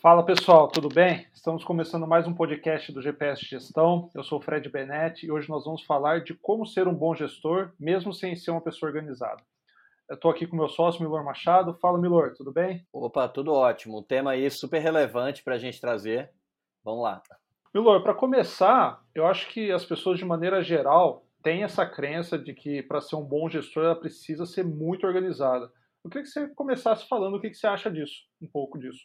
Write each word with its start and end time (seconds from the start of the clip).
Fala 0.00 0.24
pessoal, 0.24 0.68
tudo 0.68 0.88
bem? 0.88 1.26
Estamos 1.34 1.64
começando 1.64 2.06
mais 2.06 2.24
um 2.24 2.32
podcast 2.32 2.92
do 2.92 3.02
GPS 3.02 3.44
Gestão. 3.44 4.08
Eu 4.14 4.22
sou 4.22 4.38
o 4.38 4.40
Fred 4.40 4.68
Benetti 4.68 5.26
e 5.26 5.30
hoje 5.32 5.48
nós 5.48 5.64
vamos 5.64 5.82
falar 5.82 6.22
de 6.22 6.34
como 6.34 6.64
ser 6.64 6.86
um 6.86 6.94
bom 6.94 7.16
gestor, 7.16 7.72
mesmo 7.80 8.12
sem 8.12 8.36
ser 8.36 8.52
uma 8.52 8.60
pessoa 8.60 8.88
organizada. 8.90 9.42
Eu 10.08 10.14
estou 10.14 10.30
aqui 10.30 10.46
com 10.46 10.54
meu 10.54 10.68
sócio, 10.68 11.02
Milor 11.02 11.24
Machado. 11.24 11.74
Fala, 11.82 11.98
Milor, 11.98 12.32
tudo 12.36 12.52
bem? 12.52 12.86
Opa, 12.92 13.28
tudo 13.28 13.52
ótimo. 13.52 13.98
Um 13.98 14.02
tema 14.02 14.30
aí 14.30 14.48
super 14.52 14.78
relevante 14.78 15.42
para 15.42 15.56
a 15.56 15.58
gente 15.58 15.80
trazer. 15.80 16.30
Vamos 16.84 17.02
lá. 17.02 17.20
Milor, 17.74 18.00
para 18.00 18.14
começar, 18.14 19.02
eu 19.12 19.26
acho 19.26 19.48
que 19.48 19.72
as 19.72 19.84
pessoas, 19.84 20.16
de 20.16 20.24
maneira 20.24 20.62
geral, 20.62 21.26
têm 21.42 21.64
essa 21.64 21.84
crença 21.84 22.38
de 22.38 22.54
que 22.54 22.84
para 22.84 23.00
ser 23.00 23.16
um 23.16 23.24
bom 23.24 23.48
gestor 23.48 23.84
ela 23.84 23.96
precisa 23.96 24.46
ser 24.46 24.64
muito 24.64 25.04
organizada. 25.04 25.68
Eu 26.04 26.08
queria 26.08 26.22
que 26.22 26.30
você 26.30 26.46
começasse 26.54 27.08
falando 27.08 27.34
o 27.34 27.40
que 27.40 27.52
você 27.52 27.66
acha 27.66 27.90
disso, 27.90 28.22
um 28.40 28.46
pouco 28.46 28.78
disso. 28.78 29.00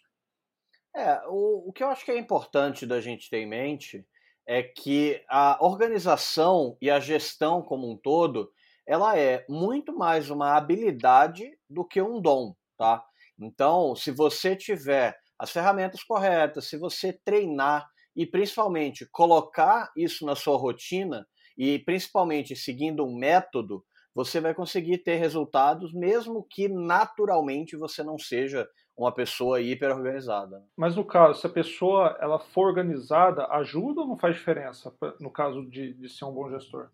É, 0.96 1.22
o, 1.28 1.70
o 1.70 1.74
que 1.74 1.84
eu 1.84 1.88
acho 1.90 2.06
que 2.06 2.12
é 2.12 2.18
importante 2.18 2.86
da 2.86 3.02
gente 3.02 3.30
ter 3.30 3.40
em 3.40 3.48
mente 3.48 4.06
é 4.48 4.62
que 4.62 5.24
a 5.30 5.58
organização 5.64 6.78
e 6.82 6.90
a 6.90 7.00
gestão 7.00 7.62
como 7.62 7.90
um 7.90 7.98
todo, 7.98 8.52
ela 8.86 9.18
é 9.18 9.46
muito 9.50 9.96
mais 9.98 10.30
uma 10.30 10.56
habilidade 10.56 11.58
do 11.70 11.86
que 11.86 12.02
um 12.02 12.22
dom, 12.22 12.54
tá? 12.78 13.04
Então, 13.40 13.96
se 13.96 14.12
você 14.12 14.56
tiver 14.56 15.18
as 15.40 15.50
ferramentas 15.52 16.04
corretas, 16.04 16.68
se 16.68 16.78
você 16.78 17.14
treinar 17.26 17.88
e 18.16 18.26
principalmente 18.28 19.08
colocar 19.12 19.91
isso 19.98 20.26
na 20.26 20.36
sua 20.36 20.58
rotina 20.58 21.26
e 21.58 21.80
principalmente 21.80 22.55
seguindo 22.55 23.05
um 23.05 23.18
método, 23.18 23.84
você 24.13 24.40
vai 24.40 24.54
conseguir 24.54 25.00
ter 25.00 25.16
resultados 25.16 25.91
mesmo 25.91 26.46
que 26.50 26.68
naturalmente 26.68 27.76
você 27.76 28.04
não 28.04 28.20
seja 28.20 28.68
uma 28.96 29.12
pessoa 29.12 29.62
hiper 29.62 29.96
organizada. 29.96 30.63
Mas 30.76 30.96
no 30.96 31.04
caso, 31.04 31.40
se 31.40 31.48
a 31.48 31.49
pessoa 31.49 32.18
ela 32.20 32.40
for 32.40 32.68
organizada, 32.68 33.48
ajuda 33.48 34.02
ou 34.02 34.08
não 34.08 34.18
faz 34.18 34.35
diferença 34.35 34.94
no 35.20 35.32
caso 35.32 35.66
de, 35.70 35.94
de 35.94 36.10
ser 36.10 36.26
um 36.26 36.32
bom 36.32 36.50
gestor? 36.50 36.90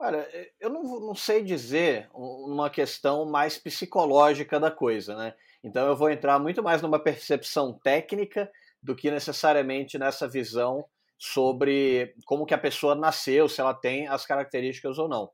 Olha, 0.00 0.28
eu 0.60 0.70
não, 0.70 0.82
não, 1.00 1.14
sei 1.14 1.42
dizer 1.42 2.08
uma 2.14 2.70
questão 2.70 3.24
mais 3.24 3.58
psicológica 3.58 4.60
da 4.60 4.70
coisa, 4.70 5.16
né? 5.16 5.34
Então 5.62 5.88
eu 5.88 5.96
vou 5.96 6.08
entrar 6.08 6.38
muito 6.38 6.62
mais 6.62 6.80
numa 6.80 7.00
percepção 7.00 7.72
técnica 7.72 8.48
do 8.80 8.94
que 8.94 9.10
necessariamente 9.10 9.98
nessa 9.98 10.28
visão 10.28 10.84
sobre 11.18 12.14
como 12.24 12.46
que 12.46 12.54
a 12.54 12.58
pessoa 12.58 12.94
nasceu, 12.94 13.48
se 13.48 13.60
ela 13.60 13.74
tem 13.74 14.06
as 14.06 14.24
características 14.24 14.98
ou 14.98 15.08
não. 15.08 15.30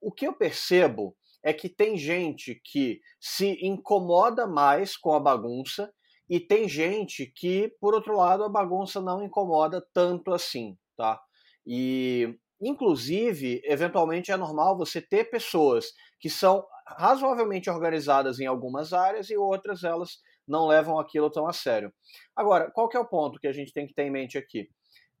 O 0.00 0.12
que 0.12 0.24
eu 0.24 0.32
percebo 0.32 1.16
é 1.46 1.52
que 1.52 1.68
tem 1.68 1.96
gente 1.96 2.60
que 2.64 3.00
se 3.20 3.64
incomoda 3.64 4.48
mais 4.48 4.96
com 4.96 5.12
a 5.12 5.20
bagunça 5.20 5.88
e 6.28 6.40
tem 6.40 6.68
gente 6.68 7.24
que, 7.24 7.72
por 7.80 7.94
outro 7.94 8.16
lado, 8.16 8.42
a 8.42 8.48
bagunça 8.48 9.00
não 9.00 9.22
incomoda 9.22 9.80
tanto 9.94 10.34
assim, 10.34 10.76
tá? 10.96 11.20
E, 11.64 12.36
inclusive, 12.60 13.60
eventualmente 13.62 14.32
é 14.32 14.36
normal 14.36 14.76
você 14.76 15.00
ter 15.00 15.30
pessoas 15.30 15.92
que 16.18 16.28
são 16.28 16.66
razoavelmente 16.84 17.70
organizadas 17.70 18.40
em 18.40 18.46
algumas 18.46 18.92
áreas 18.92 19.30
e 19.30 19.36
outras 19.36 19.84
elas 19.84 20.18
não 20.48 20.66
levam 20.66 20.98
aquilo 20.98 21.30
tão 21.30 21.46
a 21.46 21.52
sério. 21.52 21.94
Agora, 22.34 22.72
qual 22.72 22.88
que 22.88 22.96
é 22.96 23.00
o 23.00 23.08
ponto 23.08 23.38
que 23.38 23.46
a 23.46 23.52
gente 23.52 23.72
tem 23.72 23.86
que 23.86 23.94
ter 23.94 24.02
em 24.02 24.10
mente 24.10 24.36
aqui? 24.36 24.68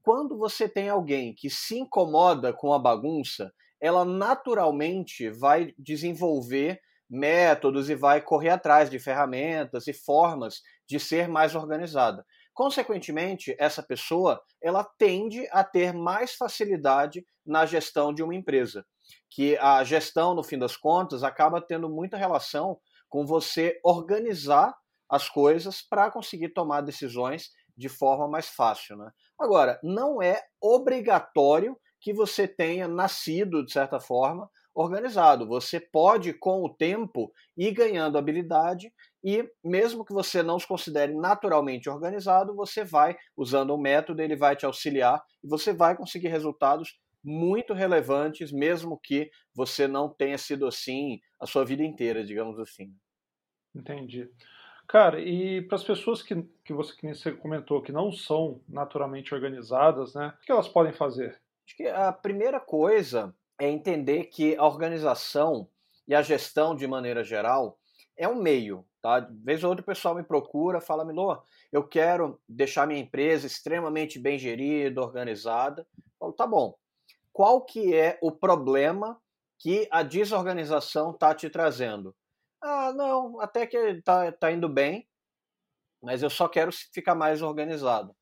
Quando 0.02 0.36
você 0.36 0.68
tem 0.68 0.88
alguém 0.88 1.32
que 1.36 1.48
se 1.48 1.78
incomoda 1.78 2.52
com 2.52 2.72
a 2.72 2.80
bagunça, 2.80 3.52
ela 3.80 4.04
naturalmente 4.04 5.30
vai 5.30 5.74
desenvolver 5.78 6.80
métodos 7.08 7.88
e 7.88 7.94
vai 7.94 8.20
correr 8.20 8.50
atrás 8.50 8.90
de 8.90 8.98
ferramentas 8.98 9.86
e 9.86 9.92
formas 9.92 10.60
de 10.88 10.98
ser 10.98 11.28
mais 11.28 11.54
organizada. 11.54 12.24
Consequentemente, 12.52 13.54
essa 13.58 13.82
pessoa 13.82 14.40
ela 14.62 14.82
tende 14.82 15.46
a 15.52 15.62
ter 15.62 15.92
mais 15.92 16.34
facilidade 16.34 17.24
na 17.44 17.66
gestão 17.66 18.12
de 18.12 18.22
uma 18.22 18.34
empresa, 18.34 18.84
que 19.30 19.56
a 19.58 19.84
gestão, 19.84 20.34
no 20.34 20.42
fim 20.42 20.58
das 20.58 20.76
contas, 20.76 21.22
acaba 21.22 21.60
tendo 21.60 21.88
muita 21.88 22.16
relação 22.16 22.78
com 23.08 23.24
você 23.24 23.78
organizar 23.84 24.74
as 25.08 25.28
coisas 25.28 25.82
para 25.82 26.10
conseguir 26.10 26.48
tomar 26.48 26.80
decisões 26.80 27.50
de 27.76 27.88
forma 27.88 28.26
mais 28.26 28.48
fácil. 28.48 28.96
Né? 28.96 29.10
Agora, 29.38 29.78
não 29.82 30.20
é 30.20 30.42
obrigatório 30.60 31.78
que 32.06 32.12
você 32.12 32.46
tenha 32.46 32.86
nascido, 32.86 33.64
de 33.64 33.72
certa 33.72 33.98
forma, 33.98 34.48
organizado. 34.72 35.44
Você 35.48 35.80
pode, 35.80 36.32
com 36.32 36.62
o 36.62 36.72
tempo, 36.72 37.32
ir 37.56 37.72
ganhando 37.72 38.16
habilidade 38.16 38.92
e, 39.24 39.44
mesmo 39.64 40.04
que 40.04 40.12
você 40.12 40.40
não 40.40 40.56
se 40.56 40.68
considere 40.68 41.12
naturalmente 41.12 41.90
organizado, 41.90 42.54
você 42.54 42.84
vai, 42.84 43.16
usando 43.36 43.74
o 43.74 43.76
método, 43.76 44.22
ele 44.22 44.36
vai 44.36 44.54
te 44.54 44.64
auxiliar 44.64 45.20
e 45.42 45.48
você 45.48 45.72
vai 45.72 45.96
conseguir 45.96 46.28
resultados 46.28 46.96
muito 47.24 47.74
relevantes, 47.74 48.52
mesmo 48.52 49.00
que 49.02 49.28
você 49.52 49.88
não 49.88 50.08
tenha 50.08 50.38
sido 50.38 50.64
assim 50.64 51.18
a 51.40 51.46
sua 51.48 51.64
vida 51.64 51.82
inteira, 51.82 52.24
digamos 52.24 52.60
assim. 52.60 52.94
Entendi. 53.74 54.30
Cara, 54.86 55.20
e 55.20 55.60
para 55.62 55.74
as 55.74 55.82
pessoas 55.82 56.22
que, 56.22 56.40
que 56.64 56.72
você, 56.72 56.94
que 56.94 57.08
você 57.08 57.32
comentou 57.32 57.82
que 57.82 57.90
não 57.90 58.12
são 58.12 58.62
naturalmente 58.68 59.34
organizadas, 59.34 60.14
né, 60.14 60.32
o 60.40 60.46
que 60.46 60.52
elas 60.52 60.68
podem 60.68 60.92
fazer? 60.92 61.36
Acho 61.66 61.76
que 61.76 61.88
a 61.88 62.12
primeira 62.12 62.60
coisa 62.60 63.34
é 63.58 63.68
entender 63.68 64.26
que 64.26 64.56
a 64.56 64.64
organização 64.64 65.68
e 66.06 66.14
a 66.14 66.22
gestão, 66.22 66.76
de 66.76 66.86
maneira 66.86 67.24
geral, 67.24 67.76
é 68.16 68.28
um 68.28 68.40
meio. 68.40 68.86
Tá? 69.02 69.18
De 69.18 69.42
vez 69.42 69.64
ou 69.64 69.70
outra 69.70 69.82
o 69.82 69.86
pessoal 69.86 70.14
me 70.14 70.22
procura, 70.22 70.80
fala, 70.80 71.04
Milô, 71.04 71.42
eu 71.72 71.82
quero 71.86 72.40
deixar 72.48 72.86
minha 72.86 73.00
empresa 73.00 73.48
extremamente 73.48 74.16
bem 74.16 74.38
gerida, 74.38 75.02
organizada. 75.02 75.84
Eu 75.96 76.12
falo, 76.20 76.32
tá 76.34 76.46
bom. 76.46 76.76
Qual 77.32 77.64
que 77.64 77.92
é 77.94 78.16
o 78.22 78.30
problema 78.30 79.20
que 79.58 79.88
a 79.90 80.04
desorganização 80.04 81.10
está 81.10 81.34
te 81.34 81.50
trazendo? 81.50 82.14
Ah, 82.62 82.92
não, 82.92 83.40
até 83.40 83.66
que 83.66 83.76
está 83.76 84.30
tá 84.30 84.52
indo 84.52 84.68
bem, 84.68 85.08
mas 86.00 86.22
eu 86.22 86.30
só 86.30 86.48
quero 86.48 86.70
ficar 86.72 87.16
mais 87.16 87.42
organizado. 87.42 88.14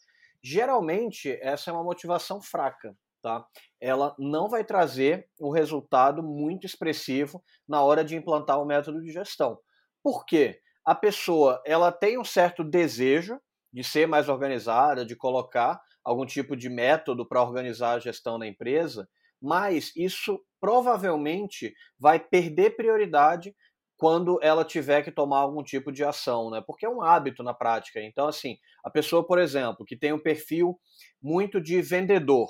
Geralmente, 0.43 1.39
essa 1.43 1.71
é 1.71 1.73
uma 1.73 1.85
motivação 1.85 2.41
fraca 2.41 2.97
tá? 3.25 3.43
ela 3.81 4.15
não 4.19 4.51
vai 4.51 4.63
trazer 4.63 5.27
um 5.41 5.51
resultado 5.51 6.23
muito 6.23 6.67
expressivo 6.67 7.43
na 7.67 7.83
hora 7.83 8.05
de 8.05 8.15
implantar 8.15 8.61
o 8.61 8.67
método 8.67 9.01
de 9.01 9.11
gestão. 9.11 9.59
Por 10.03 10.27
quê? 10.27 10.61
A 10.85 10.95
pessoa 10.95 11.63
ela 11.65 11.91
tem 11.91 12.19
um 12.19 12.25
certo 12.25 12.63
desejo 12.63 13.41
de 13.73 13.83
ser 13.83 14.07
mais 14.07 14.29
organizada, 14.29 15.07
de 15.07 15.17
colocar 15.17 15.81
algum 16.05 16.27
tipo 16.27 16.55
de 16.55 16.69
método 16.69 17.27
para 17.27 17.43
organizar 17.43 17.95
a 17.95 17.99
gestão 17.99 18.39
da 18.39 18.47
empresa, 18.47 19.09
mas 19.41 19.91
isso 19.97 20.39
provavelmente 20.61 21.73
vai 21.99 22.21
perder 22.21 22.77
prioridade 22.77 23.55
quando 23.97 24.39
ela 24.43 24.67
tiver 24.67 25.03
que 25.03 25.11
tomar 25.11 25.39
algum 25.39 25.63
tipo 25.63 25.91
de 25.91 26.05
ação, 26.05 26.51
né? 26.51 26.63
Porque 26.67 26.85
é 26.85 26.91
um 26.91 27.01
hábito 27.01 27.43
na 27.43 27.55
prática. 27.55 28.03
Então, 28.03 28.29
assim, 28.29 28.59
a 28.85 28.91
pessoa, 28.91 29.27
por 29.27 29.39
exemplo, 29.39 29.87
que 29.87 29.97
tem 29.97 30.13
um 30.13 30.23
perfil 30.23 30.79
muito 31.23 31.59
de 31.61 31.81
vendedor, 31.81 32.49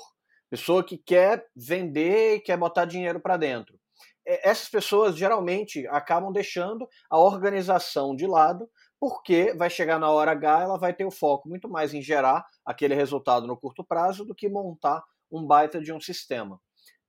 pessoa 0.49 0.83
que 0.83 0.97
quer 0.97 1.45
vender 1.55 2.35
e 2.35 2.39
quer 2.39 2.57
botar 2.57 2.85
dinheiro 2.85 3.19
para 3.19 3.37
dentro. 3.37 3.77
Essas 4.25 4.67
pessoas 4.67 5.15
geralmente 5.15 5.87
acabam 5.87 6.31
deixando 6.31 6.87
a 7.09 7.19
organização 7.19 8.15
de 8.15 8.25
lado, 8.25 8.67
porque 8.99 9.53
vai 9.53 9.69
chegar 9.69 9.99
na 9.99 10.09
hora 10.09 10.31
H, 10.31 10.63
ela 10.63 10.79
vai 10.79 10.93
ter 10.93 11.05
o 11.05 11.11
foco 11.11 11.47
muito 11.47 11.69
mais 11.69 11.93
em 11.93 12.01
gerar 12.01 12.43
aquele 12.65 12.95
resultado 12.95 13.45
no 13.45 13.57
curto 13.57 13.83
prazo 13.83 14.25
do 14.25 14.33
que 14.33 14.49
montar 14.49 15.03
um 15.31 15.45
baita 15.45 15.79
de 15.79 15.93
um 15.93 15.99
sistema. 15.99 16.59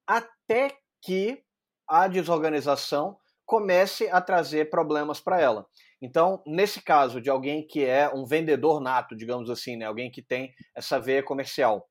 Até 0.06 0.76
que 1.00 1.42
a 1.88 2.06
desorganização 2.06 3.16
comece 3.46 4.08
a 4.10 4.20
trazer 4.20 4.68
problemas 4.68 5.20
para 5.20 5.40
ela. 5.40 5.66
Então, 6.02 6.42
nesse 6.46 6.82
caso 6.82 7.20
de 7.20 7.30
alguém 7.30 7.66
que 7.66 7.84
é 7.84 8.12
um 8.12 8.26
vendedor 8.26 8.80
nato, 8.80 9.16
digamos 9.16 9.48
assim, 9.48 9.76
né, 9.76 9.86
alguém 9.86 10.10
que 10.10 10.20
tem 10.20 10.52
essa 10.74 11.00
veia 11.00 11.22
comercial, 11.22 11.88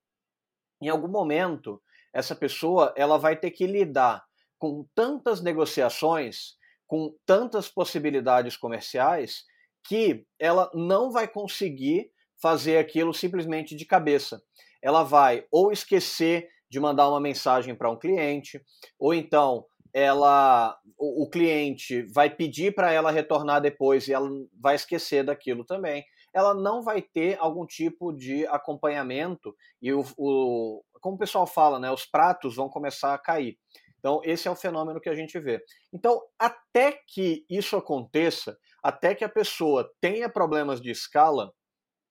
em 0.81 0.89
algum 0.89 1.07
momento 1.07 1.81
essa 2.13 2.35
pessoa 2.35 2.93
ela 2.95 3.17
vai 3.17 3.35
ter 3.35 3.51
que 3.51 3.67
lidar 3.67 4.23
com 4.57 4.87
tantas 4.95 5.41
negociações, 5.41 6.55
com 6.87 7.13
tantas 7.25 7.67
possibilidades 7.67 8.55
comerciais 8.55 9.43
que 9.87 10.25
ela 10.39 10.71
não 10.73 11.11
vai 11.11 11.27
conseguir 11.27 12.09
fazer 12.41 12.77
aquilo 12.77 13.13
simplesmente 13.13 13.75
de 13.75 13.85
cabeça. 13.85 14.41
Ela 14.81 15.03
vai 15.03 15.45
ou 15.51 15.71
esquecer 15.71 16.49
de 16.69 16.79
mandar 16.79 17.09
uma 17.09 17.19
mensagem 17.19 17.75
para 17.75 17.91
um 17.91 17.99
cliente, 17.99 18.61
ou 18.97 19.13
então 19.13 19.65
ela 19.93 20.77
o, 20.97 21.23
o 21.23 21.29
cliente 21.29 22.03
vai 22.13 22.29
pedir 22.29 22.73
para 22.73 22.91
ela 22.91 23.11
retornar 23.11 23.61
depois 23.61 24.07
e 24.07 24.13
ela 24.13 24.29
vai 24.59 24.75
esquecer 24.75 25.23
daquilo 25.23 25.63
também 25.63 26.03
ela 26.35 26.53
não 26.53 26.83
vai 26.83 27.01
ter 27.01 27.37
algum 27.39 27.65
tipo 27.65 28.11
de 28.11 28.45
acompanhamento 28.47 29.55
e 29.81 29.93
o, 29.93 30.03
o 30.17 30.83
como 30.99 31.15
o 31.15 31.19
pessoal 31.19 31.47
fala, 31.47 31.79
né, 31.79 31.89
os 31.89 32.05
pratos 32.05 32.55
vão 32.55 32.67
começar 32.67 33.13
a 33.13 33.17
cair. 33.17 33.57
Então, 33.99 34.21
esse 34.23 34.47
é 34.47 34.51
o 34.51 34.55
fenômeno 34.55 34.99
que 34.99 35.07
a 35.07 35.15
gente 35.15 35.39
vê. 35.39 35.63
Então, 35.93 36.21
até 36.37 36.99
que 37.07 37.45
isso 37.49 37.77
aconteça, 37.77 38.57
até 38.83 39.15
que 39.15 39.23
a 39.23 39.29
pessoa 39.29 39.89
tenha 40.01 40.27
problemas 40.27 40.81
de 40.81 40.91
escala, 40.91 41.53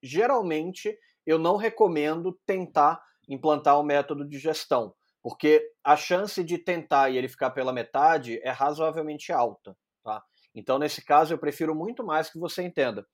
geralmente 0.02 0.96
eu 1.26 1.38
não 1.38 1.56
recomendo 1.56 2.38
tentar 2.46 3.02
implantar 3.28 3.78
um 3.78 3.84
método 3.84 4.26
de 4.26 4.38
gestão, 4.38 4.94
porque 5.22 5.70
a 5.82 5.96
chance 5.96 6.42
de 6.42 6.56
tentar 6.56 7.10
e 7.10 7.18
ele 7.18 7.28
ficar 7.28 7.50
pela 7.50 7.72
metade 7.72 8.40
é 8.42 8.50
razoavelmente 8.50 9.32
alta. 9.32 9.76
Tá? 10.02 10.22
Então, 10.54 10.78
nesse 10.78 11.04
caso, 11.04 11.34
eu 11.34 11.38
prefiro 11.38 11.74
muito 11.74 12.04
mais 12.04 12.30
que 12.30 12.38
você 12.38 12.62
entenda. 12.62 13.04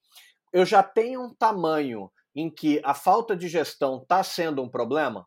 Eu 0.53 0.67
já 0.67 0.83
tenho 0.83 1.23
um 1.23 1.35
tamanho 1.35 2.11
em 2.35 2.51
que 2.51 2.81
a 2.85 2.95
falta 2.95 3.37
de 3.37 3.49
gestão 3.49 3.99
está 4.03 4.23
sendo 4.23 4.63
um 4.63 4.69
problema? 4.69 5.27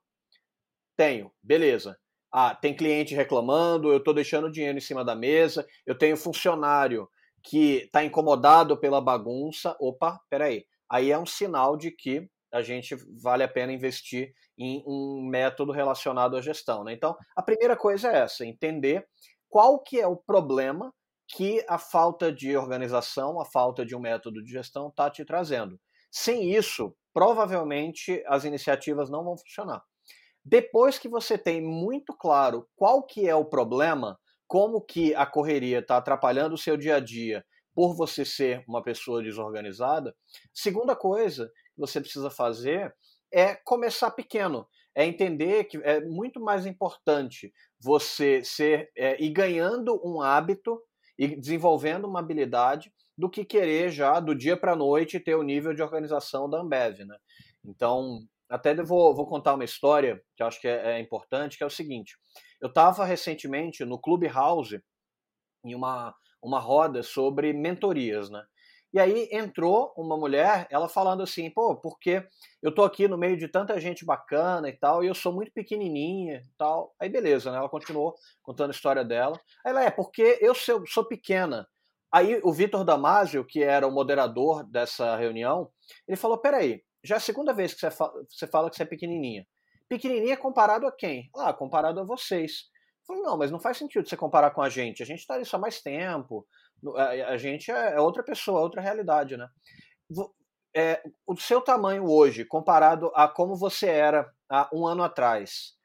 Tenho, 0.96 1.32
beleza. 1.42 1.98
Ah, 2.32 2.56
tem 2.56 2.76
cliente 2.76 3.14
reclamando, 3.14 3.92
eu 3.92 3.98
estou 3.98 4.14
deixando 4.14 4.52
dinheiro 4.52 4.78
em 4.78 4.82
cima 4.82 5.04
da 5.06 5.16
mesa, 5.16 5.68
eu 5.86 5.96
tenho 5.98 6.18
funcionário 6.18 7.08
que 7.44 7.84
está 7.84 8.04
incomodado 8.04 8.78
pela 8.78 9.02
bagunça. 9.02 9.76
Opa, 9.80 10.20
peraí. 10.30 10.66
Aí 10.90 11.12
é 11.12 11.18
um 11.18 11.26
sinal 11.26 11.78
de 11.78 11.92
que 11.92 12.28
a 12.52 12.62
gente 12.62 12.96
vale 13.22 13.44
a 13.44 13.48
pena 13.48 13.74
investir 13.74 14.34
em 14.58 14.84
um 14.86 15.28
método 15.30 15.72
relacionado 15.72 16.38
à 16.38 16.42
gestão. 16.42 16.84
Né? 16.84 16.94
Então, 16.94 17.18
a 17.36 17.42
primeira 17.42 17.76
coisa 17.76 18.12
é 18.12 18.20
essa, 18.20 18.46
entender 18.46 19.06
qual 19.50 19.80
que 19.80 20.00
é 20.00 20.08
o 20.08 20.16
problema 20.16 20.94
que 21.36 21.66
a 21.68 21.80
falta 21.80 22.32
de 22.32 22.56
organização, 22.56 23.42
a 23.42 23.46
falta 23.46 23.86
de 23.86 23.96
um 23.96 24.00
método 24.00 24.44
de 24.44 24.52
gestão 24.52 24.88
está 24.88 25.10
te 25.10 25.26
trazendo. 25.26 25.80
Sem 26.12 26.54
isso, 26.54 26.96
provavelmente 27.12 28.24
as 28.28 28.44
iniciativas 28.44 29.10
não 29.10 29.24
vão 29.24 29.36
funcionar. 29.38 29.84
Depois 30.46 31.00
que 31.00 31.10
você 31.10 31.38
tem 31.38 31.62
muito 31.62 32.14
claro 32.14 32.68
qual 32.76 33.04
que 33.04 33.28
é 33.28 33.36
o 33.36 33.46
problema, 33.46 34.20
como 34.48 34.80
que 34.80 35.16
a 35.16 35.26
correria 35.26 35.80
está 35.80 35.98
atrapalhando 35.98 36.54
o 36.54 36.58
seu 36.58 36.78
dia 36.78 36.98
a 36.98 37.00
dia 37.00 37.44
por 37.74 37.96
você 37.96 38.24
ser 38.24 38.64
uma 38.68 38.84
pessoa 38.84 39.24
desorganizada, 39.24 40.16
segunda 40.54 40.96
coisa 40.96 41.48
que 41.48 41.80
você 41.80 42.00
precisa 42.00 42.30
fazer 42.30 42.94
é 43.32 43.56
começar 43.56 44.12
pequeno. 44.12 44.68
É 44.96 45.04
entender 45.04 45.64
que 45.64 45.78
é 45.78 46.02
muito 46.02 46.40
mais 46.40 46.68
importante 46.68 47.52
você 47.80 48.44
ser 48.44 48.92
é, 48.96 49.20
ir 49.20 49.32
ganhando 49.32 50.00
um 50.06 50.22
hábito 50.22 50.80
e 51.18 51.36
desenvolvendo 51.36 52.06
uma 52.06 52.20
habilidade 52.20 52.92
do 53.18 53.30
que 53.30 53.46
querer 53.46 53.92
já 53.92 54.20
do 54.20 54.34
dia 54.34 54.58
para 54.58 54.74
a 54.74 54.76
noite 54.76 55.20
ter 55.20 55.36
o 55.36 55.44
nível 55.44 55.74
de 55.74 55.82
organização 55.82 56.50
da 56.50 56.60
Ambev, 56.60 57.06
né? 57.06 57.18
Então, 57.64 58.26
até 58.50 58.76
vou, 58.76 59.16
vou 59.16 59.26
contar 59.26 59.54
uma 59.54 59.64
história 59.64 60.22
que 60.36 60.44
acho 60.44 60.60
que 60.60 60.68
é, 60.68 60.98
é 60.98 61.00
importante, 61.00 61.58
que 61.58 61.64
é 61.64 61.68
o 61.68 61.72
seguinte. 61.72 62.18
Eu 62.60 62.70
estava 62.70 63.06
recentemente 63.06 63.86
no 63.86 64.00
Clubhouse, 64.00 64.82
em 65.64 65.76
uma, 65.76 66.14
uma 66.42 66.60
roda 66.60 67.04
sobre 67.04 67.54
mentorias, 67.54 68.30
né? 68.30 68.44
E 68.94 69.00
aí 69.00 69.28
entrou 69.32 69.92
uma 69.98 70.16
mulher, 70.16 70.68
ela 70.70 70.88
falando 70.88 71.24
assim, 71.24 71.50
pô, 71.50 71.76
porque 71.76 72.24
eu 72.62 72.74
tô 72.74 72.84
aqui 72.84 73.08
no 73.08 73.18
meio 73.18 73.36
de 73.36 73.48
tanta 73.48 73.80
gente 73.80 74.06
bacana 74.06 74.70
e 74.70 74.74
tal, 74.74 75.04
e 75.04 75.08
eu 75.08 75.16
sou 75.16 75.34
muito 75.34 75.52
pequenininha 75.52 76.44
e 76.46 76.58
tal. 76.58 76.94
Aí 77.00 77.10
beleza, 77.10 77.52
né? 77.52 77.58
Ela 77.58 77.68
continuou 77.68 78.14
contando 78.44 78.70
a 78.70 78.74
história 78.74 79.04
dela. 79.04 79.40
Aí 79.66 79.72
ela 79.72 79.84
é, 79.84 79.90
porque 79.90 80.38
eu 80.40 80.54
sou, 80.54 80.86
sou 80.86 81.04
pequena. 81.04 81.68
Aí 82.14 82.40
o 82.44 82.54
Vitor 82.54 82.86
Damasio, 82.86 83.44
que 83.44 83.64
era 83.64 83.88
o 83.88 83.92
moderador 83.92 84.64
dessa 84.64 85.16
reunião, 85.16 85.72
ele 86.08 86.16
falou, 86.16 86.38
peraí, 86.38 86.84
já 87.04 87.16
é 87.16 87.18
a 87.18 87.22
segunda 87.22 87.52
vez 87.52 87.74
que 87.74 87.80
você 87.80 87.90
fala, 87.90 88.14
você 88.30 88.46
fala 88.46 88.70
que 88.70 88.76
você 88.76 88.84
é 88.84 88.86
pequenininha. 88.86 89.48
Pequenininha 89.90 90.38
comparado 90.38 90.86
a 90.86 90.92
quem? 90.92 91.32
Ah, 91.36 91.52
comparado 91.52 92.00
a 92.00 92.04
vocês. 92.04 92.66
Eu 93.02 93.08
falei, 93.08 93.24
não, 93.24 93.38
mas 93.38 93.50
não 93.50 93.60
faz 93.60 93.78
sentido 93.78 94.08
você 94.08 94.16
comparar 94.16 94.52
com 94.52 94.62
a 94.62 94.70
gente. 94.70 95.02
A 95.02 95.06
gente 95.06 95.20
está 95.20 95.34
ali 95.34 95.46
só 95.46 95.58
mais 95.58 95.82
tempo, 95.82 96.48
a, 97.28 97.38
gente 97.38 97.72
é, 97.72 97.94
é 97.94 98.00
outra 98.00 98.24
pessoa, 98.24 98.62
outra 98.62 98.82
realidade, 98.82 99.38
né? 99.38 99.48
É, 100.76 101.04
o 101.28 101.36
seu 101.36 101.62
tamanho 101.62 102.10
hoje, 102.10 102.46
comparado 102.46 103.12
a 103.14 103.28
como 103.28 103.56
você 103.56 103.88
era 103.88 104.32
há 104.50 104.70
um 104.74 104.86
ano 104.88 105.04
atrás, 105.04 105.76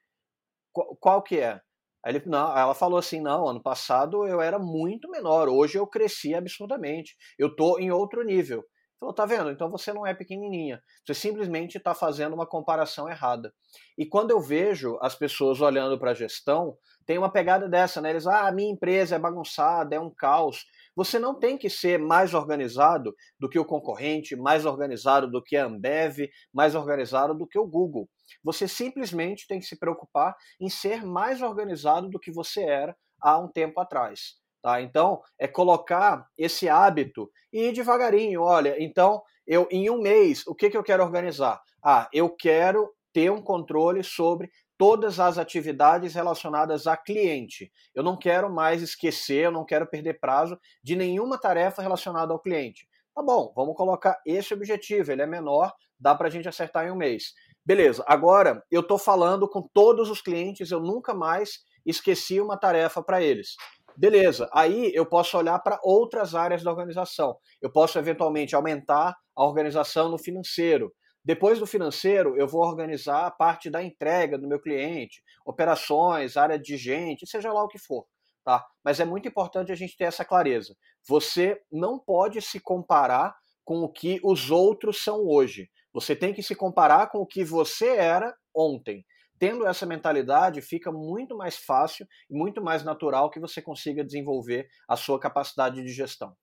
qual, 0.73 0.97
qual 0.97 1.23
que 1.23 1.39
é? 1.41 1.61
Ele, 2.07 2.23
não, 2.27 2.57
ela 2.57 2.75
falou 2.75 2.99
assim: 2.99 3.21
não, 3.21 3.47
ano 3.47 3.63
passado 3.63 4.27
eu 4.27 4.41
era 4.41 4.59
muito 4.59 5.11
menor, 5.11 5.49
hoje 5.49 5.79
eu 5.79 5.87
cresci 5.87 6.35
absurdamente, 6.35 7.17
eu 7.39 7.55
tô 7.55 7.79
em 7.79 7.91
outro 7.91 8.23
nível. 8.23 8.65
Falou, 8.99 9.15
tá 9.15 9.25
vendo? 9.25 9.51
Então 9.51 9.71
você 9.71 9.93
não 9.93 10.05
é 10.05 10.13
pequenininha. 10.13 10.83
Você 11.07 11.15
simplesmente 11.15 11.79
está 11.79 11.95
fazendo 11.95 12.35
uma 12.35 12.47
comparação 12.47 13.09
errada. 13.09 13.55
E 13.97 14.05
quando 14.05 14.33
eu 14.33 14.41
vejo 14.41 14.99
as 15.01 15.15
pessoas 15.15 15.61
olhando 15.61 15.97
para 16.01 16.11
a 16.11 16.15
gestão, 16.15 16.77
tem 17.07 17.17
uma 17.17 17.31
pegada 17.31 17.69
dessa, 17.69 18.01
né? 18.01 18.11
Eles, 18.11 18.27
ah, 18.27 18.49
a 18.49 18.53
minha 18.53 18.73
empresa 18.73 19.15
é 19.15 19.19
bagunçada, 19.19 19.95
é 19.95 20.01
um 20.01 20.11
caos. 20.11 20.67
Você 20.99 21.17
não 21.17 21.33
tem 21.33 21.57
que 21.57 21.71
ser 21.71 21.97
mais 21.97 22.35
organizado 22.35 23.15
do 23.39 23.49
que 23.49 23.57
o 23.57 23.65
concorrente, 23.65 24.35
mais 24.35 24.67
organizado 24.67 25.31
do 25.31 25.41
que 25.41 25.57
a 25.57 25.65
Ambev, 25.65 26.29
mais 26.53 26.75
organizado 26.75 27.37
do 27.37 27.47
que 27.47 27.57
o 27.57 27.65
Google. 27.65 28.11
Você 28.43 28.67
simplesmente 28.67 29.47
tem 29.47 29.61
que 29.61 29.67
se 29.67 29.79
preocupar 29.79 30.35
em 30.61 30.69
ser 30.69 31.07
mais 31.07 31.41
organizado 31.41 32.11
do 32.11 32.19
que 32.19 32.33
você 32.33 32.65
era 32.65 32.97
há 33.21 33.39
um 33.39 33.47
tempo 33.47 33.81
atrás. 33.81 34.39
Tá? 34.61 34.83
Então, 34.83 35.23
é 35.39 35.47
colocar 35.47 36.27
esse 36.37 36.69
hábito 36.69 37.31
e 37.53 37.69
ir 37.69 37.73
devagarinho. 37.73 38.43
Olha, 38.43 38.75
então, 38.83 39.23
eu 39.47 39.69
em 39.71 39.89
um 39.89 40.03
mês, 40.03 40.45
o 40.49 40.55
que, 40.55 40.69
que 40.69 40.77
eu 40.77 40.83
quero 40.83 41.05
organizar? 41.05 41.63
Ah, 41.81 42.09
eu 42.13 42.29
quero 42.29 42.93
ter 43.13 43.31
um 43.31 43.41
controle 43.41 44.03
sobre 44.03 44.51
todas 44.79 45.19
as 45.19 45.37
atividades 45.37 46.15
relacionadas 46.15 46.87
a 46.87 46.97
cliente. 46.97 47.71
Eu 47.95 48.03
não 48.03 48.17
quero 48.17 48.49
mais 48.49 48.81
esquecer, 48.81 49.45
eu 49.47 49.51
não 49.51 49.65
quero 49.65 49.87
perder 49.87 50.21
prazo 50.21 50.59
de 50.83 50.95
nenhuma 50.97 51.37
tarefa 51.37 51.83
relacionada 51.83 52.33
ao 52.33 52.41
cliente. 52.41 52.89
Tá 53.15 53.23
bom, 53.23 53.53
vamos 53.55 53.77
colocar 53.77 54.17
esse 54.25 54.55
objetivo, 54.55 55.11
ele 55.11 55.23
é 55.23 55.27
menor, 55.27 55.75
dá 55.99 56.15
para 56.15 56.29
a 56.29 56.31
gente 56.31 56.49
acertar 56.49 56.87
em 56.87 56.93
um 56.93 56.97
mês. 56.97 57.35
Beleza, 57.67 58.05
agora 58.07 58.65
eu 58.71 58.81
estou 58.81 58.97
falando 58.97 59.49
com 59.49 59.61
todos 59.75 60.09
os 60.09 60.23
clientes, 60.23 60.71
eu 60.71 60.81
nunca 60.81 61.13
mais 61.13 61.59
esqueci 61.85 62.41
uma 62.41 62.57
tarefa 62.57 63.03
para 63.03 63.21
eles. 63.21 63.57
Beleza, 63.97 64.49
aí 64.53 64.93
eu 64.95 65.05
posso 65.05 65.37
olhar 65.37 65.59
para 65.59 65.81
outras 65.83 66.37
áreas 66.37 66.63
da 66.63 66.71
organização. 66.71 67.37
Eu 67.61 67.73
posso 67.73 67.99
eventualmente 67.99 68.55
aumentar 68.55 69.17
a 69.35 69.45
organização 69.45 70.09
no 70.09 70.17
financeiro. 70.17 70.93
Depois 71.25 71.59
do 71.59 71.67
financeiro, 71.67 72.37
eu 72.37 72.47
vou 72.47 72.63
organizar 72.63 73.27
a 73.27 73.31
parte 73.31 73.69
da 73.69 73.83
entrega 73.83 74.39
do 74.39 74.49
meu 74.49 74.61
cliente, 74.61 75.23
operações, 75.45 76.37
área 76.37 76.59
de 76.59 76.77
gente, 76.77 77.27
seja 77.27 77.53
lá 77.53 77.63
o 77.63 77.69
que 77.69 77.79
for. 77.79 78.07
Tá? 78.45 78.65
Mas 78.83 78.99
é 78.99 79.05
muito 79.05 79.29
importante 79.29 79.71
a 79.71 79.75
gente 79.75 79.97
ter 79.97 80.05
essa 80.05 80.25
clareza. 80.25 80.75
Você 81.07 81.61
não 81.71 81.99
pode 81.99 82.41
se 82.41 82.59
comparar 82.59 83.37
com 83.65 83.83
o 83.83 83.93
que 83.93 84.19
os 84.25 84.51
outros 84.51 85.05
são 85.05 85.27
hoje. 85.27 85.71
Você 85.93 86.17
tem 86.17 86.33
que 86.33 86.43
se 86.43 86.55
comparar 86.55 87.09
com 87.09 87.19
o 87.19 87.27
que 87.27 87.45
você 87.45 87.89
era 87.89 88.35
ontem. 88.55 89.05
Tendo 89.39 89.67
essa 89.67 89.85
mentalidade, 89.85 90.63
fica 90.63 90.91
muito 90.91 91.37
mais 91.37 91.57
fácil 91.57 92.07
e 92.31 92.35
muito 92.35 92.63
mais 92.63 92.83
natural 92.83 93.31
que 93.31 93.39
você 93.39 93.61
consiga 93.61 94.05
desenvolver 94.05 94.69
a 94.89 94.97
sua 94.97 95.21
capacidade 95.21 95.83
de 95.83 95.93
gestão. 95.93 96.35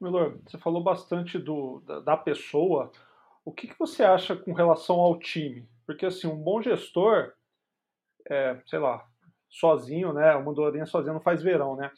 Milor, 0.00 0.40
você 0.46 0.58
falou 0.58 0.82
bastante 0.82 1.38
do, 1.38 1.80
da, 1.86 2.00
da 2.00 2.16
pessoa, 2.16 2.92
o 3.46 3.52
que, 3.52 3.68
que 3.68 3.78
você 3.78 4.02
acha 4.02 4.34
com 4.34 4.52
relação 4.52 4.96
ao 4.96 5.16
time? 5.20 5.68
Porque 5.86 6.04
assim, 6.04 6.26
um 6.26 6.36
bom 6.36 6.60
gestor, 6.60 7.32
é, 8.28 8.60
sei 8.66 8.80
lá, 8.80 9.06
sozinho, 9.48 10.12
né? 10.12 10.34
Uma 10.34 10.46
mandorinha 10.46 10.84
sozinho 10.84 11.14
não 11.14 11.20
faz 11.20 11.44
verão, 11.44 11.76
né? 11.76 11.92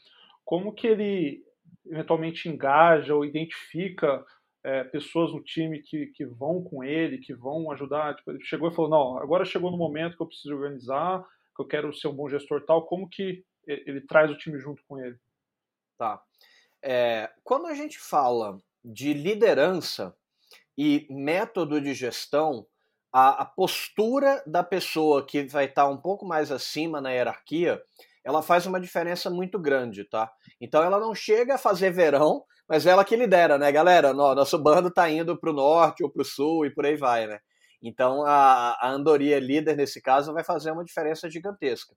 Como 0.45 0.75
que 0.75 0.87
ele 0.87 1.43
eventualmente 1.87 2.51
engaja 2.51 3.15
ou 3.15 3.25
identifica 3.25 4.23
é, 4.63 4.85
pessoas 4.85 5.33
no 5.33 5.43
time 5.43 5.81
que, 5.81 6.09
que 6.09 6.27
vão 6.27 6.63
com 6.63 6.85
ele, 6.85 7.17
que 7.17 7.33
vão 7.33 7.73
ajudar? 7.73 8.15
Tipo, 8.15 8.33
ele 8.33 8.45
chegou 8.45 8.69
e 8.69 8.75
falou, 8.75 8.91
não, 8.91 9.19
agora 9.19 9.47
chegou 9.47 9.71
no 9.71 9.79
momento 9.79 10.19
que 10.19 10.23
eu 10.23 10.29
preciso 10.29 10.55
organizar, 10.55 11.27
que 11.57 11.63
eu 11.63 11.67
quero 11.67 11.95
ser 11.95 12.09
um 12.09 12.15
bom 12.15 12.29
gestor 12.29 12.63
tal. 12.67 12.85
Como 12.85 13.09
que 13.09 13.43
ele 13.67 14.03
traz 14.03 14.31
o 14.31 14.37
time 14.37 14.59
junto 14.59 14.83
com 14.87 14.99
ele? 14.99 15.17
Tá. 15.97 16.23
É, 16.83 17.31
quando 17.43 17.69
a 17.69 17.75
gente 17.75 17.99
fala 17.99 18.59
de 18.85 19.15
liderança, 19.15 20.15
e 20.79 21.09
método 21.11 21.81
de 21.81 21.93
gestão, 21.93 22.65
a, 23.13 23.43
a 23.43 23.45
postura 23.45 24.41
da 24.47 24.63
pessoa 24.63 25.27
que 25.27 25.43
vai 25.49 25.65
estar 25.65 25.89
um 25.89 25.97
pouco 25.97 26.25
mais 26.25 26.53
acima 26.53 27.01
na 27.01 27.11
hierarquia, 27.11 27.83
ela 28.25 28.43
faz 28.43 28.65
uma 28.65 28.79
diferença 28.79 29.29
muito 29.29 29.59
grande, 29.59 30.05
tá? 30.05 30.31
Então 30.61 30.85
ela 30.85 31.01
não 31.01 31.13
chega 31.17 31.57
a 31.57 31.59
fazer 31.59 31.91
verão, 31.91 32.45
mas 32.69 32.87
ela 32.87 33.05
que 33.05 33.17
lidera, 33.17 33.59
né, 33.59 33.73
galera? 33.73 34.15
Nosso 34.15 34.57
bando 34.57 34.89
tá 34.89 35.11
indo 35.11 35.37
para 35.37 35.51
o 35.51 35.55
norte 35.55 36.05
ou 36.05 36.11
para 36.11 36.23
o 36.23 36.25
sul 36.25 36.65
e 36.65 36.73
por 36.73 36.87
aí 36.87 36.97
vai, 36.97 37.27
né? 37.27 37.41
Então 37.83 38.23
a, 38.25 38.77
a 38.81 38.89
Andoria 38.89 39.41
líder 39.41 39.77
nesse 39.77 40.01
caso 40.01 40.33
vai 40.33 40.45
fazer 40.45 40.71
uma 40.71 40.85
diferença 40.85 41.29
gigantesca. 41.29 41.93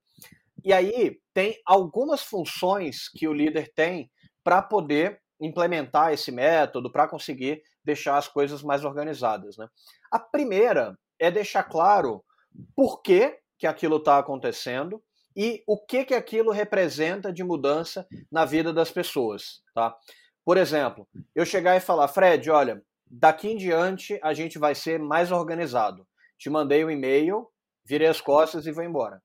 E 0.63 0.73
aí 0.73 1.19
tem 1.35 1.55
algumas 1.65 2.23
funções 2.23 3.09
que 3.09 3.27
o 3.27 3.33
líder 3.33 3.71
tem 3.75 4.09
para 4.43 4.59
poder 4.61 5.19
implementar 5.41 6.13
esse 6.13 6.31
método, 6.31 6.91
para 6.91 7.07
conseguir 7.07 7.62
deixar 7.83 8.17
as 8.17 8.27
coisas 8.27 8.62
mais 8.62 8.86
organizadas. 8.86 9.57
Né? 9.57 9.67
A 10.12 10.19
primeira 10.19 10.98
é 11.19 11.31
deixar 11.31 11.63
claro 11.63 12.24
por 12.75 13.01
que, 13.01 13.38
que 13.57 13.65
aquilo 13.65 13.98
está 13.98 14.19
acontecendo 14.19 15.01
e 15.36 15.63
o 15.65 15.77
que, 15.77 16.05
que 16.05 16.13
aquilo 16.13 16.51
representa 16.51 17.31
de 17.31 17.43
mudança 17.43 18.05
na 18.31 18.45
vida 18.45 18.71
das 18.71 18.91
pessoas. 18.91 19.62
Tá? 19.74 19.95
Por 20.43 20.57
exemplo, 20.57 21.07
eu 21.36 21.45
chegar 21.45 21.75
e 21.75 21.79
falar, 21.79 22.07
Fred, 22.07 22.50
olha, 22.50 22.83
daqui 23.05 23.50
em 23.50 23.57
diante 23.57 24.19
a 24.21 24.33
gente 24.33 24.60
vai 24.60 24.75
ser 24.75 25.00
mais 25.00 25.31
organizado. 25.31 26.05
Te 26.38 26.50
mandei 26.50 26.83
um 26.83 26.91
e-mail, 26.91 27.48
virei 27.86 28.07
as 28.07 28.19
costas 28.19 28.65
e 28.65 28.71
vou 28.71 28.83
embora. 28.83 29.21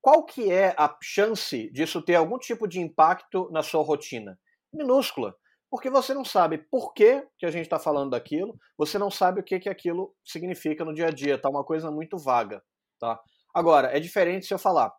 Qual 0.00 0.24
que 0.24 0.52
é 0.52 0.74
a 0.76 0.94
chance 1.02 1.70
disso 1.70 2.02
ter 2.02 2.14
algum 2.14 2.38
tipo 2.38 2.68
de 2.68 2.78
impacto 2.78 3.48
na 3.50 3.62
sua 3.62 3.82
rotina? 3.82 4.38
Minúscula, 4.76 5.34
porque 5.70 5.90
você 5.90 6.14
não 6.14 6.24
sabe 6.24 6.58
por 6.70 6.92
que, 6.92 7.26
que 7.38 7.46
a 7.46 7.50
gente 7.50 7.64
está 7.64 7.78
falando 7.78 8.10
daquilo, 8.10 8.56
você 8.78 8.98
não 8.98 9.10
sabe 9.10 9.40
o 9.40 9.44
que, 9.44 9.58
que 9.58 9.68
aquilo 9.68 10.14
significa 10.24 10.84
no 10.84 10.94
dia 10.94 11.08
a 11.08 11.10
dia, 11.10 11.36
tá 11.36 11.48
uma 11.48 11.64
coisa 11.64 11.90
muito 11.90 12.16
vaga. 12.16 12.62
Tá? 13.00 13.20
Agora, 13.54 13.88
é 13.88 13.98
diferente 13.98 14.46
se 14.46 14.54
eu 14.54 14.58
falar, 14.58 14.92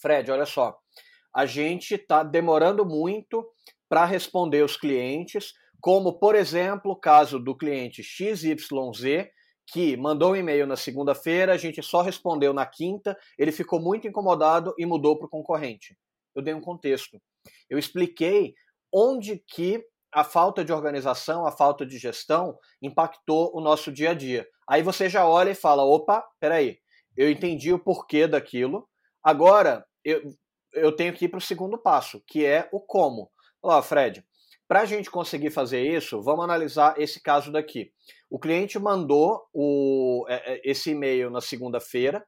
Fred, 0.00 0.30
olha 0.30 0.46
só, 0.46 0.76
a 1.34 1.46
gente 1.46 1.94
está 1.94 2.22
demorando 2.22 2.84
muito 2.84 3.46
para 3.88 4.04
responder 4.04 4.62
os 4.64 4.76
clientes, 4.76 5.52
como, 5.80 6.18
por 6.18 6.34
exemplo, 6.34 6.92
o 6.92 7.00
caso 7.00 7.38
do 7.38 7.56
cliente 7.56 8.02
XYZ, 8.02 9.28
que 9.68 9.96
mandou 9.96 10.32
um 10.32 10.36
e-mail 10.36 10.66
na 10.66 10.76
segunda-feira, 10.76 11.52
a 11.52 11.56
gente 11.56 11.82
só 11.82 12.02
respondeu 12.02 12.52
na 12.52 12.66
quinta, 12.66 13.16
ele 13.38 13.52
ficou 13.52 13.80
muito 13.80 14.06
incomodado 14.06 14.74
e 14.78 14.86
mudou 14.86 15.18
para 15.18 15.26
o 15.26 15.30
concorrente. 15.30 15.96
Eu 16.34 16.42
dei 16.42 16.54
um 16.54 16.60
contexto. 16.60 17.20
Eu 17.68 17.78
expliquei 17.78 18.54
onde 18.92 19.42
que 19.46 19.84
a 20.12 20.24
falta 20.24 20.64
de 20.64 20.72
organização, 20.72 21.46
a 21.46 21.52
falta 21.52 21.84
de 21.84 21.98
gestão 21.98 22.58
impactou 22.80 23.50
o 23.54 23.60
nosso 23.60 23.92
dia 23.92 24.10
a 24.10 24.14
dia. 24.14 24.46
Aí 24.68 24.82
você 24.82 25.08
já 25.08 25.28
olha 25.28 25.50
e 25.50 25.54
fala: 25.54 25.84
opa, 25.84 26.24
peraí, 26.40 26.78
eu 27.16 27.30
entendi 27.30 27.72
o 27.72 27.78
porquê 27.78 28.26
daquilo. 28.26 28.88
Agora 29.22 29.84
eu, 30.04 30.22
eu 30.72 30.92
tenho 30.94 31.12
que 31.12 31.24
ir 31.24 31.28
para 31.28 31.38
o 31.38 31.42
segundo 31.42 31.78
passo, 31.78 32.22
que 32.26 32.44
é 32.44 32.68
o 32.72 32.80
como. 32.80 33.30
Olá, 33.62 33.82
Fred, 33.82 34.24
para 34.68 34.80
a 34.80 34.84
gente 34.84 35.10
conseguir 35.10 35.50
fazer 35.50 35.80
isso, 35.80 36.20
vamos 36.22 36.44
analisar 36.44 37.00
esse 37.00 37.22
caso 37.22 37.52
daqui. 37.52 37.92
O 38.28 38.38
cliente 38.38 38.78
mandou 38.78 39.46
o, 39.52 40.26
é, 40.28 40.54
é, 40.54 40.60
esse 40.64 40.90
e-mail 40.90 41.30
na 41.30 41.40
segunda-feira 41.40 42.24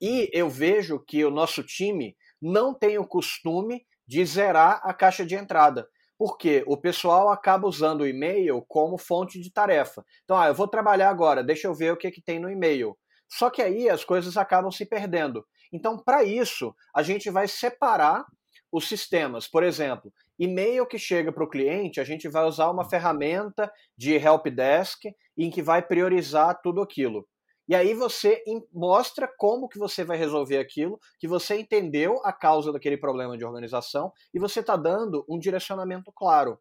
e 0.00 0.30
eu 0.32 0.48
vejo 0.48 1.00
que 1.00 1.24
o 1.24 1.30
nosso 1.30 1.64
time 1.64 2.16
não 2.40 2.72
tem 2.72 2.96
o 2.98 3.06
costume 3.06 3.84
de 4.06 4.24
zerar 4.24 4.80
a 4.84 4.94
caixa 4.94 5.26
de 5.26 5.34
entrada. 5.34 5.88
Porque 6.20 6.62
o 6.66 6.76
pessoal 6.76 7.30
acaba 7.30 7.66
usando 7.66 8.02
o 8.02 8.06
e-mail 8.06 8.62
como 8.68 8.98
fonte 8.98 9.40
de 9.40 9.50
tarefa. 9.50 10.04
Então, 10.22 10.36
ah, 10.36 10.48
eu 10.48 10.54
vou 10.54 10.68
trabalhar 10.68 11.08
agora, 11.08 11.42
deixa 11.42 11.66
eu 11.66 11.72
ver 11.72 11.94
o 11.94 11.96
que, 11.96 12.10
que 12.10 12.20
tem 12.20 12.38
no 12.38 12.50
e-mail. 12.50 12.94
Só 13.26 13.48
que 13.48 13.62
aí 13.62 13.88
as 13.88 14.04
coisas 14.04 14.36
acabam 14.36 14.70
se 14.70 14.84
perdendo. 14.84 15.42
Então, 15.72 15.96
para 15.96 16.22
isso, 16.22 16.74
a 16.94 17.02
gente 17.02 17.30
vai 17.30 17.48
separar 17.48 18.26
os 18.70 18.86
sistemas. 18.86 19.48
Por 19.48 19.62
exemplo, 19.62 20.12
e-mail 20.38 20.86
que 20.86 20.98
chega 20.98 21.32
para 21.32 21.42
o 21.42 21.48
cliente, 21.48 22.02
a 22.02 22.04
gente 22.04 22.28
vai 22.28 22.44
usar 22.44 22.70
uma 22.70 22.84
ferramenta 22.84 23.72
de 23.96 24.12
helpdesk 24.12 25.06
em 25.38 25.50
que 25.50 25.62
vai 25.62 25.80
priorizar 25.80 26.60
tudo 26.62 26.82
aquilo. 26.82 27.26
E 27.70 27.74
aí 27.76 27.94
você 27.94 28.42
mostra 28.72 29.28
como 29.28 29.68
que 29.68 29.78
você 29.78 30.02
vai 30.02 30.16
resolver 30.16 30.58
aquilo, 30.58 30.98
que 31.20 31.28
você 31.28 31.56
entendeu 31.60 32.20
a 32.24 32.32
causa 32.32 32.72
daquele 32.72 32.96
problema 32.96 33.38
de 33.38 33.44
organização 33.44 34.12
e 34.34 34.40
você 34.40 34.58
está 34.58 34.74
dando 34.74 35.24
um 35.28 35.38
direcionamento 35.38 36.10
claro. 36.10 36.58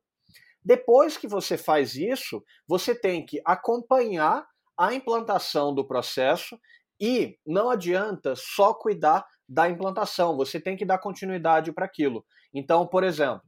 Depois 0.63 1.17
que 1.17 1.27
você 1.27 1.57
faz 1.57 1.95
isso, 1.95 2.43
você 2.67 2.93
tem 2.93 3.25
que 3.25 3.41
acompanhar 3.43 4.47
a 4.77 4.93
implantação 4.93 5.73
do 5.73 5.83
processo 5.83 6.59
e 7.01 7.39
não 7.43 7.71
adianta 7.71 8.35
só 8.35 8.71
cuidar 8.71 9.25
da 9.47 9.67
implantação, 9.67 10.37
você 10.37 10.61
tem 10.61 10.77
que 10.77 10.85
dar 10.85 10.99
continuidade 10.99 11.71
para 11.71 11.85
aquilo. 11.85 12.23
Então, 12.53 12.85
por 12.85 13.03
exemplo, 13.03 13.41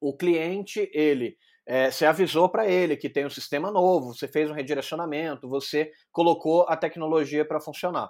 o 0.00 0.16
cliente, 0.16 0.90
ele 0.92 1.36
é, 1.66 1.90
você 1.90 2.06
avisou 2.06 2.48
para 2.48 2.68
ele 2.68 2.96
que 2.96 3.10
tem 3.10 3.26
um 3.26 3.30
sistema 3.30 3.72
novo, 3.72 4.14
você 4.14 4.28
fez 4.28 4.48
um 4.48 4.54
redirecionamento, 4.54 5.48
você 5.48 5.90
colocou 6.12 6.64
a 6.68 6.76
tecnologia 6.76 7.44
para 7.44 7.60
funcionar. 7.60 8.08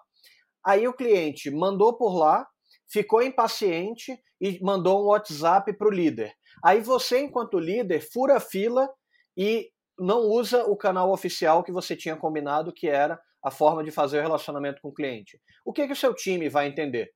Aí 0.64 0.86
o 0.86 0.92
cliente 0.92 1.50
mandou 1.50 1.96
por 1.96 2.14
lá, 2.14 2.46
ficou 2.86 3.22
impaciente 3.22 4.18
e 4.38 4.60
mandou 4.62 5.02
um 5.02 5.06
WhatsApp 5.06 5.72
para 5.72 5.88
o 5.88 5.90
líder. 5.90 6.34
Aí 6.62 6.80
você, 6.82 7.20
enquanto 7.20 7.58
líder, 7.58 8.00
fura 8.00 8.36
a 8.36 8.40
fila 8.40 8.88
e 9.34 9.70
não 9.98 10.20
usa 10.20 10.64
o 10.64 10.76
canal 10.76 11.10
oficial 11.10 11.64
que 11.64 11.72
você 11.72 11.96
tinha 11.96 12.16
combinado, 12.16 12.72
que 12.72 12.88
era 12.88 13.18
a 13.42 13.50
forma 13.50 13.82
de 13.82 13.90
fazer 13.90 14.18
o 14.18 14.22
relacionamento 14.22 14.82
com 14.82 14.88
o 14.88 14.94
cliente. 14.94 15.40
O 15.64 15.72
que, 15.72 15.86
que 15.86 15.92
o 15.92 15.96
seu 15.96 16.12
time 16.14 16.48
vai 16.50 16.66
entender? 16.66 17.10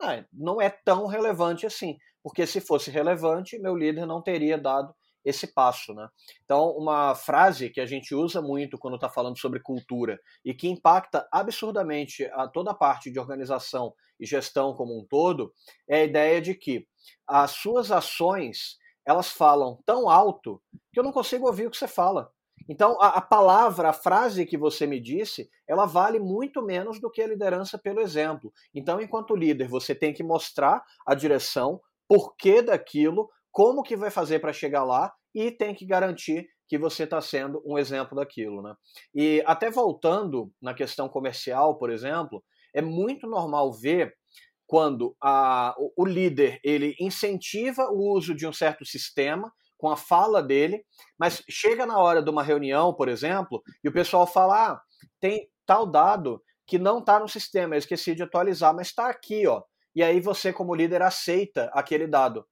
Ah, 0.00 0.24
não 0.32 0.60
é 0.60 0.70
tão 0.70 1.06
relevante 1.06 1.66
assim, 1.66 1.96
porque 2.22 2.46
se 2.46 2.60
fosse 2.60 2.90
relevante, 2.90 3.58
meu 3.58 3.76
líder 3.76 4.06
não 4.06 4.22
teria 4.22 4.58
dado 4.58 4.92
esse 5.28 5.52
passo. 5.52 5.92
Né? 5.94 6.08
Então, 6.44 6.70
uma 6.70 7.14
frase 7.14 7.70
que 7.70 7.80
a 7.80 7.86
gente 7.86 8.14
usa 8.14 8.40
muito 8.40 8.78
quando 8.78 8.94
está 8.94 9.08
falando 9.08 9.38
sobre 9.38 9.60
cultura 9.60 10.18
e 10.44 10.54
que 10.54 10.68
impacta 10.68 11.28
absurdamente 11.30 12.24
a 12.32 12.48
toda 12.48 12.70
a 12.70 12.74
parte 12.74 13.10
de 13.10 13.18
organização 13.18 13.92
e 14.18 14.26
gestão 14.26 14.74
como 14.74 14.98
um 14.98 15.06
todo 15.06 15.52
é 15.88 16.00
a 16.00 16.04
ideia 16.04 16.40
de 16.40 16.54
que 16.54 16.86
as 17.26 17.52
suas 17.52 17.92
ações 17.92 18.76
elas 19.06 19.30
falam 19.30 19.78
tão 19.86 20.10
alto 20.10 20.60
que 20.92 21.00
eu 21.00 21.04
não 21.04 21.12
consigo 21.12 21.46
ouvir 21.46 21.66
o 21.66 21.70
que 21.70 21.78
você 21.78 21.88
fala. 21.88 22.30
Então, 22.68 23.00
a, 23.00 23.08
a, 23.08 23.20
palavra, 23.22 23.88
a 23.88 23.94
frase 23.94 24.44
que 24.44 24.58
você 24.58 24.86
me 24.86 25.00
disse, 25.00 25.48
ela 25.66 25.86
vale 25.86 26.18
muito 26.18 26.60
menos 26.60 27.00
do 27.00 27.10
que 27.10 27.22
a 27.22 27.26
liderança 27.26 27.78
pelo 27.78 28.00
exemplo. 28.00 28.52
Então, 28.74 29.00
enquanto 29.00 29.34
líder, 29.34 29.68
você 29.68 29.94
tem 29.94 30.12
que 30.12 30.22
mostrar 30.22 30.84
a 31.06 31.14
direção, 31.14 31.80
porquê 32.06 32.60
daquilo, 32.60 33.30
como 33.50 33.82
que 33.82 33.96
vai 33.96 34.10
fazer 34.10 34.40
para 34.40 34.52
chegar 34.52 34.84
lá 34.84 35.12
e 35.34 35.50
tem 35.50 35.74
que 35.74 35.86
garantir 35.86 36.48
que 36.68 36.78
você 36.78 37.04
está 37.04 37.20
sendo 37.20 37.62
um 37.64 37.78
exemplo 37.78 38.16
daquilo. 38.16 38.62
Né? 38.62 38.74
E 39.14 39.42
até 39.46 39.70
voltando 39.70 40.52
na 40.60 40.74
questão 40.74 41.08
comercial, 41.08 41.78
por 41.78 41.90
exemplo, 41.90 42.44
é 42.74 42.82
muito 42.82 43.26
normal 43.26 43.72
ver 43.72 44.14
quando 44.66 45.16
a, 45.22 45.74
o 45.96 46.04
líder 46.04 46.60
ele 46.62 46.94
incentiva 47.00 47.88
o 47.90 48.12
uso 48.14 48.34
de 48.34 48.46
um 48.46 48.52
certo 48.52 48.84
sistema 48.84 49.50
com 49.78 49.88
a 49.88 49.96
fala 49.96 50.42
dele, 50.42 50.84
mas 51.18 51.42
chega 51.48 51.86
na 51.86 51.98
hora 51.98 52.22
de 52.22 52.28
uma 52.28 52.42
reunião, 52.42 52.92
por 52.92 53.08
exemplo, 53.08 53.62
e 53.82 53.88
o 53.88 53.92
pessoal 53.92 54.26
fala: 54.26 54.72
ah, 54.72 54.80
tem 55.20 55.48
tal 55.64 55.86
dado 55.86 56.42
que 56.66 56.78
não 56.78 56.98
está 56.98 57.18
no 57.18 57.28
sistema, 57.28 57.74
eu 57.74 57.78
esqueci 57.78 58.14
de 58.14 58.22
atualizar, 58.22 58.74
mas 58.74 58.88
está 58.88 59.08
aqui, 59.08 59.46
ó. 59.46 59.62
E 59.94 60.02
aí 60.02 60.20
você, 60.20 60.52
como 60.52 60.74
líder, 60.74 61.00
aceita 61.00 61.70
aquele 61.72 62.06
dado. 62.06 62.44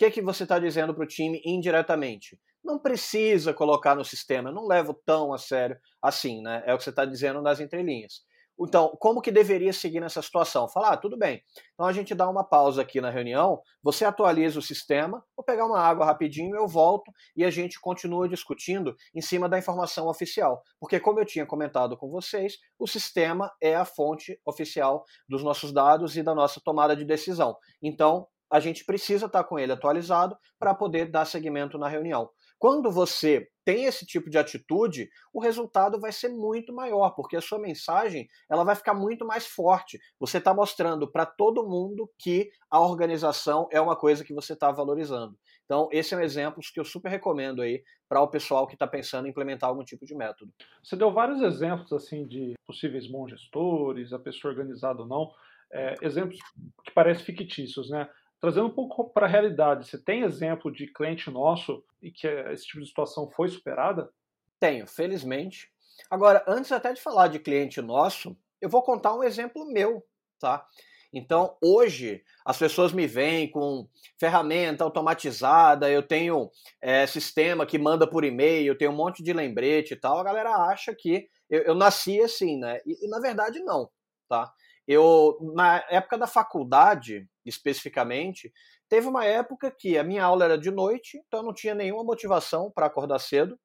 Que, 0.00 0.10
que 0.10 0.22
você 0.22 0.44
está 0.44 0.58
dizendo 0.58 0.94
para 0.94 1.04
o 1.04 1.06
time 1.06 1.42
indiretamente? 1.44 2.40
Não 2.64 2.78
precisa 2.78 3.52
colocar 3.52 3.94
no 3.94 4.02
sistema, 4.02 4.50
não 4.50 4.66
levo 4.66 4.94
tão 4.94 5.30
a 5.30 5.36
sério 5.36 5.76
assim, 6.00 6.40
né? 6.40 6.62
É 6.64 6.72
o 6.72 6.78
que 6.78 6.84
você 6.84 6.88
está 6.88 7.04
dizendo 7.04 7.42
nas 7.42 7.60
entrelinhas. 7.60 8.22
Então, 8.58 8.96
como 8.98 9.20
que 9.20 9.30
deveria 9.30 9.74
seguir 9.74 10.00
nessa 10.00 10.22
situação? 10.22 10.66
Falar, 10.70 10.92
ah, 10.92 10.96
tudo 10.96 11.18
bem. 11.18 11.42
Então 11.74 11.84
a 11.84 11.92
gente 11.92 12.14
dá 12.14 12.26
uma 12.30 12.42
pausa 12.42 12.80
aqui 12.80 12.98
na 12.98 13.10
reunião, 13.10 13.60
você 13.82 14.06
atualiza 14.06 14.58
o 14.58 14.62
sistema, 14.62 15.22
vou 15.36 15.44
pegar 15.44 15.66
uma 15.66 15.78
água 15.78 16.06
rapidinho, 16.06 16.56
eu 16.56 16.66
volto 16.66 17.12
e 17.36 17.44
a 17.44 17.50
gente 17.50 17.78
continua 17.78 18.26
discutindo 18.26 18.96
em 19.14 19.20
cima 19.20 19.50
da 19.50 19.58
informação 19.58 20.08
oficial. 20.08 20.62
Porque, 20.80 20.98
como 20.98 21.20
eu 21.20 21.26
tinha 21.26 21.44
comentado 21.44 21.94
com 21.94 22.08
vocês, 22.08 22.54
o 22.78 22.86
sistema 22.86 23.52
é 23.60 23.76
a 23.76 23.84
fonte 23.84 24.40
oficial 24.46 25.04
dos 25.28 25.44
nossos 25.44 25.74
dados 25.74 26.16
e 26.16 26.22
da 26.22 26.34
nossa 26.34 26.58
tomada 26.64 26.96
de 26.96 27.04
decisão. 27.04 27.54
Então, 27.82 28.26
a 28.50 28.60
gente 28.60 28.84
precisa 28.84 29.26
estar 29.26 29.44
com 29.44 29.58
ele 29.58 29.72
atualizado 29.72 30.36
para 30.58 30.74
poder 30.74 31.10
dar 31.10 31.24
seguimento 31.24 31.78
na 31.78 31.88
reunião. 31.88 32.28
Quando 32.58 32.90
você 32.90 33.48
tem 33.64 33.86
esse 33.86 34.04
tipo 34.04 34.28
de 34.28 34.36
atitude, 34.36 35.08
o 35.32 35.40
resultado 35.40 35.98
vai 35.98 36.12
ser 36.12 36.28
muito 36.28 36.74
maior, 36.74 37.10
porque 37.12 37.34
a 37.34 37.40
sua 37.40 37.58
mensagem 37.58 38.28
ela 38.50 38.64
vai 38.64 38.74
ficar 38.74 38.92
muito 38.92 39.24
mais 39.24 39.46
forte. 39.46 39.98
Você 40.18 40.36
está 40.36 40.52
mostrando 40.52 41.10
para 41.10 41.24
todo 41.24 41.66
mundo 41.66 42.10
que 42.18 42.50
a 42.70 42.78
organização 42.78 43.66
é 43.72 43.80
uma 43.80 43.96
coisa 43.96 44.24
que 44.24 44.34
você 44.34 44.52
está 44.52 44.70
valorizando. 44.70 45.38
Então, 45.64 45.88
esse 45.90 46.12
é 46.12 46.18
um 46.18 46.20
exemplo 46.20 46.60
que 46.60 46.80
eu 46.80 46.84
super 46.84 47.08
recomendo 47.08 47.62
aí 47.62 47.82
para 48.06 48.20
o 48.20 48.28
pessoal 48.28 48.66
que 48.66 48.74
está 48.74 48.86
pensando 48.86 49.26
em 49.26 49.30
implementar 49.30 49.70
algum 49.70 49.84
tipo 49.84 50.04
de 50.04 50.14
método. 50.14 50.52
Você 50.82 50.96
deu 50.96 51.12
vários 51.12 51.40
exemplos 51.40 51.90
assim 51.92 52.26
de 52.26 52.52
possíveis 52.66 53.06
bons 53.06 53.30
gestores, 53.30 54.12
a 54.12 54.18
pessoa 54.18 54.52
organizada 54.52 55.00
ou 55.00 55.08
não, 55.08 55.30
é, 55.72 55.94
exemplos 56.02 56.38
que 56.84 56.90
parecem 56.92 57.24
fictícios, 57.24 57.88
né? 57.88 58.06
Trazendo 58.40 58.66
um 58.66 58.74
pouco 58.74 59.10
para 59.10 59.26
a 59.26 59.28
realidade, 59.28 59.86
você 59.86 59.98
tem 59.98 60.22
exemplo 60.22 60.72
de 60.72 60.86
cliente 60.86 61.30
nosso 61.30 61.84
e 62.00 62.10
que 62.10 62.26
esse 62.26 62.66
tipo 62.66 62.80
de 62.80 62.86
situação 62.86 63.28
foi 63.30 63.48
superada? 63.48 64.10
Tenho, 64.58 64.86
felizmente. 64.86 65.70
Agora, 66.10 66.42
antes 66.48 66.72
até 66.72 66.92
de 66.92 67.00
falar 67.00 67.28
de 67.28 67.38
cliente 67.38 67.82
nosso, 67.82 68.36
eu 68.60 68.68
vou 68.68 68.82
contar 68.82 69.14
um 69.14 69.22
exemplo 69.22 69.70
meu, 69.70 70.02
tá? 70.38 70.66
Então, 71.12 71.56
hoje, 71.60 72.22
as 72.44 72.56
pessoas 72.56 72.92
me 72.92 73.06
veem 73.06 73.50
com 73.50 73.88
ferramenta 74.18 74.84
automatizada, 74.84 75.90
eu 75.90 76.02
tenho 76.02 76.50
é, 76.80 77.06
sistema 77.06 77.66
que 77.66 77.78
manda 77.78 78.08
por 78.08 78.24
e-mail, 78.24 78.68
eu 78.68 78.78
tenho 78.78 78.92
um 78.92 78.96
monte 78.96 79.22
de 79.22 79.32
lembrete 79.32 79.94
e 79.94 79.96
tal. 79.96 80.18
A 80.18 80.24
galera 80.24 80.50
acha 80.50 80.94
que 80.94 81.28
eu, 81.48 81.62
eu 81.62 81.74
nasci 81.74 82.20
assim, 82.20 82.58
né? 82.58 82.78
E, 82.86 83.04
e, 83.04 83.08
na 83.08 83.18
verdade, 83.18 83.58
não, 83.60 83.90
tá? 84.28 84.52
Eu, 84.86 85.38
na 85.54 85.84
época 85.88 86.18
da 86.18 86.26
faculdade, 86.26 87.28
especificamente, 87.44 88.52
teve 88.88 89.06
uma 89.06 89.24
época 89.24 89.70
que 89.70 89.96
a 89.96 90.04
minha 90.04 90.24
aula 90.24 90.44
era 90.44 90.58
de 90.58 90.70
noite, 90.70 91.22
então 91.26 91.40
eu 91.40 91.46
não 91.46 91.54
tinha 91.54 91.74
nenhuma 91.74 92.04
motivação 92.04 92.70
para 92.70 92.86
acordar 92.86 93.18
cedo. 93.18 93.58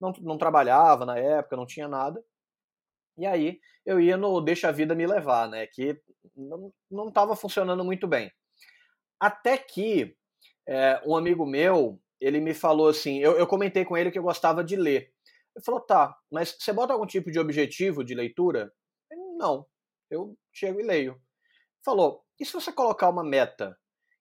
não, 0.00 0.12
não 0.20 0.38
trabalhava 0.38 1.06
na 1.06 1.18
época, 1.18 1.56
não 1.56 1.66
tinha 1.66 1.88
nada. 1.88 2.22
E 3.16 3.26
aí 3.26 3.60
eu 3.84 4.00
ia 4.00 4.16
no 4.16 4.40
Deixa 4.40 4.68
a 4.68 4.72
Vida 4.72 4.94
Me 4.94 5.06
Levar, 5.06 5.48
né? 5.48 5.66
Que 5.66 6.00
não 6.90 7.08
estava 7.08 7.36
funcionando 7.36 7.84
muito 7.84 8.06
bem. 8.06 8.30
Até 9.20 9.56
que 9.56 10.16
é, 10.66 11.00
um 11.06 11.16
amigo 11.16 11.46
meu, 11.46 12.00
ele 12.20 12.40
me 12.40 12.54
falou 12.54 12.88
assim, 12.88 13.18
eu, 13.18 13.36
eu 13.38 13.46
comentei 13.46 13.84
com 13.84 13.96
ele 13.96 14.10
que 14.10 14.18
eu 14.18 14.22
gostava 14.22 14.64
de 14.64 14.76
ler. 14.76 15.12
Ele 15.54 15.64
falou, 15.64 15.80
tá, 15.80 16.16
mas 16.30 16.56
você 16.58 16.72
bota 16.72 16.92
algum 16.92 17.06
tipo 17.06 17.30
de 17.30 17.38
objetivo 17.38 18.04
de 18.04 18.14
leitura? 18.14 18.72
Eu, 19.10 19.36
não, 19.36 19.66
eu 20.12 20.36
chego 20.52 20.80
e 20.80 20.82
leio. 20.82 21.20
Falou, 21.84 22.24
e 22.38 22.44
se 22.44 22.52
você 22.52 22.72
colocar 22.72 23.08
uma 23.08 23.24
meta? 23.24 23.76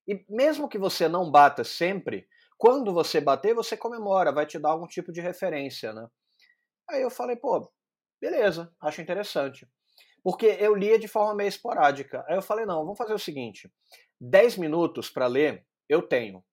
E 0.08 0.26
mesmo 0.30 0.68
que 0.68 0.78
você 0.78 1.08
não 1.08 1.30
bata 1.30 1.64
sempre, 1.64 2.28
quando 2.58 2.94
você 2.94 3.20
bater, 3.20 3.54
você 3.54 3.78
comemora, 3.78 4.32
vai 4.32 4.46
te 4.46 4.58
dar 4.60 4.72
algum 4.72 4.88
tipo 4.88 5.12
de 5.12 5.22
referência, 5.22 5.94
né? 5.94 6.08
Aí 6.90 7.02
eu 7.02 7.10
falei, 7.10 7.36
pô, 7.36 7.72
beleza, 8.20 8.74
acho 8.82 9.02
interessante. 9.02 9.68
Porque 10.24 10.46
eu 10.60 10.76
lia 10.76 11.00
de 11.00 11.08
forma 11.08 11.34
meio 11.34 11.48
esporádica. 11.48 12.24
Aí 12.28 12.36
eu 12.36 12.42
falei, 12.42 12.66
não, 12.66 12.84
vamos 12.84 12.98
fazer 12.98 13.14
o 13.14 13.20
seguinte: 13.20 13.72
10 14.20 14.58
minutos 14.58 15.10
para 15.10 15.28
ler, 15.28 15.66
eu 15.90 16.02
tenho. 16.02 16.44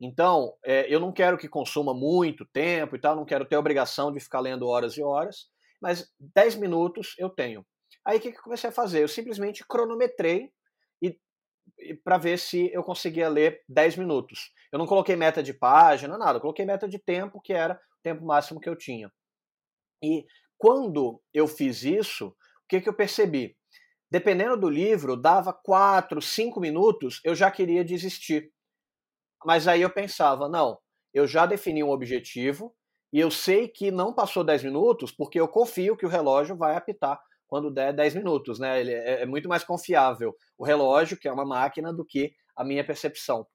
Então, 0.00 0.54
é, 0.64 0.92
eu 0.92 1.00
não 1.00 1.12
quero 1.12 1.38
que 1.38 1.48
consuma 1.48 1.94
muito 1.94 2.44
tempo 2.44 2.96
e 2.96 3.00
tal, 3.00 3.16
não 3.16 3.24
quero 3.24 3.46
ter 3.46 3.56
obrigação 3.56 4.12
de 4.12 4.20
ficar 4.20 4.40
lendo 4.40 4.66
horas 4.66 4.96
e 4.98 5.02
horas, 5.02 5.48
mas 5.80 6.12
10 6.34 6.56
minutos 6.56 7.14
eu 7.18 7.30
tenho. 7.30 7.64
Aí 8.04 8.18
o 8.18 8.20
que, 8.20 8.32
que 8.32 8.38
eu 8.38 8.42
comecei 8.42 8.68
a 8.68 8.72
fazer? 8.72 9.02
Eu 9.02 9.08
simplesmente 9.08 9.64
cronometrei 9.66 10.52
e, 11.00 11.18
e 11.78 11.94
para 11.94 12.18
ver 12.18 12.38
se 12.38 12.70
eu 12.72 12.82
conseguia 12.82 13.28
ler 13.28 13.62
10 13.68 13.96
minutos. 13.96 14.52
Eu 14.70 14.78
não 14.78 14.86
coloquei 14.86 15.16
meta 15.16 15.42
de 15.42 15.54
página, 15.54 16.18
nada, 16.18 16.36
eu 16.36 16.40
coloquei 16.40 16.64
meta 16.64 16.88
de 16.88 16.98
tempo, 16.98 17.40
que 17.40 17.52
era 17.52 17.74
o 17.74 18.02
tempo 18.02 18.24
máximo 18.24 18.60
que 18.60 18.68
eu 18.68 18.76
tinha. 18.76 19.10
E 20.02 20.26
quando 20.58 21.22
eu 21.32 21.46
fiz 21.46 21.82
isso, 21.82 22.28
o 22.28 22.34
que, 22.68 22.80
que 22.80 22.88
eu 22.88 22.94
percebi? 22.94 23.56
Dependendo 24.10 24.56
do 24.56 24.68
livro, 24.68 25.16
dava 25.16 25.52
4, 25.52 26.20
5 26.20 26.60
minutos, 26.60 27.20
eu 27.24 27.34
já 27.34 27.50
queria 27.50 27.84
desistir. 27.84 28.52
Mas 29.44 29.66
aí 29.66 29.82
eu 29.82 29.90
pensava, 29.90 30.48
não, 30.48 30.78
eu 31.12 31.26
já 31.26 31.46
defini 31.46 31.82
um 31.82 31.90
objetivo 31.90 32.74
e 33.12 33.20
eu 33.20 33.30
sei 33.30 33.68
que 33.68 33.90
não 33.90 34.12
passou 34.12 34.44
10 34.44 34.64
minutos 34.64 35.12
porque 35.12 35.40
eu 35.40 35.48
confio 35.48 35.96
que 35.96 36.06
o 36.06 36.08
relógio 36.08 36.56
vai 36.56 36.76
apitar 36.76 37.20
quando 37.46 37.70
der 37.70 37.92
10 37.92 38.14
minutos, 38.14 38.58
né? 38.58 38.80
Ele 38.80 38.92
é, 38.92 39.22
é 39.22 39.26
muito 39.26 39.48
mais 39.48 39.64
confiável 39.64 40.34
o 40.58 40.64
relógio, 40.64 41.18
que 41.18 41.28
é 41.28 41.32
uma 41.32 41.44
máquina, 41.44 41.92
do 41.92 42.04
que 42.04 42.32
a 42.56 42.64
minha 42.64 42.84
percepção. 42.84 43.46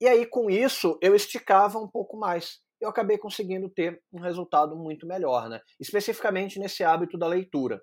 E 0.00 0.08
aí, 0.08 0.26
com 0.26 0.50
isso, 0.50 0.98
eu 1.00 1.14
esticava 1.14 1.78
um 1.78 1.88
pouco 1.88 2.18
mais. 2.18 2.60
Eu 2.80 2.88
acabei 2.88 3.16
conseguindo 3.16 3.68
ter 3.68 4.02
um 4.12 4.20
resultado 4.20 4.76
muito 4.76 5.06
melhor, 5.06 5.48
né? 5.48 5.60
Especificamente 5.80 6.58
nesse 6.58 6.82
hábito 6.84 7.16
da 7.16 7.26
leitura. 7.26 7.80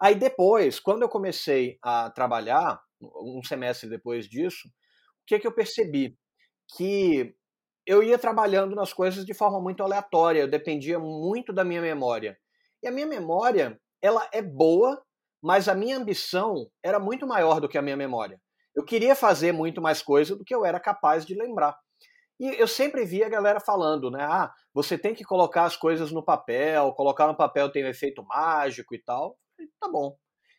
Aí 0.00 0.14
depois, 0.14 0.78
quando 0.78 1.02
eu 1.02 1.08
comecei 1.08 1.76
a 1.82 2.10
trabalhar, 2.10 2.80
um 3.00 3.40
semestre 3.44 3.88
depois 3.88 4.26
disso, 4.26 4.68
o 4.68 5.26
que, 5.26 5.38
que 5.38 5.46
eu 5.46 5.54
percebi? 5.54 6.16
que 6.76 7.34
eu 7.86 8.02
ia 8.02 8.18
trabalhando 8.18 8.74
nas 8.74 8.92
coisas 8.92 9.24
de 9.24 9.32
forma 9.32 9.60
muito 9.60 9.82
aleatória, 9.82 10.40
eu 10.40 10.50
dependia 10.50 10.98
muito 10.98 11.52
da 11.52 11.64
minha 11.64 11.80
memória. 11.80 12.36
E 12.82 12.88
a 12.88 12.92
minha 12.92 13.06
memória, 13.06 13.80
ela 14.02 14.28
é 14.32 14.42
boa, 14.42 15.02
mas 15.42 15.68
a 15.68 15.74
minha 15.74 15.96
ambição 15.96 16.68
era 16.82 16.98
muito 16.98 17.26
maior 17.26 17.60
do 17.60 17.68
que 17.68 17.78
a 17.78 17.82
minha 17.82 17.96
memória. 17.96 18.40
Eu 18.74 18.84
queria 18.84 19.14
fazer 19.14 19.52
muito 19.52 19.80
mais 19.80 20.02
coisa 20.02 20.36
do 20.36 20.44
que 20.44 20.54
eu 20.54 20.64
era 20.64 20.78
capaz 20.78 21.26
de 21.26 21.34
lembrar. 21.34 21.76
E 22.40 22.46
eu 22.60 22.68
sempre 22.68 23.04
via 23.04 23.26
a 23.26 23.30
galera 23.30 23.58
falando, 23.58 24.10
né? 24.10 24.22
Ah, 24.22 24.52
você 24.72 24.96
tem 24.96 25.14
que 25.14 25.24
colocar 25.24 25.64
as 25.64 25.76
coisas 25.76 26.12
no 26.12 26.24
papel, 26.24 26.92
colocar 26.92 27.26
no 27.26 27.36
papel 27.36 27.70
tem 27.72 27.84
um 27.84 27.88
efeito 27.88 28.24
mágico 28.24 28.94
e 28.94 29.02
tal. 29.02 29.36
tá 29.80 29.88
bom. 29.90 30.16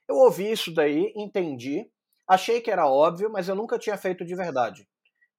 Eu 0.08 0.16
ouvi 0.16 0.52
isso 0.52 0.74
daí, 0.74 1.14
entendi, 1.16 1.90
achei 2.28 2.60
que 2.60 2.72
era 2.72 2.88
óbvio, 2.88 3.32
mas 3.32 3.48
eu 3.48 3.56
nunca 3.56 3.80
tinha 3.80 3.98
feito 3.98 4.26
de 4.26 4.36
verdade 4.36 4.88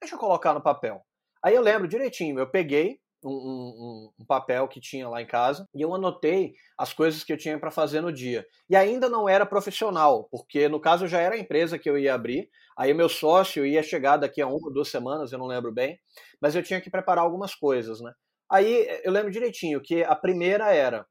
deixa 0.01 0.15
eu 0.15 0.19
colocar 0.19 0.55
no 0.55 0.63
papel. 0.63 1.05
Aí 1.45 1.55
eu 1.55 1.63
lembro 1.63 1.87
direitinho, 1.87 2.39
eu 2.39 2.51
peguei 2.51 2.99
um, 3.25 3.31
um, 3.31 4.11
um, 4.19 4.25
papel 4.25 4.67
que 4.69 4.81
tinha 4.81 5.09
lá 5.09 5.21
em 5.21 5.27
casa 5.27 5.69
e 5.75 5.83
eu 5.83 5.95
anotei 5.95 6.55
as 6.79 6.93
coisas 6.93 7.23
que 7.23 7.33
eu 7.33 7.37
tinha 7.37 7.59
para 7.59 7.71
fazer 7.71 8.01
no 8.01 8.13
dia. 8.13 8.47
E 8.69 8.77
ainda 8.77 9.09
não 9.09 9.29
era 9.29 9.45
profissional, 9.45 10.29
porque 10.31 10.69
no 10.69 10.81
caso 10.81 11.07
já 11.07 11.21
era 11.21 11.35
a 11.35 11.39
empresa 11.39 11.79
que 11.79 11.89
eu 11.89 11.99
ia 11.99 12.15
abrir, 12.15 12.49
aí 12.77 12.95
meu 12.95 13.09
sócio 13.09 13.67
ia 13.67 13.83
chegar 13.83 14.17
daqui 14.17 14.41
a 14.41 14.47
uma 14.47 14.67
ou 14.67 14.73
duas 14.73 14.89
semanas, 14.89 15.33
eu 15.33 15.39
não 15.39 15.47
lembro 15.47 15.73
bem, 15.73 15.99
mas 16.41 16.55
eu 16.55 16.63
tinha 16.63 16.81
que 16.81 16.91
preparar 16.91 17.25
algumas 17.25 17.55
coisas, 17.55 18.01
né? 18.01 18.13
Aí 18.51 18.87
eu 19.05 19.13
lembro 19.13 19.31
direitinho 19.31 19.81
que 19.81 20.03
a 20.03 20.17
primeira 20.17 20.73
era 20.73 21.07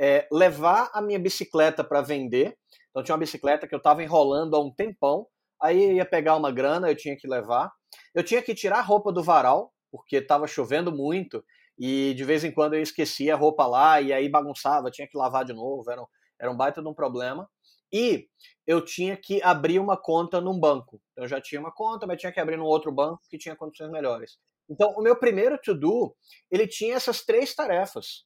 é, 0.00 0.26
levar 0.32 0.90
a 0.94 1.02
minha 1.02 1.18
bicicleta 1.18 1.84
para 1.84 2.00
vender. 2.00 2.56
Então 2.90 3.02
tinha 3.02 3.14
uma 3.14 3.20
bicicleta 3.20 3.68
que 3.68 3.74
eu 3.74 3.78
estava 3.78 4.02
enrolando 4.02 4.56
há 4.56 4.60
um 4.60 4.74
tempão, 4.74 5.26
aí 5.62 5.96
ia 5.96 6.06
pegar 6.06 6.36
uma 6.36 6.50
grana, 6.50 6.90
eu 6.90 6.96
tinha 6.96 7.16
que 7.16 7.28
levar. 7.28 7.70
Eu 8.14 8.24
tinha 8.24 8.42
que 8.42 8.54
tirar 8.54 8.78
a 8.78 8.82
roupa 8.82 9.12
do 9.12 9.22
varal, 9.22 9.72
porque 9.90 10.16
estava 10.16 10.46
chovendo 10.46 10.92
muito, 10.92 11.44
e 11.78 12.14
de 12.14 12.24
vez 12.24 12.44
em 12.44 12.52
quando 12.52 12.74
eu 12.74 12.82
esquecia 12.82 13.34
a 13.34 13.36
roupa 13.36 13.66
lá, 13.66 14.00
e 14.00 14.12
aí 14.12 14.28
bagunçava, 14.28 14.90
tinha 14.90 15.08
que 15.08 15.16
lavar 15.16 15.44
de 15.44 15.52
novo, 15.52 15.90
era 15.90 16.02
um, 16.02 16.06
era 16.38 16.50
um 16.50 16.56
baita 16.56 16.82
de 16.82 16.88
um 16.88 16.94
problema. 16.94 17.48
E 17.92 18.28
eu 18.66 18.84
tinha 18.84 19.16
que 19.16 19.42
abrir 19.42 19.78
uma 19.80 19.96
conta 19.96 20.40
num 20.40 20.58
banco. 20.58 21.00
Eu 21.16 21.26
já 21.26 21.40
tinha 21.40 21.60
uma 21.60 21.72
conta, 21.72 22.06
mas 22.06 22.20
tinha 22.20 22.30
que 22.30 22.38
abrir 22.38 22.56
num 22.56 22.64
outro 22.64 22.92
banco 22.92 23.22
que 23.28 23.38
tinha 23.38 23.56
condições 23.56 23.90
melhores. 23.90 24.38
Então, 24.68 24.90
o 24.96 25.02
meu 25.02 25.16
primeiro 25.16 25.58
to-do, 25.58 26.14
ele 26.50 26.68
tinha 26.68 26.94
essas 26.94 27.24
três 27.24 27.52
tarefas. 27.54 28.24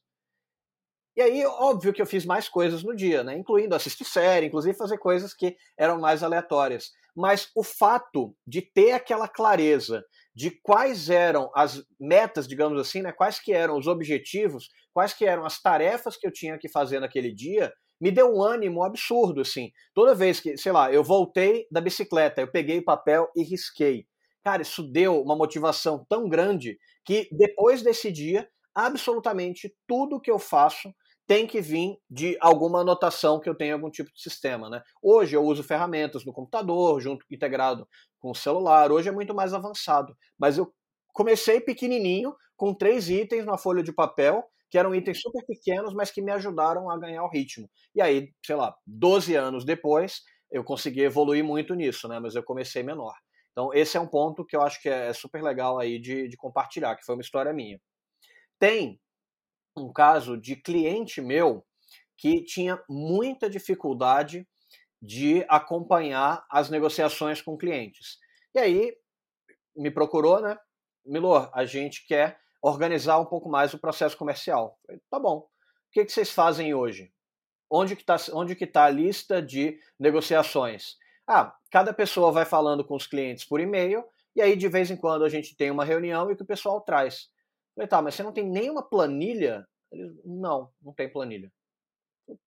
E 1.15 1.21
aí, 1.21 1.45
óbvio 1.45 1.93
que 1.93 2.01
eu 2.01 2.05
fiz 2.05 2.25
mais 2.25 2.47
coisas 2.47 2.83
no 2.83 2.95
dia, 2.95 3.23
né? 3.23 3.35
Incluindo 3.35 3.73
assistir 3.73 4.03
série, 4.03 4.47
inclusive 4.47 4.77
fazer 4.77 4.97
coisas 4.97 5.33
que 5.33 5.55
eram 5.77 5.99
mais 5.99 6.21
aleatórias 6.21 6.91
mas 7.15 7.49
o 7.55 7.63
fato 7.63 8.35
de 8.45 8.61
ter 8.61 8.91
aquela 8.91 9.27
clareza 9.27 10.03
de 10.35 10.51
quais 10.51 11.09
eram 11.09 11.49
as 11.55 11.81
metas, 11.99 12.47
digamos 12.47 12.79
assim, 12.79 13.01
né, 13.01 13.11
quais 13.11 13.39
que 13.39 13.53
eram 13.53 13.77
os 13.77 13.87
objetivos, 13.87 14.69
quais 14.93 15.13
que 15.13 15.25
eram 15.25 15.45
as 15.45 15.61
tarefas 15.61 16.17
que 16.17 16.27
eu 16.27 16.31
tinha 16.31 16.57
que 16.57 16.67
fazer 16.67 16.99
naquele 16.99 17.33
dia, 17.33 17.71
me 18.01 18.11
deu 18.11 18.35
um 18.35 18.41
ânimo 18.43 18.83
absurdo, 18.83 19.41
assim. 19.41 19.71
Toda 19.93 20.13
vez 20.13 20.41
que, 20.41 20.57
sei 20.57 20.73
lá, 20.73 20.91
eu 20.91 21.03
voltei 21.03 21.65
da 21.71 21.79
bicicleta, 21.79 22.41
eu 22.41 22.51
peguei 22.51 22.81
papel 22.81 23.29
e 23.35 23.43
risquei. 23.43 24.05
Cara, 24.43 24.61
isso 24.61 24.83
deu 24.83 25.21
uma 25.21 25.35
motivação 25.35 26.05
tão 26.09 26.27
grande 26.27 26.77
que 27.05 27.29
depois 27.31 27.81
desse 27.81 28.11
dia, 28.11 28.47
absolutamente 28.75 29.73
tudo 29.87 30.19
que 30.19 30.29
eu 30.29 30.37
faço 30.37 30.93
tem 31.27 31.47
que 31.47 31.59
vir 31.61 31.97
de 32.09 32.37
alguma 32.39 32.81
anotação 32.81 33.39
que 33.39 33.49
eu 33.49 33.55
tenha 33.55 33.73
algum 33.73 33.89
tipo 33.89 34.11
de 34.13 34.21
sistema, 34.21 34.69
né? 34.69 34.83
Hoje 35.01 35.35
eu 35.35 35.43
uso 35.43 35.63
ferramentas 35.63 36.23
no 36.23 36.33
computador, 36.33 37.01
junto 37.01 37.25
integrado 37.31 37.87
com 38.19 38.31
o 38.31 38.35
celular. 38.35 38.91
Hoje 38.91 39.09
é 39.09 39.11
muito 39.11 39.33
mais 39.33 39.53
avançado, 39.53 40.15
mas 40.37 40.57
eu 40.57 40.71
comecei 41.13 41.59
pequenininho 41.59 42.35
com 42.55 42.73
três 42.73 43.09
itens 43.09 43.45
na 43.45 43.57
folha 43.57 43.81
de 43.81 43.91
papel, 43.91 44.43
que 44.69 44.77
eram 44.77 44.93
itens 44.93 45.21
super 45.21 45.43
pequenos, 45.45 45.93
mas 45.93 46.11
que 46.11 46.21
me 46.21 46.31
ajudaram 46.31 46.89
a 46.89 46.97
ganhar 46.97 47.23
o 47.23 47.29
ritmo. 47.29 47.69
E 47.93 48.01
aí, 48.01 48.29
sei 48.45 48.55
lá, 48.55 48.75
12 48.85 49.35
anos 49.35 49.65
depois, 49.65 50.21
eu 50.51 50.63
consegui 50.63 51.01
evoluir 51.01 51.43
muito 51.43 51.73
nisso, 51.73 52.07
né? 52.07 52.19
Mas 52.19 52.35
eu 52.35 52.43
comecei 52.43 52.83
menor. 52.83 53.15
Então, 53.51 53.73
esse 53.73 53.95
é 53.97 53.99
um 53.99 54.07
ponto 54.07 54.45
que 54.45 54.55
eu 54.55 54.61
acho 54.61 54.81
que 54.81 54.89
é 54.89 55.13
super 55.13 55.41
legal 55.41 55.79
aí 55.79 55.97
de, 55.97 56.27
de 56.27 56.35
compartilhar, 56.37 56.95
que 56.95 57.05
foi 57.05 57.15
uma 57.15 57.21
história 57.21 57.53
minha. 57.53 57.79
Tem 58.59 58.99
um 59.77 59.91
caso 59.91 60.37
de 60.37 60.55
cliente 60.55 61.21
meu 61.21 61.65
que 62.17 62.43
tinha 62.43 62.81
muita 62.89 63.49
dificuldade 63.49 64.47
de 65.01 65.45
acompanhar 65.49 66.45
as 66.49 66.69
negociações 66.69 67.41
com 67.41 67.57
clientes. 67.57 68.17
E 68.53 68.59
aí 68.59 68.95
me 69.75 69.91
procurou, 69.91 70.41
né? 70.41 70.57
Milor, 71.05 71.51
a 71.53 71.65
gente 71.65 72.05
quer 72.07 72.39
organizar 72.61 73.19
um 73.19 73.25
pouco 73.25 73.49
mais 73.49 73.73
o 73.73 73.79
processo 73.79 74.17
comercial. 74.17 74.79
Falei, 74.85 75.01
tá 75.09 75.19
bom. 75.19 75.37
O 75.37 75.47
que, 75.91 76.05
que 76.05 76.11
vocês 76.11 76.31
fazem 76.31 76.73
hoje? 76.73 77.11
Onde 77.69 77.95
que 77.95 78.01
está 78.01 78.15
onde 78.33 78.55
que 78.55 78.65
tá 78.65 78.85
a 78.85 78.89
lista 78.89 79.41
de 79.41 79.79
negociações? 79.99 80.95
Ah, 81.27 81.55
cada 81.71 81.93
pessoa 81.93 82.31
vai 82.31 82.45
falando 82.45 82.83
com 82.83 82.95
os 82.95 83.07
clientes 83.07 83.43
por 83.45 83.59
e-mail 83.59 84.03
e 84.35 84.41
aí 84.41 84.55
de 84.55 84.67
vez 84.67 84.89
em 84.89 84.97
quando 84.97 85.23
a 85.23 85.29
gente 85.29 85.55
tem 85.55 85.71
uma 85.71 85.85
reunião 85.85 86.31
e 86.31 86.35
que 86.35 86.43
o 86.43 86.47
pessoal 86.47 86.81
traz. 86.81 87.29
Falei, 87.75 87.87
tá, 87.87 88.01
mas 88.01 88.15
você 88.15 88.23
não 88.23 88.31
tem 88.31 88.49
nenhuma 88.49 88.81
planilha? 88.81 89.67
Ele, 89.91 90.13
não, 90.23 90.71
não 90.81 90.93
tem 90.93 91.11
planilha. 91.11 91.51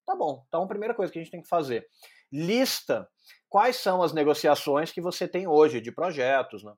Tá 0.04 0.16
bom, 0.16 0.42
então 0.48 0.62
a 0.62 0.68
primeira 0.68 0.94
coisa 0.94 1.12
que 1.12 1.18
a 1.18 1.22
gente 1.22 1.30
tem 1.30 1.42
que 1.42 1.48
fazer, 1.48 1.86
lista 2.32 3.08
quais 3.48 3.76
são 3.76 4.02
as 4.02 4.12
negociações 4.12 4.92
que 4.92 5.00
você 5.00 5.28
tem 5.28 5.46
hoje 5.46 5.80
de 5.80 5.92
projetos, 5.92 6.62
né? 6.64 6.72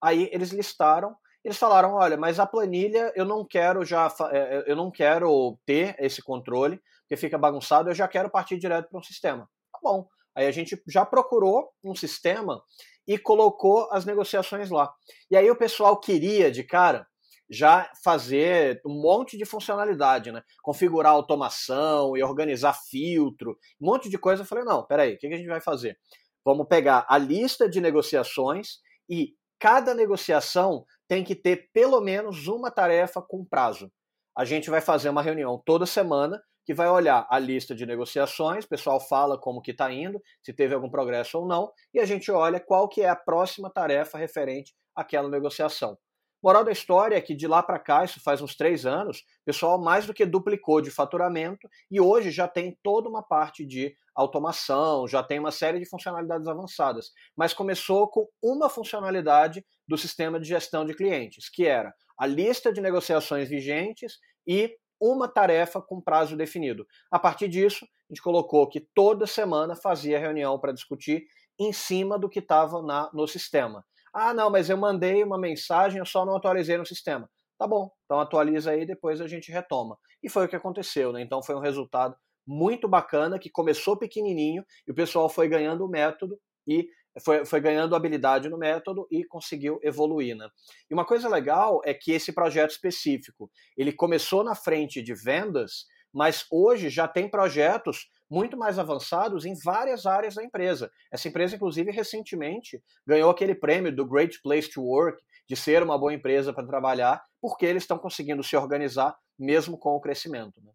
Aí 0.00 0.28
eles 0.32 0.50
listaram, 0.50 1.16
eles 1.44 1.58
falaram, 1.58 1.94
olha, 1.94 2.16
mas 2.16 2.38
a 2.38 2.46
planilha 2.46 3.12
eu 3.14 3.24
não 3.24 3.44
quero 3.44 3.84
já, 3.84 4.12
é, 4.30 4.38
é, 4.38 4.64
eu 4.66 4.76
não 4.76 4.90
quero 4.90 5.58
ter 5.64 5.96
esse 5.98 6.22
controle, 6.22 6.80
porque 7.02 7.16
fica 7.16 7.38
bagunçado, 7.38 7.90
eu 7.90 7.94
já 7.94 8.06
quero 8.08 8.30
partir 8.30 8.58
direto 8.58 8.88
para 8.88 8.98
um 8.98 9.02
sistema. 9.02 9.48
Tá 9.72 9.78
bom. 9.82 10.08
Aí 10.34 10.46
a 10.46 10.50
gente 10.50 10.80
já 10.86 11.04
procurou 11.06 11.70
um 11.82 11.94
sistema 11.94 12.62
e 13.06 13.16
colocou 13.16 13.88
as 13.90 14.04
negociações 14.04 14.70
lá. 14.70 14.92
E 15.30 15.36
aí 15.36 15.50
o 15.50 15.56
pessoal 15.56 15.98
queria 15.98 16.50
de 16.50 16.62
cara 16.62 17.06
já 17.48 17.90
fazer 18.02 18.80
um 18.84 19.00
monte 19.00 19.36
de 19.36 19.44
funcionalidade, 19.44 20.32
né? 20.32 20.42
Configurar 20.62 21.12
automação 21.12 22.16
e 22.16 22.22
organizar 22.22 22.74
filtro, 22.74 23.56
um 23.80 23.86
monte 23.86 24.08
de 24.08 24.18
coisa. 24.18 24.42
Eu 24.42 24.46
falei, 24.46 24.64
não, 24.64 24.84
peraí, 24.84 25.14
o 25.14 25.18
que 25.18 25.26
a 25.26 25.36
gente 25.36 25.46
vai 25.46 25.60
fazer? 25.60 25.98
Vamos 26.44 26.66
pegar 26.68 27.06
a 27.08 27.18
lista 27.18 27.68
de 27.68 27.80
negociações 27.80 28.78
e 29.08 29.34
cada 29.58 29.94
negociação 29.94 30.84
tem 31.08 31.24
que 31.24 31.34
ter 31.34 31.70
pelo 31.72 32.00
menos 32.00 32.46
uma 32.46 32.70
tarefa 32.70 33.22
com 33.22 33.44
prazo. 33.44 33.90
A 34.36 34.44
gente 34.44 34.68
vai 34.68 34.80
fazer 34.80 35.08
uma 35.08 35.22
reunião 35.22 35.60
toda 35.64 35.86
semana 35.86 36.40
que 36.66 36.74
vai 36.74 36.88
olhar 36.88 37.26
a 37.30 37.38
lista 37.38 37.74
de 37.76 37.86
negociações, 37.86 38.64
o 38.64 38.68
pessoal 38.68 38.98
fala 39.00 39.38
como 39.38 39.62
que 39.62 39.70
está 39.70 39.90
indo, 39.92 40.20
se 40.42 40.52
teve 40.52 40.74
algum 40.74 40.90
progresso 40.90 41.38
ou 41.38 41.46
não, 41.46 41.72
e 41.94 42.00
a 42.00 42.04
gente 42.04 42.30
olha 42.30 42.58
qual 42.58 42.88
que 42.88 43.02
é 43.02 43.08
a 43.08 43.14
próxima 43.14 43.70
tarefa 43.70 44.18
referente 44.18 44.74
àquela 44.94 45.28
negociação. 45.28 45.96
Moral 46.42 46.64
da 46.64 46.72
história 46.72 47.16
é 47.16 47.20
que 47.20 47.34
de 47.34 47.46
lá 47.46 47.62
para 47.62 47.78
cá, 47.78 48.04
isso 48.04 48.20
faz 48.22 48.40
uns 48.40 48.54
três 48.54 48.86
anos, 48.86 49.18
o 49.18 49.44
pessoal 49.44 49.80
mais 49.80 50.06
do 50.06 50.14
que 50.14 50.24
duplicou 50.24 50.80
de 50.80 50.90
faturamento 50.90 51.68
e 51.90 52.00
hoje 52.00 52.30
já 52.30 52.46
tem 52.46 52.78
toda 52.82 53.08
uma 53.08 53.22
parte 53.22 53.64
de 53.64 53.96
automação, 54.14 55.06
já 55.06 55.22
tem 55.22 55.38
uma 55.38 55.50
série 55.50 55.78
de 55.78 55.88
funcionalidades 55.88 56.48
avançadas. 56.48 57.10
Mas 57.36 57.52
começou 57.52 58.08
com 58.08 58.28
uma 58.42 58.68
funcionalidade 58.68 59.64
do 59.86 59.98
sistema 59.98 60.40
de 60.40 60.48
gestão 60.48 60.84
de 60.84 60.94
clientes, 60.94 61.48
que 61.50 61.66
era 61.66 61.94
a 62.18 62.26
lista 62.26 62.72
de 62.72 62.80
negociações 62.80 63.48
vigentes 63.48 64.18
e 64.46 64.74
uma 65.00 65.28
tarefa 65.28 65.82
com 65.82 66.00
prazo 66.00 66.36
definido. 66.36 66.86
A 67.10 67.18
partir 67.18 67.48
disso, 67.48 67.84
a 67.84 68.12
gente 68.12 68.22
colocou 68.22 68.68
que 68.68 68.80
toda 68.94 69.26
semana 69.26 69.76
fazia 69.76 70.18
reunião 70.18 70.58
para 70.58 70.72
discutir 70.72 71.26
em 71.58 71.72
cima 71.72 72.18
do 72.18 72.28
que 72.28 72.38
estava 72.38 72.80
no 73.12 73.26
sistema. 73.26 73.84
Ah, 74.18 74.32
não, 74.32 74.48
mas 74.50 74.70
eu 74.70 74.78
mandei 74.78 75.22
uma 75.22 75.38
mensagem, 75.38 75.98
eu 75.98 76.06
só 76.06 76.24
não 76.24 76.34
atualizei 76.34 76.78
no 76.78 76.86
sistema. 76.86 77.28
Tá 77.58 77.66
bom, 77.66 77.90
então 78.04 78.18
atualiza 78.18 78.70
aí, 78.70 78.86
depois 78.86 79.20
a 79.20 79.28
gente 79.28 79.52
retoma. 79.52 79.98
E 80.22 80.30
foi 80.30 80.46
o 80.46 80.48
que 80.48 80.56
aconteceu, 80.56 81.12
né? 81.12 81.20
Então 81.20 81.42
foi 81.42 81.54
um 81.54 81.60
resultado 81.60 82.16
muito 82.46 82.88
bacana 82.88 83.38
que 83.38 83.50
começou 83.50 83.94
pequenininho 83.94 84.64
e 84.88 84.90
o 84.90 84.94
pessoal 84.94 85.28
foi 85.28 85.48
ganhando 85.48 85.84
o 85.84 85.88
método 85.88 86.38
e 86.66 86.88
foi, 87.22 87.44
foi 87.44 87.60
ganhando 87.60 87.94
habilidade 87.94 88.48
no 88.48 88.56
método 88.56 89.06
e 89.10 89.22
conseguiu 89.24 89.78
evoluir. 89.82 90.34
Né? 90.34 90.48
E 90.90 90.94
uma 90.94 91.04
coisa 91.04 91.28
legal 91.28 91.82
é 91.84 91.92
que 91.92 92.12
esse 92.12 92.32
projeto 92.32 92.70
específico 92.70 93.50
ele 93.76 93.92
começou 93.92 94.42
na 94.42 94.54
frente 94.54 95.02
de 95.02 95.14
vendas, 95.14 95.86
mas 96.16 96.46
hoje 96.50 96.88
já 96.88 97.06
tem 97.06 97.28
projetos 97.28 98.10
muito 98.28 98.56
mais 98.56 98.78
avançados 98.78 99.44
em 99.44 99.52
várias 99.62 100.06
áreas 100.06 100.34
da 100.34 100.42
empresa. 100.42 100.90
Essa 101.12 101.28
empresa, 101.28 101.54
inclusive, 101.54 101.90
recentemente 101.90 102.82
ganhou 103.06 103.30
aquele 103.30 103.54
prêmio 103.54 103.94
do 103.94 104.06
Great 104.06 104.40
Place 104.40 104.70
to 104.70 104.82
Work, 104.82 105.22
de 105.46 105.54
ser 105.54 105.82
uma 105.82 105.98
boa 105.98 106.14
empresa 106.14 106.54
para 106.54 106.66
trabalhar, 106.66 107.22
porque 107.38 107.66
eles 107.66 107.82
estão 107.82 107.98
conseguindo 107.98 108.42
se 108.42 108.56
organizar 108.56 109.14
mesmo 109.38 109.76
com 109.76 109.90
o 109.90 110.00
crescimento. 110.00 110.58
Né? 110.64 110.72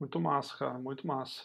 Muito 0.00 0.18
massa, 0.18 0.58
cara, 0.58 0.78
muito 0.80 1.06
massa. 1.06 1.44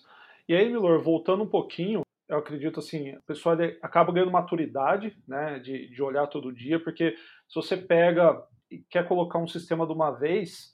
E 0.50 0.56
aí, 0.56 0.68
Milor, 0.68 1.00
voltando 1.04 1.44
um 1.44 1.50
pouquinho, 1.50 2.02
eu 2.28 2.40
acredito 2.40 2.80
assim, 2.80 3.12
a 3.12 3.22
pessoa 3.22 3.56
acaba 3.84 4.12
ganhando 4.12 4.32
maturidade, 4.32 5.16
né, 5.28 5.60
de, 5.60 5.90
de 5.90 6.02
olhar 6.02 6.26
todo 6.26 6.52
dia, 6.52 6.84
porque 6.84 7.16
se 7.48 7.54
você 7.54 7.78
pega 7.78 8.44
e 8.70 8.80
quer 8.90 9.08
colocar 9.08 9.38
um 9.38 9.48
sistema 9.48 9.86
de 9.86 9.94
uma 9.94 10.10
vez, 10.10 10.74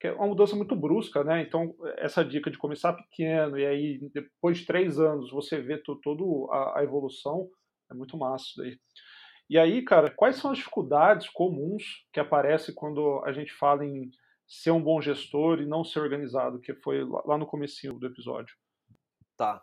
que 0.00 0.06
é 0.06 0.12
uma 0.12 0.28
mudança 0.28 0.54
muito 0.54 0.76
brusca, 0.76 1.24
né? 1.24 1.42
Então, 1.42 1.74
essa 1.96 2.24
dica 2.24 2.50
de 2.50 2.58
começar 2.58 2.92
pequeno 2.92 3.58
e 3.58 3.66
aí, 3.66 3.98
depois 4.14 4.58
de 4.58 4.66
três 4.66 4.98
anos, 4.98 5.30
você 5.30 5.60
vê 5.60 5.78
toda 5.78 6.24
a, 6.52 6.78
a, 6.78 6.84
evolução, 6.84 7.48
é 7.90 7.94
muito 7.94 8.16
massa 8.16 8.44
isso 8.44 8.56
daí. 8.58 8.78
E 9.50 9.58
aí, 9.58 9.82
cara, 9.82 10.10
quais 10.10 10.36
são 10.36 10.50
as 10.50 10.58
dificuldades 10.58 11.28
comuns 11.30 12.04
que 12.12 12.20
aparecem 12.20 12.74
quando 12.74 13.22
a 13.24 13.32
gente 13.32 13.52
fala 13.52 13.84
em 13.84 14.10
ser 14.46 14.70
um 14.70 14.82
bom 14.82 15.00
gestor 15.00 15.60
e 15.60 15.66
não 15.66 15.84
ser 15.84 16.00
organizado, 16.00 16.60
que 16.60 16.74
foi 16.74 17.04
lá 17.24 17.36
no 17.36 17.46
comecinho 17.46 17.94
do 17.94 18.06
episódio? 18.06 18.54
Tá. 19.36 19.62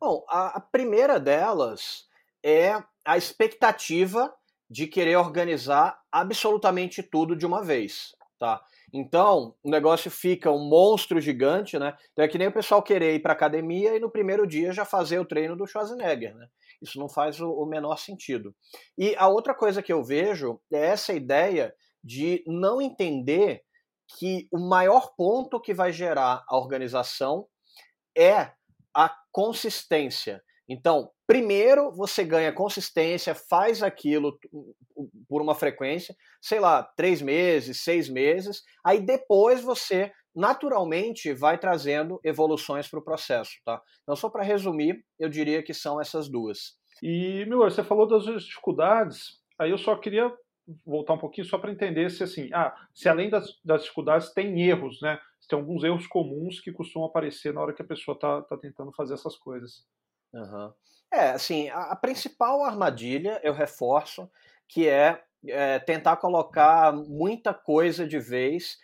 Bom, 0.00 0.24
a, 0.28 0.56
a 0.56 0.60
primeira 0.60 1.20
delas 1.20 2.08
é 2.42 2.72
a 3.04 3.16
expectativa 3.16 4.34
de 4.68 4.86
querer 4.86 5.16
organizar 5.16 6.00
absolutamente 6.10 7.02
tudo 7.02 7.36
de 7.36 7.46
uma 7.46 7.62
vez, 7.62 8.15
tá? 8.38 8.60
Então, 8.92 9.54
o 9.62 9.70
negócio 9.70 10.10
fica 10.10 10.50
um 10.50 10.68
monstro 10.68 11.20
gigante, 11.20 11.78
né? 11.78 11.96
Então 12.12 12.24
é 12.24 12.28
que 12.28 12.38
nem 12.38 12.48
o 12.48 12.52
pessoal 12.52 12.82
querer 12.82 13.14
ir 13.14 13.20
para 13.20 13.32
academia 13.32 13.96
e 13.96 14.00
no 14.00 14.10
primeiro 14.10 14.46
dia 14.46 14.72
já 14.72 14.84
fazer 14.84 15.18
o 15.18 15.24
treino 15.24 15.56
do 15.56 15.66
Schwarzenegger, 15.66 16.34
né? 16.34 16.46
Isso 16.80 16.98
não 16.98 17.08
faz 17.08 17.40
o, 17.40 17.50
o 17.50 17.66
menor 17.66 17.98
sentido. 17.98 18.54
E 18.96 19.14
a 19.16 19.28
outra 19.28 19.54
coisa 19.54 19.82
que 19.82 19.92
eu 19.92 20.04
vejo 20.04 20.60
é 20.72 20.86
essa 20.86 21.12
ideia 21.12 21.74
de 22.02 22.44
não 22.46 22.80
entender 22.80 23.62
que 24.18 24.46
o 24.52 24.58
maior 24.58 25.14
ponto 25.16 25.60
que 25.60 25.74
vai 25.74 25.92
gerar 25.92 26.44
a 26.48 26.56
organização 26.56 27.46
é 28.16 28.52
a 28.94 29.14
consistência. 29.32 30.42
Então, 30.68 31.10
primeiro 31.26 31.90
você 31.92 32.24
ganha 32.24 32.52
consistência, 32.52 33.34
faz 33.34 33.82
aquilo 33.82 34.38
por 35.28 35.42
uma 35.42 35.54
frequência, 35.54 36.14
sei 36.40 36.60
lá, 36.60 36.82
três 36.82 37.20
meses, 37.20 37.82
seis 37.82 38.08
meses, 38.08 38.62
aí 38.84 39.00
depois 39.00 39.60
você 39.60 40.12
naturalmente 40.34 41.32
vai 41.32 41.58
trazendo 41.58 42.20
evoluções 42.22 42.86
para 42.88 43.00
o 43.00 43.04
processo, 43.04 43.52
tá? 43.64 43.80
Então, 44.02 44.14
só 44.14 44.28
para 44.28 44.44
resumir, 44.44 45.02
eu 45.18 45.30
diria 45.30 45.62
que 45.62 45.72
são 45.72 45.98
essas 45.98 46.28
duas. 46.28 46.76
E, 47.02 47.44
Miller, 47.46 47.70
você 47.70 47.82
falou 47.82 48.06
das 48.06 48.24
dificuldades, 48.44 49.40
aí 49.58 49.70
eu 49.70 49.78
só 49.78 49.96
queria 49.96 50.30
voltar 50.84 51.14
um 51.14 51.18
pouquinho 51.18 51.46
só 51.46 51.58
para 51.58 51.70
entender 51.70 52.10
se 52.10 52.22
assim, 52.22 52.50
ah, 52.52 52.74
se 52.92 53.08
além 53.08 53.30
das, 53.30 53.58
das, 53.64 53.82
dificuldades 53.82 54.32
tem 54.32 54.60
erros, 54.62 55.00
né? 55.00 55.18
Se 55.40 55.48
tem 55.48 55.58
alguns 55.58 55.84
erros 55.84 56.06
comuns 56.06 56.60
que 56.60 56.72
costumam 56.72 57.08
aparecer 57.08 57.54
na 57.54 57.60
hora 57.60 57.72
que 57.72 57.82
a 57.82 57.86
pessoa 57.86 58.14
está 58.14 58.42
tá 58.42 58.56
tentando 58.58 58.92
fazer 58.92 59.14
essas 59.14 59.36
coisas. 59.36 59.86
Uhum. 60.34 60.72
É, 61.12 61.30
assim, 61.30 61.68
a, 61.68 61.92
a, 61.92 61.96
principal 61.96 62.62
armadilha, 62.64 63.40
eu 63.42 63.52
reforço, 63.52 64.28
que 64.68 64.88
é, 64.88 65.20
é, 65.46 65.78
tentar 65.78 66.16
colocar 66.16 66.92
muita 66.92 67.54
coisa 67.54 68.06
de 68.06 68.18
vez, 68.18 68.76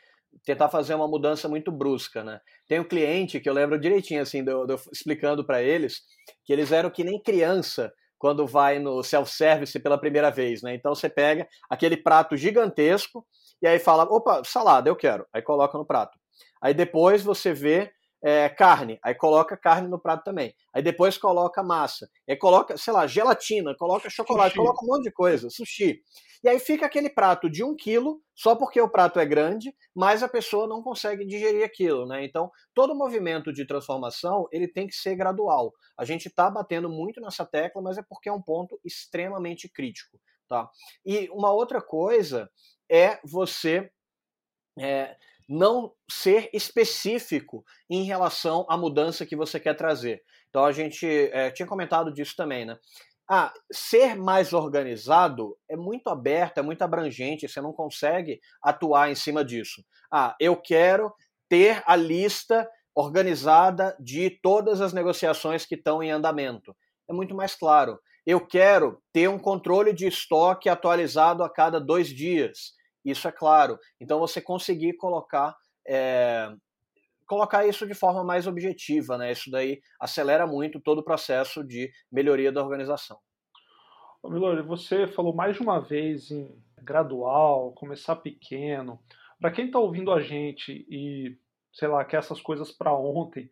tentar 0.45 0.69
fazer 0.69 0.95
uma 0.95 1.09
mudança 1.09 1.49
muito 1.49 1.71
brusca, 1.71 2.23
né? 2.25 2.41
Tem 2.69 2.81
um 2.81 2.85
cliente 2.85 3.41
que 3.41 3.49
eu 3.49 3.53
lembro 3.53 3.79
direitinho, 3.79 4.23
assim, 4.23 4.43
de 4.43 4.51
eu 4.51 4.67
explicando 4.93 5.45
para 5.45 5.63
eles, 5.63 6.03
que 6.45 6.53
eles 6.53 6.73
eram 6.73 6.91
que 6.91 7.05
nem 7.05 7.21
criança 7.21 7.93
quando 8.19 8.47
vai 8.47 8.79
no 8.79 9.03
self-service 9.03 9.79
pela 9.81 9.99
primeira 9.99 10.31
vez, 10.31 10.63
né? 10.63 10.75
Então 10.75 10.95
você 10.95 11.09
pega 11.09 11.47
aquele 11.69 11.97
prato 11.97 12.37
gigantesco 12.37 13.27
e 13.61 13.67
aí 13.67 13.81
fala, 13.81 14.05
opa, 14.05 14.43
salada, 14.45 14.89
eu 14.89 14.95
quero. 14.95 15.27
Aí 15.33 15.43
coloca 15.43 15.77
no 15.77 15.85
prato. 15.85 16.17
Aí 16.61 16.73
depois 16.73 17.23
você 17.23 17.53
vê 17.53 17.93
é, 18.23 18.49
carne, 18.49 18.99
aí 19.03 19.15
coloca 19.15 19.57
carne 19.57 19.89
no 19.89 20.01
prato 20.01 20.23
também. 20.23 20.55
Aí 20.73 20.83
depois 20.83 21.19
coloca 21.19 21.63
massa, 21.63 22.09
aí 22.29 22.37
coloca, 22.37 22.77
sei 22.77 22.93
lá, 22.93 23.07
gelatina, 23.07 23.75
coloca 23.77 24.09
chocolate, 24.09 24.55
sushi. 24.55 24.59
coloca 24.59 24.85
um 24.85 24.89
monte 24.89 25.05
de 25.05 25.13
coisa, 25.13 25.51
sushi. 25.51 26.01
E 26.45 26.49
aí 26.49 26.59
fica 26.59 26.87
aquele 26.87 27.09
prato 27.09 27.49
de 27.49 27.63
um 27.63 27.75
quilo, 27.75 28.21
só 28.35 28.57
porque 28.57 28.81
o 28.81 28.89
prato 28.89 29.21
é 29.21 29.27
grande, 29.27 29.73
mas 29.95 30.23
a 30.23 30.29
pessoa 30.29 30.67
não 30.67 30.83
consegue 30.83 31.25
digerir 31.25 31.65
aquilo, 31.65 32.05
né? 32.07 32.25
Então, 32.25 32.51
todo 32.75 32.97
movimento 32.97 33.53
de 33.53 33.65
transformação, 33.65 34.49
ele 34.51 34.67
tem 34.67 34.87
que 34.87 34.95
ser 34.95 35.15
gradual. 35.15 35.73
A 35.97 36.05
gente 36.05 36.27
está 36.27 36.51
batendo 36.51 36.89
muito 36.89 37.21
nessa 37.21 37.47
tecla, 37.47 37.81
mas 37.81 37.97
é 37.97 38.03
porque 38.09 38.29
é 38.29 38.33
um 38.33 38.43
ponto 38.43 38.79
extremamente 38.85 39.69
crítico, 39.69 40.19
tá? 40.49 40.69
E 41.07 41.29
uma 41.31 41.53
outra 41.53 41.81
coisa 41.81 42.51
é 42.91 43.21
você 43.25 43.89
é, 44.79 45.17
não 45.53 45.93
ser 46.11 46.49
específico 46.55 47.63
em 47.91 48.05
relação 48.05 48.65
à 48.71 48.77
mudança 48.77 49.27
que 49.27 49.37
você 49.37 49.61
quer 49.61 49.75
trazer. 49.75 50.23
Então 50.49 50.65
a 50.65 50.73
gente 50.73 51.07
é, 51.07 51.51
tinha 51.51 51.69
comentado 51.69 52.11
disso 52.11 52.35
também, 52.35 52.65
né? 52.65 52.79
Ah, 53.31 53.53
ser 53.71 54.17
mais 54.17 54.53
organizado 54.55 55.57
é 55.71 55.77
muito 55.77 56.09
aberto, 56.09 56.59
é 56.59 56.63
muito 56.63 56.83
abrangente, 56.83 57.47
você 57.47 57.61
não 57.61 57.73
consegue 57.73 58.41
atuar 58.63 59.11
em 59.11 59.15
cima 59.15 59.45
disso. 59.45 59.85
Ah, 60.11 60.35
eu 60.41 60.57
quero 60.57 61.13
ter 61.49 61.83
a 61.87 61.97
lista 61.97 62.67
organizada 62.95 63.95
de 64.01 64.31
todas 64.43 64.81
as 64.81 64.95
negociações 64.95 65.67
que 65.67 65.75
estão 65.75 66.03
em 66.03 66.11
andamento. 66.11 66.75
É 67.09 67.13
muito 67.13 67.35
mais 67.35 67.55
claro. 67.55 67.99
Eu 68.25 68.47
quero 68.47 69.03
ter 69.13 69.29
um 69.29 69.39
controle 69.39 69.93
de 69.93 70.07
estoque 70.07 70.69
atualizado 70.69 71.43
a 71.45 71.51
cada 71.51 71.79
dois 71.79 72.09
dias. 72.09 72.73
Isso 73.05 73.27
é 73.27 73.33
claro. 73.33 73.79
Então 74.01 74.19
você 74.19 74.41
conseguir 74.41 74.95
colocar 74.95 75.57
é, 75.87 76.53
colocar 77.27 77.67
isso 77.67 77.87
de 77.87 77.95
forma 77.95 78.23
mais 78.23 78.47
objetiva, 78.47 79.17
né? 79.17 79.33
Isso 79.33 79.51
daí 79.51 79.81
acelera 79.99 80.47
muito 80.47 80.81
todo 80.81 80.99
o 80.99 81.05
processo 81.05 81.65
de 81.65 81.91
melhoria 82.11 82.53
da 82.53 82.63
organização. 82.63 83.19
Ô 84.23 84.31
Milor, 84.31 84.63
você 84.65 85.07
falou 85.07 85.35
mais 85.35 85.57
de 85.57 85.63
uma 85.63 85.81
vez 85.81 86.31
em 86.31 86.49
gradual, 86.83 87.73
começar 87.73 88.17
pequeno. 88.17 89.01
Para 89.41 89.51
quem 89.51 89.67
está 89.67 89.79
ouvindo 89.79 90.13
a 90.13 90.21
gente 90.21 90.87
e, 90.89 91.37
sei 91.73 91.89
lá, 91.89 92.05
quer 92.05 92.19
essas 92.19 92.41
coisas 92.41 92.71
para 92.71 92.95
ontem, 92.95 93.51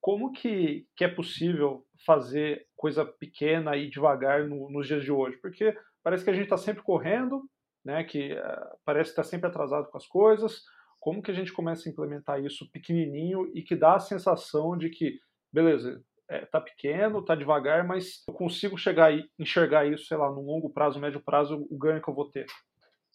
como 0.00 0.32
que, 0.32 0.86
que 0.96 1.04
é 1.04 1.08
possível 1.08 1.86
fazer 2.04 2.66
coisa 2.76 3.04
pequena 3.04 3.76
e 3.76 3.88
devagar 3.88 4.46
no, 4.48 4.68
nos 4.68 4.86
dias 4.86 5.04
de 5.04 5.12
hoje? 5.12 5.36
Porque 5.36 5.76
parece 6.02 6.24
que 6.24 6.30
a 6.30 6.34
gente 6.34 6.44
está 6.44 6.56
sempre 6.56 6.82
correndo, 6.82 7.48
né, 7.84 8.04
que 8.04 8.32
uh, 8.32 8.78
parece 8.84 9.10
estar 9.10 9.24
sempre 9.24 9.48
atrasado 9.48 9.88
com 9.88 9.96
as 9.96 10.06
coisas. 10.06 10.62
Como 11.00 11.22
que 11.22 11.30
a 11.30 11.34
gente 11.34 11.52
começa 11.52 11.88
a 11.88 11.92
implementar 11.92 12.40
isso 12.42 12.70
pequenininho 12.70 13.50
e 13.54 13.62
que 13.62 13.74
dá 13.74 13.96
a 13.96 14.00
sensação 14.00 14.76
de 14.76 14.88
que, 14.88 15.18
beleza, 15.52 16.02
é, 16.28 16.46
tá 16.46 16.60
pequeno, 16.60 17.24
tá 17.24 17.34
devagar, 17.34 17.86
mas 17.86 18.22
eu 18.26 18.34
consigo 18.34 18.78
chegar 18.78 19.12
e 19.12 19.28
enxergar 19.38 19.86
isso, 19.86 20.06
sei 20.06 20.16
lá, 20.16 20.30
no 20.30 20.40
longo 20.40 20.70
prazo, 20.70 21.00
médio 21.00 21.20
prazo, 21.20 21.66
o 21.70 21.76
ganho 21.76 22.00
que 22.00 22.08
eu 22.08 22.14
vou 22.14 22.30
ter. 22.30 22.46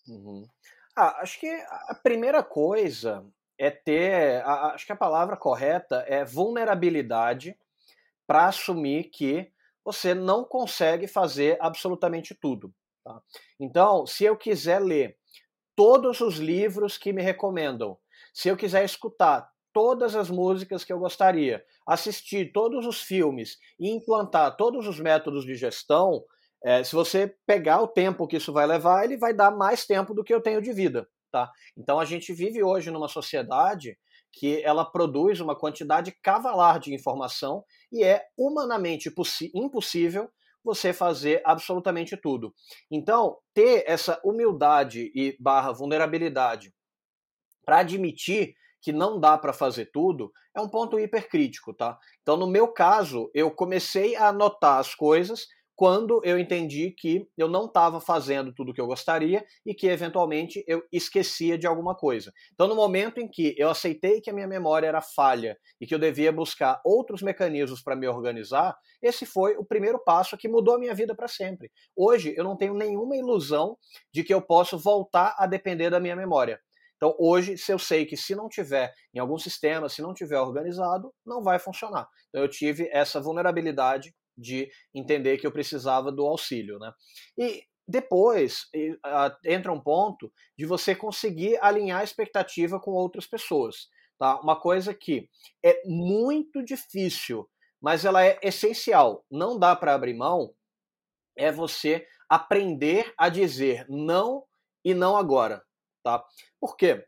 Uhum. 0.07 0.45
Ah, 0.95 1.21
acho 1.21 1.39
que 1.39 1.47
a 1.47 1.95
primeira 2.03 2.43
coisa 2.43 3.25
é 3.57 3.71
ter, 3.71 4.43
a, 4.43 4.73
acho 4.73 4.85
que 4.85 4.91
a 4.91 4.97
palavra 4.97 5.35
correta 5.37 6.03
é 6.07 6.23
vulnerabilidade 6.23 7.57
para 8.27 8.47
assumir 8.47 9.05
que 9.05 9.51
você 9.83 10.13
não 10.13 10.43
consegue 10.43 11.07
fazer 11.07 11.57
absolutamente 11.61 12.35
tudo. 12.35 12.73
Tá? 13.07 13.21
Então, 13.57 14.05
se 14.05 14.25
eu 14.25 14.35
quiser 14.35 14.79
ler 14.79 15.17
todos 15.73 16.19
os 16.19 16.39
livros 16.39 16.97
que 16.97 17.13
me 17.13 17.21
recomendam, 17.21 17.97
se 18.33 18.49
eu 18.49 18.57
quiser 18.57 18.83
escutar 18.83 19.49
todas 19.71 20.13
as 20.13 20.29
músicas 20.29 20.83
que 20.83 20.91
eu 20.91 20.99
gostaria, 20.99 21.63
assistir 21.87 22.51
todos 22.51 22.85
os 22.85 23.01
filmes 23.01 23.57
e 23.79 23.89
implantar 23.89 24.57
todos 24.57 24.85
os 24.87 24.99
métodos 24.99 25.45
de 25.45 25.55
gestão, 25.55 26.21
é, 26.61 26.83
se 26.83 26.93
você 26.93 27.33
pegar 27.45 27.81
o 27.81 27.87
tempo 27.87 28.27
que 28.27 28.35
isso 28.35 28.51
vai 28.51 28.67
levar, 28.67 29.05
ele 29.05 29.15
vai 29.15 29.33
dar 29.33 29.51
mais 29.51 29.85
tempo 29.85 30.13
do 30.13 30.23
que 30.23 30.33
eu 30.33 30.41
tenho 30.41 30.61
de 30.61 30.73
vida. 30.73 31.07
Tá? 31.31 31.49
Então 31.77 32.01
a 32.01 32.05
gente 32.05 32.33
vive 32.33 32.61
hoje 32.61 32.91
numa 32.91 33.07
sociedade 33.07 33.97
que 34.33 34.61
ela 34.63 34.83
produz 34.83 35.39
uma 35.39 35.57
quantidade 35.57 36.11
cavalar 36.21 36.77
de 36.79 36.93
informação 36.93 37.63
e 37.89 38.03
é 38.03 38.25
humanamente 38.37 39.09
impossível 39.53 40.29
você 40.63 40.91
fazer 40.91 41.41
absolutamente 41.45 42.17
tudo. 42.17 42.53
Então, 42.91 43.37
ter 43.53 43.83
essa 43.87 44.19
humildade 44.23 45.11
e 45.15 45.35
barra 45.39 45.71
vulnerabilidade 45.71 46.73
para 47.65 47.79
admitir 47.79 48.55
que 48.81 48.91
não 48.91 49.19
dá 49.19 49.37
para 49.37 49.53
fazer 49.53 49.87
tudo 49.91 50.31
é 50.55 50.61
um 50.61 50.69
ponto 50.69 50.99
hipercrítico, 50.99 51.73
tá? 51.73 51.97
Então, 52.21 52.37
no 52.37 52.47
meu 52.47 52.69
caso, 52.69 53.29
eu 53.33 53.51
comecei 53.51 54.15
a 54.15 54.29
anotar 54.29 54.79
as 54.79 54.95
coisas 54.95 55.47
quando 55.77 56.19
eu 56.23 56.39
entendi 56.39 56.89
que 56.89 57.29
eu 57.37 57.47
não 57.47 57.65
estava 57.65 58.01
fazendo 58.01 58.51
tudo 58.51 58.71
o 58.71 58.73
que 58.73 58.81
eu 58.81 58.87
gostaria 58.87 59.45
e 59.63 59.75
que 59.75 59.85
eventualmente 59.85 60.63
eu 60.67 60.83
esquecia 60.91 61.55
de 61.55 61.67
alguma 61.67 61.95
coisa. 61.95 62.33
Então, 62.51 62.67
no 62.67 62.75
momento 62.75 63.19
em 63.19 63.27
que 63.27 63.53
eu 63.59 63.69
aceitei 63.69 64.19
que 64.19 64.31
a 64.31 64.33
minha 64.33 64.47
memória 64.47 64.87
era 64.87 65.01
falha 65.01 65.55
e 65.79 65.85
que 65.85 65.93
eu 65.93 65.99
devia 65.99 66.31
buscar 66.31 66.81
outros 66.83 67.21
mecanismos 67.21 67.79
para 67.79 67.95
me 67.95 68.07
organizar, 68.07 68.75
esse 69.03 69.23
foi 69.23 69.55
o 69.55 69.63
primeiro 69.63 69.99
passo 70.03 70.35
que 70.35 70.49
mudou 70.49 70.73
a 70.73 70.79
minha 70.79 70.95
vida 70.95 71.13
para 71.13 71.27
sempre. 71.27 71.71
Hoje, 71.95 72.33
eu 72.35 72.43
não 72.43 72.57
tenho 72.57 72.73
nenhuma 72.73 73.15
ilusão 73.15 73.77
de 74.11 74.23
que 74.23 74.33
eu 74.33 74.41
posso 74.41 74.79
voltar 74.79 75.35
a 75.37 75.45
depender 75.45 75.91
da 75.91 75.99
minha 75.99 76.15
memória. 76.15 76.59
Então, 76.95 77.15
hoje, 77.19 77.55
se 77.55 77.71
eu 77.71 77.77
sei 77.77 78.03
que 78.03 78.17
se 78.17 78.33
não 78.33 78.49
tiver 78.49 78.91
em 79.13 79.19
algum 79.19 79.37
sistema, 79.37 79.87
se 79.87 80.01
não 80.01 80.15
tiver 80.15 80.39
organizado, 80.39 81.13
não 81.23 81.43
vai 81.43 81.59
funcionar. 81.59 82.07
Então, 82.29 82.41
eu 82.41 82.49
tive 82.49 82.89
essa 82.91 83.21
vulnerabilidade 83.21 84.11
de 84.37 84.69
entender 84.93 85.37
que 85.37 85.47
eu 85.47 85.51
precisava 85.51 86.11
do 86.11 86.25
auxílio, 86.25 86.77
né? 86.77 86.91
E 87.37 87.63
depois 87.87 88.67
entra 89.45 89.71
um 89.71 89.81
ponto 89.81 90.31
de 90.57 90.65
você 90.65 90.93
conseguir 90.93 91.57
alinhar 91.61 92.01
a 92.01 92.03
expectativa 92.03 92.79
com 92.79 92.91
outras 92.91 93.25
pessoas, 93.25 93.87
tá? 94.19 94.39
Uma 94.41 94.59
coisa 94.59 94.93
que 94.93 95.29
é 95.63 95.81
muito 95.85 96.63
difícil, 96.63 97.49
mas 97.81 98.05
ela 98.05 98.23
é 98.25 98.37
essencial. 98.43 99.25
Não 99.31 99.57
dá 99.57 99.75
para 99.75 99.93
abrir 99.93 100.13
mão. 100.13 100.53
É 101.37 101.51
você 101.51 102.05
aprender 102.29 103.13
a 103.17 103.29
dizer 103.29 103.85
não 103.87 104.43
e 104.83 104.93
não 104.93 105.15
agora, 105.15 105.63
tá? 106.03 106.23
Por 106.59 106.75
quê? 106.75 107.05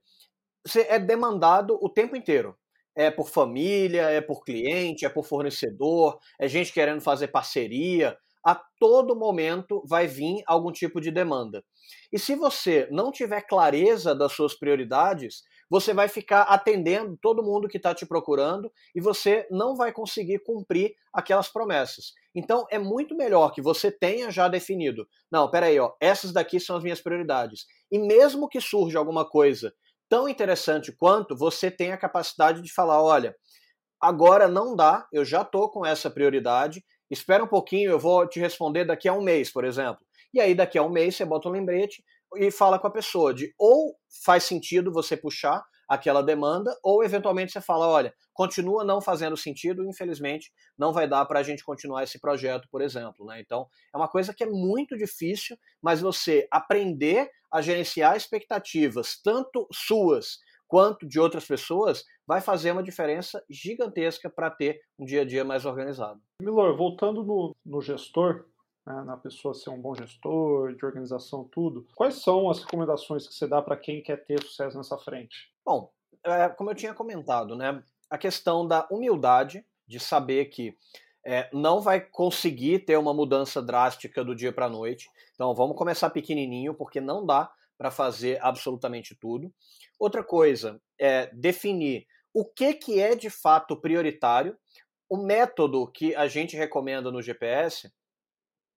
Você 0.65 0.81
é 0.89 0.99
demandado 0.99 1.77
o 1.81 1.89
tempo 1.89 2.15
inteiro 2.15 2.59
é 2.99 3.09
por 3.09 3.29
família, 3.29 4.09
é 4.09 4.19
por 4.19 4.43
cliente, 4.43 5.05
é 5.05 5.09
por 5.09 5.23
fornecedor, 5.23 6.19
é 6.38 6.49
gente 6.49 6.73
querendo 6.73 6.99
fazer 6.99 7.29
parceria. 7.29 8.17
A 8.45 8.53
todo 8.77 9.15
momento 9.15 9.81
vai 9.88 10.05
vir 10.05 10.43
algum 10.45 10.69
tipo 10.69 10.99
de 10.99 11.09
demanda. 11.09 11.63
E 12.12 12.19
se 12.19 12.35
você 12.35 12.89
não 12.91 13.09
tiver 13.09 13.41
clareza 13.43 14.13
das 14.13 14.33
suas 14.33 14.53
prioridades, 14.53 15.43
você 15.69 15.93
vai 15.93 16.09
ficar 16.09 16.41
atendendo 16.41 17.17
todo 17.21 17.43
mundo 17.43 17.69
que 17.69 17.77
está 17.77 17.95
te 17.95 18.05
procurando 18.05 18.69
e 18.93 18.99
você 18.99 19.47
não 19.49 19.77
vai 19.77 19.93
conseguir 19.93 20.39
cumprir 20.39 20.93
aquelas 21.13 21.47
promessas. 21.47 22.13
Então 22.35 22.65
é 22.69 22.77
muito 22.77 23.15
melhor 23.15 23.51
que 23.51 23.62
você 23.62 23.89
tenha 23.89 24.29
já 24.29 24.49
definido. 24.49 25.07
Não, 25.31 25.49
peraí, 25.49 25.79
ó, 25.79 25.93
essas 26.01 26.33
daqui 26.33 26.59
são 26.59 26.75
as 26.75 26.83
minhas 26.83 26.99
prioridades. 26.99 27.65
E 27.89 27.97
mesmo 27.97 28.49
que 28.49 28.59
surja 28.59 28.99
alguma 28.99 29.23
coisa 29.23 29.73
tão 30.10 30.28
interessante 30.28 30.91
quanto 30.91 31.36
você 31.38 31.69
tem 31.69 31.91
a 31.91 31.98
capacidade 31.98 32.62
de 32.62 32.74
falar: 32.74 33.02
olha, 33.02 33.36
agora 34.02 34.48
não 34.48 34.76
dá, 34.76 35.08
eu 35.13 35.24
já 35.24 35.43
estou 35.43 35.69
com 35.69 35.86
essa 35.86 36.10
prioridade, 36.10 36.84
espera 37.10 37.43
um 37.43 37.48
pouquinho, 37.48 37.91
eu 37.91 38.00
vou 38.00 38.28
te 38.28 38.39
responder 38.39 38.86
daqui 38.86 39.08
a 39.08 39.13
um 39.13 39.22
mês, 39.22 39.52
por 39.52 39.63
exemplo. 39.63 40.00
E 40.34 40.41
aí, 40.41 40.54
daqui 40.54 40.78
a 40.78 40.84
um 40.84 40.89
mês, 40.89 41.15
você 41.15 41.26
bota 41.26 41.48
um 41.48 41.52
lembrete 41.52 42.04
e 42.36 42.52
fala 42.52 42.78
com 42.78 42.88
a 42.88 42.91
pessoa 42.91 43.34
de 43.34 43.54
ou 43.58 43.95
faz 44.24 44.43
sentido 44.43 44.91
você 44.91 45.17
puxar 45.17 45.63
aquela 45.89 46.21
demanda, 46.21 46.78
ou 46.84 47.04
eventualmente 47.04 47.52
você 47.52 47.60
fala, 47.60 47.88
olha, 47.88 48.13
continua 48.32 48.84
não 48.86 49.02
fazendo 49.02 49.36
sentido, 49.36 49.84
infelizmente 49.84 50.54
não 50.78 50.93
vai 50.93 51.08
dar 51.08 51.25
para 51.25 51.39
a 51.39 51.43
gente 51.43 51.63
continuar 51.63 52.04
esse 52.04 52.19
projeto, 52.19 52.67
por 52.71 52.82
exemplo. 52.82 53.25
Né? 53.25 53.41
Então, 53.41 53.67
é 53.93 53.97
uma 53.97 54.08
coisa 54.08 54.34
que 54.34 54.43
é 54.43 54.47
muito 54.47 54.95
difícil, 54.95 55.58
mas 55.82 55.99
você 55.99 56.47
aprender 56.52 57.30
a 57.52 57.60
gerenciar 57.62 58.15
expectativas, 58.15 59.19
tanto 59.21 59.67
suas 59.73 60.38
quanto 60.67 61.08
de 61.08 61.19
outras 61.19 61.45
pessoas, 61.45 62.06
vai 62.28 62.39
fazer 62.39 62.71
uma 62.71 62.84
diferença 62.84 63.43
gigantesca 63.49 64.30
para 64.30 64.52
ter 64.52 64.80
um 64.99 65.04
dia 65.04 65.23
a 65.23 65.25
dia 65.25 65.43
mais 65.43 65.65
organizado. 65.65 66.21
Milor, 66.39 66.78
voltando 66.78 67.23
no, 67.23 67.56
no 67.65 67.82
gestor, 67.82 68.45
né, 68.86 69.04
na 69.04 69.17
pessoa 69.17 69.54
ser 69.54 69.71
um 69.71 69.82
bom 69.82 69.95
gestor, 69.95 70.75
de 70.75 70.86
organização, 70.86 71.43
tudo. 71.52 71.88
Quais 71.95 72.21
são 72.21 72.49
as 72.49 72.60
recomendações 72.60 73.28
que 73.28 73.34
você 73.34 73.47
dá 73.47 73.62
para 73.62 73.75
quem 73.75 74.02
quer 74.02 74.17
ter 74.25 74.41
sucesso 74.43 74.78
nessa 74.78 74.97
frente? 74.97 75.52
Bom, 75.69 75.93
é, 76.25 76.49
como 76.49 76.71
eu 76.71 76.75
tinha 76.75 76.95
comentado, 76.95 77.55
né, 77.55 77.84
a 78.10 78.17
questão 78.17 78.67
da 78.67 78.88
humildade, 78.89 79.63
de 79.88 79.99
saber 79.99 80.45
que 80.45 80.75
é, 81.23 81.47
não 81.53 81.79
vai 81.79 82.01
conseguir 82.01 82.79
ter 82.79 82.97
uma 82.97 83.13
mudança 83.13 83.62
drástica 83.62 84.23
do 84.23 84.34
dia 84.34 84.51
para 84.51 84.65
a 84.65 84.69
noite. 84.69 85.08
Então, 85.36 85.53
vamos 85.53 85.77
começar 85.77 86.10
pequenininho, 86.10 86.73
porque 86.73 86.99
não 86.99 87.23
dá 87.23 87.51
para 87.77 87.91
fazer 87.91 88.43
absolutamente 88.43 89.13
tudo. 89.13 89.53
Outra 89.99 90.23
coisa 90.23 90.82
é 90.99 91.27
definir 91.36 92.08
o 92.34 92.43
que, 92.43 92.73
que 92.73 92.99
é 92.99 93.15
de 93.15 93.29
fato 93.29 93.79
prioritário. 93.79 94.58
O 95.08 95.17
método 95.17 95.86
que 95.91 96.15
a 96.15 96.27
gente 96.27 96.58
recomenda 96.58 97.12
no 97.12 97.21
GPS 97.21 97.93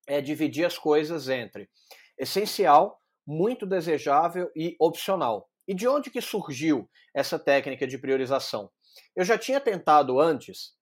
é 0.07 0.21
dividir 0.21 0.67
as 0.67 0.77
coisas 0.77 1.31
entre 1.31 1.71
essencial, 2.19 3.01
muito 3.27 3.65
desejável 3.65 4.51
e 4.55 4.77
opcional. 4.79 5.49
E 5.67 5.75
de 5.75 5.87
onde 5.87 6.11
que 6.11 6.21
surgiu 6.21 6.89
essa 7.15 7.39
técnica 7.39 7.87
de 7.87 7.99
priorização? 7.99 8.71
Eu 9.15 9.25
já 9.25 9.39
tinha 9.39 9.61
tentado 9.61 10.21
antes 10.21 10.75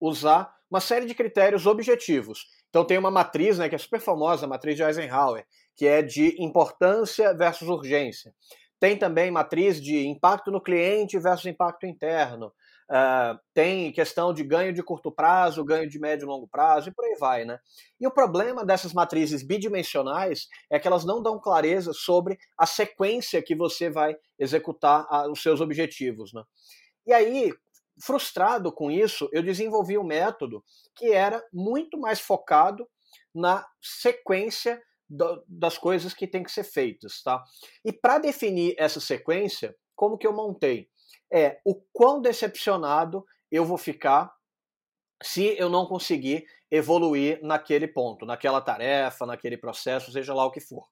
usar 0.00 0.52
uma 0.70 0.80
série 0.80 1.06
de 1.06 1.14
critérios 1.14 1.66
objetivos. 1.66 2.46
Então 2.70 2.84
tem 2.84 2.96
uma 2.96 3.10
matriz, 3.10 3.58
né, 3.58 3.68
que 3.68 3.74
é 3.74 3.78
super 3.78 4.00
famosa, 4.00 4.46
a 4.46 4.48
matriz 4.48 4.74
de 4.74 4.82
Eisenhower, 4.82 5.46
que 5.76 5.86
é 5.86 6.00
de 6.00 6.42
importância 6.42 7.34
versus 7.34 7.68
urgência. 7.68 8.34
Tem 8.80 8.96
também 8.96 9.30
matriz 9.30 9.80
de 9.80 10.06
impacto 10.06 10.50
no 10.50 10.60
cliente 10.60 11.18
versus 11.18 11.46
impacto 11.46 11.86
interno. 11.86 12.52
Uh, 12.92 13.40
tem 13.54 13.90
questão 13.90 14.34
de 14.34 14.44
ganho 14.44 14.70
de 14.70 14.82
curto 14.82 15.10
prazo, 15.10 15.64
ganho 15.64 15.88
de 15.88 15.98
médio 15.98 16.26
e 16.26 16.28
longo 16.28 16.46
prazo 16.46 16.90
e 16.90 16.92
por 16.92 17.06
aí 17.06 17.16
vai, 17.18 17.42
né? 17.42 17.58
E 17.98 18.06
o 18.06 18.10
problema 18.10 18.66
dessas 18.66 18.92
matrizes 18.92 19.42
bidimensionais 19.42 20.46
é 20.68 20.78
que 20.78 20.86
elas 20.86 21.02
não 21.02 21.22
dão 21.22 21.40
clareza 21.40 21.94
sobre 21.94 22.38
a 22.58 22.66
sequência 22.66 23.42
que 23.42 23.54
você 23.54 23.88
vai 23.88 24.14
executar 24.38 25.06
a, 25.08 25.26
os 25.26 25.40
seus 25.40 25.62
objetivos, 25.62 26.34
né? 26.34 26.42
E 27.06 27.14
aí, 27.14 27.50
frustrado 27.98 28.70
com 28.70 28.90
isso, 28.90 29.26
eu 29.32 29.42
desenvolvi 29.42 29.96
um 29.96 30.04
método 30.04 30.62
que 30.94 31.12
era 31.12 31.42
muito 31.50 31.98
mais 31.98 32.20
focado 32.20 32.86
na 33.34 33.66
sequência 33.80 34.78
do, 35.08 35.42
das 35.48 35.78
coisas 35.78 36.12
que 36.12 36.26
tem 36.26 36.42
que 36.42 36.52
ser 36.52 36.64
feitas, 36.64 37.22
tá? 37.22 37.42
E 37.82 37.90
para 37.90 38.18
definir 38.18 38.74
essa 38.76 39.00
sequência, 39.00 39.74
como 39.96 40.18
que 40.18 40.26
eu 40.26 40.32
montei? 40.34 40.90
É 41.32 41.60
o 41.64 41.74
quão 41.92 42.20
decepcionado 42.20 43.24
eu 43.50 43.64
vou 43.64 43.78
ficar 43.78 44.32
se 45.22 45.56
eu 45.58 45.68
não 45.68 45.86
conseguir 45.86 46.44
evoluir 46.70 47.38
naquele 47.42 47.86
ponto, 47.86 48.26
naquela 48.26 48.60
tarefa, 48.60 49.26
naquele 49.26 49.56
processo, 49.56 50.12
seja 50.12 50.34
lá 50.34 50.44
o 50.44 50.50
que 50.50 50.60
for. 50.60 50.86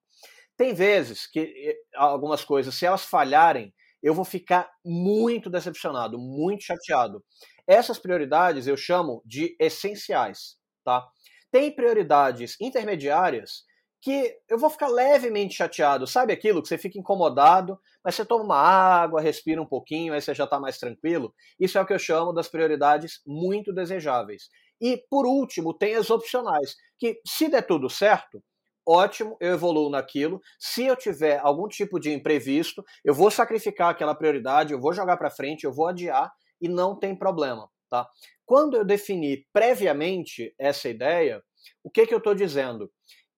Tem 0.56 0.74
vezes 0.74 1.26
que 1.26 1.76
algumas 1.94 2.44
coisas, 2.44 2.74
se 2.74 2.86
elas 2.86 3.04
falharem, 3.04 3.74
eu 4.02 4.14
vou 4.14 4.24
ficar 4.24 4.70
muito 4.84 5.50
decepcionado, 5.50 6.18
muito 6.18 6.64
chateado. 6.64 7.24
Essas 7.66 7.98
prioridades 7.98 8.66
eu 8.66 8.76
chamo 8.76 9.22
de 9.24 9.56
essenciais, 9.58 10.56
tá? 10.84 11.06
Tem 11.50 11.74
prioridades 11.74 12.56
intermediárias 12.60 13.64
que 14.02 14.34
eu 14.48 14.58
vou 14.58 14.70
ficar 14.70 14.88
levemente 14.88 15.54
chateado. 15.54 16.06
Sabe 16.06 16.32
aquilo 16.32 16.62
que 16.62 16.68
você 16.68 16.78
fica 16.78 16.98
incomodado, 16.98 17.78
mas 18.02 18.14
você 18.14 18.24
toma 18.24 18.44
uma 18.44 18.56
água, 18.56 19.20
respira 19.20 19.60
um 19.60 19.66
pouquinho, 19.66 20.14
aí 20.14 20.20
você 20.20 20.34
já 20.34 20.44
está 20.44 20.58
mais 20.58 20.78
tranquilo? 20.78 21.34
Isso 21.58 21.76
é 21.76 21.80
o 21.80 21.86
que 21.86 21.92
eu 21.92 21.98
chamo 21.98 22.32
das 22.32 22.48
prioridades 22.48 23.20
muito 23.26 23.72
desejáveis. 23.72 24.48
E, 24.80 24.96
por 25.10 25.26
último, 25.26 25.74
tem 25.74 25.94
as 25.96 26.08
opcionais, 26.10 26.74
que 26.98 27.20
se 27.26 27.48
der 27.48 27.62
tudo 27.66 27.90
certo, 27.90 28.42
ótimo, 28.86 29.36
eu 29.38 29.52
evoluo 29.52 29.90
naquilo. 29.90 30.40
Se 30.58 30.86
eu 30.86 30.96
tiver 30.96 31.38
algum 31.42 31.68
tipo 31.68 32.00
de 32.00 32.10
imprevisto, 32.10 32.82
eu 33.04 33.12
vou 33.14 33.30
sacrificar 33.30 33.90
aquela 33.90 34.14
prioridade, 34.14 34.72
eu 34.72 34.80
vou 34.80 34.94
jogar 34.94 35.18
para 35.18 35.30
frente, 35.30 35.64
eu 35.64 35.72
vou 35.72 35.88
adiar 35.88 36.32
e 36.60 36.68
não 36.68 36.98
tem 36.98 37.14
problema, 37.14 37.68
tá? 37.90 38.08
Quando 38.46 38.76
eu 38.76 38.84
defini 38.84 39.46
previamente 39.52 40.54
essa 40.58 40.88
ideia, 40.88 41.42
o 41.84 41.90
que 41.90 42.06
que 42.06 42.14
eu 42.14 42.18
estou 42.18 42.34
dizendo? 42.34 42.90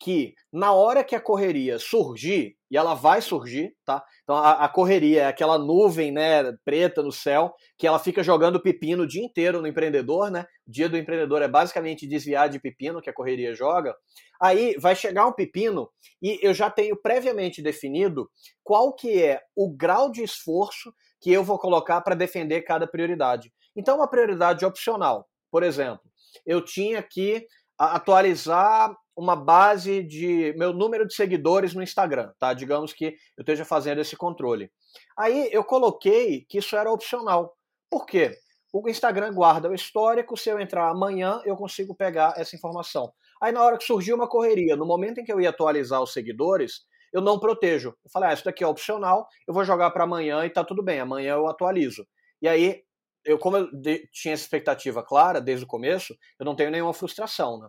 Que 0.03 0.35
na 0.53 0.73
hora 0.73 1.05
que 1.05 1.15
a 1.15 1.21
correria 1.21 1.79
surgir, 1.79 2.57
e 2.69 2.77
ela 2.77 2.93
vai 2.93 3.23
surgir, 3.23 3.73
tá? 3.85 4.05
Então 4.25 4.35
a, 4.35 4.65
a, 4.65 4.69
correria 4.69 5.23
é 5.23 5.27
aquela 5.27 5.57
nuvem, 5.57 6.11
né, 6.11 6.53
preta 6.65 7.05
no 7.05 7.13
céu, 7.13 7.55
que 7.79 7.87
ela 7.87 8.01
fica 8.01 8.21
jogando 8.21 8.61
pepino 8.61 9.05
o 9.05 9.07
dia 9.07 9.25
inteiro 9.25 9.61
no 9.63 9.69
empreendedor, 9.69 10.29
né? 10.29 10.45
O 10.67 10.73
dia 10.73 10.89
do 10.89 10.97
empreendedor 10.97 11.41
é 11.41 11.47
basicamente 11.47 12.09
desviar 12.09 12.49
de 12.49 12.59
pepino 12.59 13.01
que 13.01 13.09
a 13.09 13.13
correria 13.13 13.55
joga. 13.55 13.95
Aí 14.41 14.75
vai 14.77 14.97
chegar 14.97 15.25
um 15.25 15.33
pepino 15.33 15.89
e 16.21 16.37
eu 16.43 16.53
já 16.53 16.69
tenho 16.69 16.97
previamente 17.01 17.63
definido 17.63 18.29
qual 18.65 18.93
que 18.93 19.23
é 19.23 19.41
o 19.55 19.71
grau 19.71 20.11
de 20.11 20.25
esforço 20.25 20.93
que 21.21 21.31
eu 21.31 21.45
vou 21.45 21.61
colocar 21.61 22.01
para 22.01 22.17
defender 22.17 22.63
cada 22.63 22.89
prioridade. 22.89 23.53
Então 23.77 23.99
uma 23.99 24.11
prioridade 24.11 24.65
opcional, 24.65 25.29
por 25.49 25.63
exemplo, 25.63 26.03
eu 26.45 26.61
tinha 26.61 27.01
que 27.05 27.47
atualizar 27.79 28.93
uma 29.17 29.37
base 29.37 30.03
de 30.03 30.55
meu 30.57 30.73
número 30.73 31.07
de 31.07 31.15
seguidores 31.15 31.75
no 31.75 31.83
Instagram, 31.83 32.33
tá? 32.39 32.55
Digamos 32.55 32.93
que 32.93 33.17
eu 33.37 33.43
esteja 33.43 33.65
fazendo 33.65 34.01
esse 34.01 34.17
controle. 34.17 34.71
Aí 35.17 35.49
eu 35.53 35.63
coloquei 35.65 36.45
que 36.49 36.59
isso 36.59 36.77
era 36.77 36.91
opcional. 36.91 37.57
Por 37.91 38.07
quê? 38.07 38.37
O 38.73 38.89
Instagram 38.89 39.35
guarda 39.35 39.69
o 39.69 39.75
histórico, 39.75 40.37
se 40.37 40.49
eu 40.49 40.59
entrar 40.59 40.89
amanhã, 40.89 41.43
eu 41.45 41.55
consigo 41.57 41.95
pegar 41.95 42.35
essa 42.39 42.57
informação. 42.57 43.13
Aí 43.41 43.53
na 43.53 43.63
hora 43.63 43.77
que 43.77 43.85
surgiu 43.85 44.17
uma 44.17 44.29
correria, 44.29 44.77
no 44.77 44.87
momento 44.87 45.19
em 45.19 45.25
que 45.25 45.33
eu 45.33 45.41
ia 45.41 45.51
atualizar 45.51 46.03
os 46.03 46.13
seguidores, 46.13 46.81
eu 47.13 47.21
não 47.21 47.39
protejo. 47.39 47.91
Eu 48.03 48.11
falei, 48.11 48.31
ah, 48.31 48.33
isso 48.33 48.45
daqui 48.45 48.65
é 48.65 48.67
opcional, 48.67 49.29
eu 49.47 49.53
vou 49.53 49.65
jogar 49.65 49.91
para 49.91 50.05
amanhã 50.05 50.45
e 50.47 50.51
tá 50.51 50.65
tudo 50.65 50.83
bem, 50.83 51.01
amanhã 51.01 51.35
eu 51.35 51.47
atualizo. 51.47 52.07
E 52.41 52.49
aí, 52.49 52.83
eu 53.25 53.39
como 53.39 53.59
eu 53.59 53.69
tinha 54.11 54.33
essa 54.33 54.45
expectativa 54.45 55.03
clara 55.03 55.41
desde 55.41 55.65
o 55.65 55.69
começo, 55.69 56.17
eu 56.39 56.47
não 56.47 56.57
tenho 56.57 56.71
nenhuma 56.71 56.95
frustração, 56.95 57.59
né? 57.59 57.69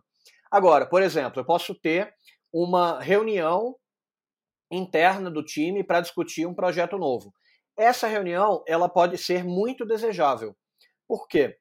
Agora, 0.54 0.86
por 0.86 1.02
exemplo, 1.02 1.39
eu 1.39 1.46
posso 1.46 1.74
ter 1.74 2.13
uma 2.54 3.02
reunião 3.02 3.76
interna 4.72 5.32
do 5.32 5.44
time 5.44 5.84
para 5.84 6.00
discutir 6.00 6.46
um 6.46 6.54
projeto 6.54 6.96
novo. 6.96 7.34
Essa 7.76 8.06
reunião 8.06 8.63
ela 8.68 8.88
pode 8.88 9.18
ser 9.18 9.44
muito 9.44 9.84
desejável. 9.84 10.56
Por 11.08 11.28
quê? 11.28 11.58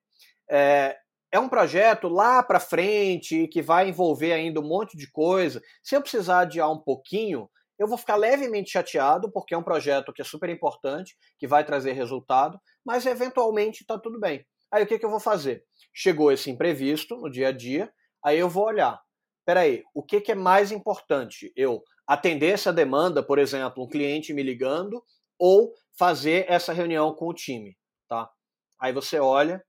É, 0.50 0.94
é 1.32 1.40
um 1.40 1.48
projeto 1.48 2.06
lá 2.06 2.42
para 2.42 2.60
frente 2.60 3.48
que 3.48 3.62
vai 3.62 3.88
envolver 3.88 4.34
ainda 4.34 4.60
um 4.60 4.68
monte 4.68 4.94
de 4.94 5.10
coisa. 5.10 5.62
Se 5.82 5.96
eu 5.96 6.02
precisar 6.02 6.40
adiar 6.40 6.70
um 6.70 6.78
pouquinho, 6.78 7.48
eu 7.78 7.88
vou 7.88 7.96
ficar 7.96 8.16
levemente 8.16 8.72
chateado, 8.72 9.32
porque 9.32 9.54
é 9.54 9.58
um 9.58 9.62
projeto 9.62 10.12
que 10.12 10.20
é 10.20 10.24
super 10.24 10.50
importante, 10.50 11.16
que 11.38 11.46
vai 11.46 11.64
trazer 11.64 11.92
resultado, 11.92 12.60
mas 12.84 13.06
eventualmente 13.06 13.84
está 13.84 13.98
tudo 13.98 14.20
bem. 14.20 14.44
Aí 14.70 14.82
o 14.84 14.86
que, 14.86 14.98
que 14.98 15.06
eu 15.06 15.10
vou 15.10 15.18
fazer? 15.18 15.64
Chegou 15.94 16.30
esse 16.30 16.50
imprevisto 16.50 17.16
no 17.16 17.30
dia 17.30 17.48
a 17.48 17.52
dia, 17.52 17.90
Aí 18.24 18.38
eu 18.38 18.48
vou 18.48 18.66
olhar, 18.66 19.00
peraí, 19.44 19.82
o 19.94 20.02
que, 20.02 20.20
que 20.20 20.32
é 20.32 20.34
mais 20.34 20.72
importante? 20.72 21.52
Eu 21.56 21.82
atender 22.06 22.52
essa 22.52 22.72
demanda, 22.72 23.22
por 23.22 23.38
exemplo, 23.38 23.82
um 23.82 23.88
cliente 23.88 24.32
me 24.32 24.42
ligando, 24.42 25.02
ou 25.38 25.72
fazer 25.98 26.46
essa 26.48 26.72
reunião 26.72 27.14
com 27.14 27.28
o 27.28 27.34
time, 27.34 27.76
tá? 28.08 28.30
Aí 28.80 28.92
você 28.92 29.18
olha, 29.18 29.64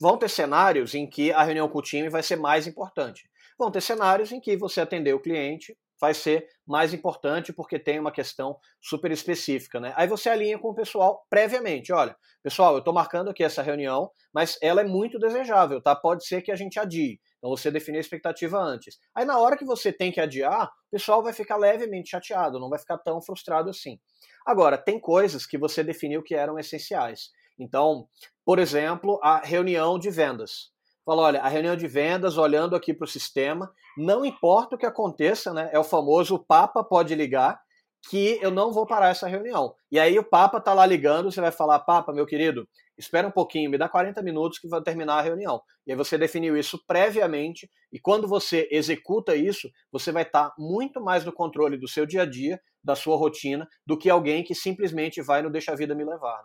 vão 0.00 0.16
ter 0.16 0.28
cenários 0.28 0.94
em 0.94 1.08
que 1.08 1.32
a 1.32 1.42
reunião 1.42 1.68
com 1.68 1.78
o 1.78 1.82
time 1.82 2.08
vai 2.08 2.22
ser 2.22 2.36
mais 2.36 2.66
importante. 2.66 3.28
Vão 3.58 3.70
ter 3.70 3.80
cenários 3.80 4.32
em 4.32 4.40
que 4.40 4.56
você 4.56 4.80
atender 4.80 5.12
o 5.14 5.20
cliente 5.20 5.76
vai 6.00 6.14
ser 6.14 6.48
mais 6.66 6.94
importante 6.94 7.52
porque 7.52 7.78
tem 7.78 8.00
uma 8.00 8.10
questão 8.10 8.58
super 8.80 9.10
específica, 9.12 9.78
né? 9.78 9.92
Aí 9.96 10.08
você 10.08 10.30
alinha 10.30 10.58
com 10.58 10.68
o 10.68 10.74
pessoal 10.74 11.26
previamente, 11.28 11.92
olha, 11.92 12.16
pessoal, 12.42 12.72
eu 12.72 12.78
estou 12.78 12.94
marcando 12.94 13.28
aqui 13.28 13.44
essa 13.44 13.60
reunião, 13.60 14.10
mas 14.32 14.56
ela 14.62 14.80
é 14.80 14.84
muito 14.84 15.18
desejável, 15.18 15.82
tá? 15.82 15.94
Pode 15.94 16.24
ser 16.26 16.40
que 16.40 16.50
a 16.50 16.56
gente 16.56 16.78
adie. 16.78 17.20
Então 17.40 17.50
você 17.50 17.70
definir 17.70 17.96
a 17.96 18.02
expectativa 18.02 18.58
antes. 18.58 18.98
Aí 19.14 19.24
na 19.24 19.38
hora 19.38 19.56
que 19.56 19.64
você 19.64 19.90
tem 19.90 20.12
que 20.12 20.20
adiar, 20.20 20.66
o 20.66 20.90
pessoal 20.90 21.22
vai 21.22 21.32
ficar 21.32 21.56
levemente 21.56 22.10
chateado, 22.10 22.60
não 22.60 22.68
vai 22.68 22.78
ficar 22.78 22.98
tão 22.98 23.20
frustrado 23.20 23.70
assim. 23.70 23.98
Agora, 24.46 24.76
tem 24.76 25.00
coisas 25.00 25.46
que 25.46 25.58
você 25.58 25.82
definiu 25.82 26.22
que 26.22 26.34
eram 26.34 26.58
essenciais. 26.58 27.30
Então, 27.58 28.06
por 28.44 28.58
exemplo, 28.58 29.18
a 29.22 29.38
reunião 29.38 29.98
de 29.98 30.10
vendas. 30.10 30.70
Fala, 31.04 31.22
olha, 31.22 31.40
a 31.40 31.48
reunião 31.48 31.76
de 31.76 31.88
vendas, 31.88 32.36
olhando 32.36 32.76
aqui 32.76 32.92
para 32.92 33.04
o 33.04 33.08
sistema, 33.08 33.72
não 33.96 34.24
importa 34.24 34.76
o 34.76 34.78
que 34.78 34.86
aconteça, 34.86 35.52
né? 35.52 35.70
É 35.72 35.78
o 35.78 35.84
famoso 35.84 36.34
o 36.34 36.44
Papa 36.44 36.84
pode 36.84 37.14
ligar, 37.14 37.60
que 38.08 38.38
eu 38.40 38.50
não 38.50 38.72
vou 38.72 38.86
parar 38.86 39.08
essa 39.08 39.28
reunião. 39.28 39.74
E 39.90 39.98
aí 39.98 40.18
o 40.18 40.24
Papa 40.24 40.60
tá 40.60 40.72
lá 40.72 40.86
ligando, 40.86 41.30
você 41.30 41.40
vai 41.40 41.52
falar, 41.52 41.80
Papa, 41.80 42.12
meu 42.12 42.26
querido, 42.26 42.66
espera 42.96 43.26
um 43.26 43.30
pouquinho, 43.30 43.70
me 43.70 43.78
dá 43.78 43.88
40 43.88 44.22
minutos 44.22 44.58
que 44.58 44.68
vai 44.68 44.80
terminar 44.82 45.18
a 45.18 45.22
reunião. 45.22 45.60
E 45.86 45.92
aí 45.92 45.96
você 45.96 46.16
definiu 46.16 46.56
isso 46.56 46.82
previamente, 46.86 47.68
e 47.92 47.98
quando 47.98 48.28
você 48.28 48.68
executa 48.70 49.34
isso, 49.34 49.70
você 49.90 50.12
vai 50.12 50.22
estar 50.22 50.50
tá 50.50 50.54
muito 50.58 51.00
mais 51.00 51.24
no 51.24 51.32
controle 51.32 51.76
do 51.76 51.88
seu 51.88 52.06
dia 52.06 52.22
a 52.22 52.26
dia, 52.26 52.60
da 52.82 52.94
sua 52.94 53.16
rotina, 53.16 53.68
do 53.86 53.98
que 53.98 54.08
alguém 54.08 54.42
que 54.42 54.54
simplesmente 54.54 55.20
vai 55.20 55.42
no 55.42 55.50
deixa 55.50 55.72
a 55.72 55.76
vida 55.76 55.94
me 55.94 56.04
levar. 56.04 56.42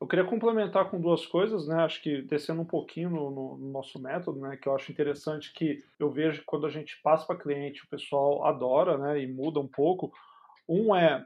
Eu 0.00 0.06
queria 0.06 0.24
complementar 0.24 0.88
com 0.90 1.00
duas 1.00 1.26
coisas, 1.26 1.66
né? 1.66 1.82
Acho 1.82 2.00
que 2.00 2.22
descendo 2.22 2.62
um 2.62 2.66
pouquinho 2.66 3.10
no, 3.10 3.30
no, 3.30 3.58
no 3.58 3.72
nosso 3.72 4.00
método, 4.00 4.38
né? 4.40 4.56
Que 4.56 4.68
eu 4.68 4.74
acho 4.74 4.92
interessante 4.92 5.52
que 5.52 5.82
eu 5.98 6.08
vejo 6.08 6.38
que 6.38 6.46
quando 6.46 6.66
a 6.66 6.70
gente 6.70 7.00
passa 7.02 7.26
para 7.26 7.38
cliente, 7.38 7.82
o 7.84 7.88
pessoal 7.88 8.46
adora, 8.46 8.96
né? 8.96 9.20
E 9.20 9.26
muda 9.26 9.58
um 9.58 9.66
pouco. 9.66 10.12
Um 10.68 10.94
é 10.94 11.24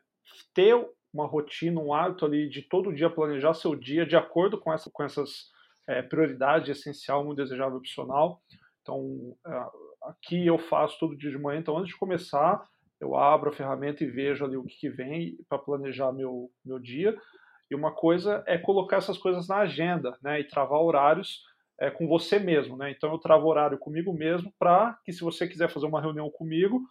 ter 0.54 0.74
uma 1.12 1.26
rotina, 1.26 1.80
um 1.80 1.92
hábito 1.92 2.24
ali 2.24 2.48
de 2.48 2.62
todo 2.62 2.94
dia 2.94 3.10
planejar 3.10 3.54
seu 3.54 3.74
dia 3.74 4.06
de 4.06 4.16
acordo 4.16 4.58
com, 4.58 4.72
essa, 4.72 4.90
com 4.90 5.02
essas 5.02 5.50
é, 5.86 6.00
prioridades 6.00 6.68
essencial, 6.68 7.24
muito 7.24 7.42
desejável, 7.42 7.76
opcional. 7.76 8.40
Então, 8.80 9.36
é, 9.46 9.66
aqui 10.04 10.46
eu 10.46 10.58
faço 10.58 10.98
todo 10.98 11.16
dia 11.16 11.30
de 11.30 11.38
manhã. 11.38 11.60
Então, 11.60 11.76
antes 11.76 11.92
de 11.92 11.98
começar, 11.98 12.66
eu 13.00 13.16
abro 13.16 13.50
a 13.50 13.52
ferramenta 13.52 14.04
e 14.04 14.10
vejo 14.10 14.44
ali 14.44 14.56
o 14.56 14.64
que, 14.64 14.76
que 14.76 14.88
vem 14.88 15.36
para 15.48 15.58
planejar 15.58 16.12
meu, 16.12 16.50
meu 16.64 16.78
dia. 16.78 17.16
E 17.70 17.74
uma 17.74 17.92
coisa 17.92 18.42
é 18.46 18.56
colocar 18.56 18.98
essas 18.98 19.18
coisas 19.18 19.48
na 19.48 19.58
agenda, 19.58 20.16
né? 20.22 20.40
E 20.40 20.44
travar 20.44 20.80
horários 20.80 21.42
é, 21.80 21.90
com 21.90 22.06
você 22.06 22.38
mesmo, 22.38 22.76
né? 22.76 22.90
Então 22.90 23.10
eu 23.10 23.18
travo 23.18 23.46
horário 23.46 23.78
comigo 23.78 24.12
mesmo 24.12 24.52
para 24.58 24.98
que 25.04 25.12
se 25.12 25.22
você 25.22 25.48
quiser 25.48 25.68
fazer 25.68 25.86
uma 25.86 26.00
reunião 26.00 26.30
comigo, 26.30 26.82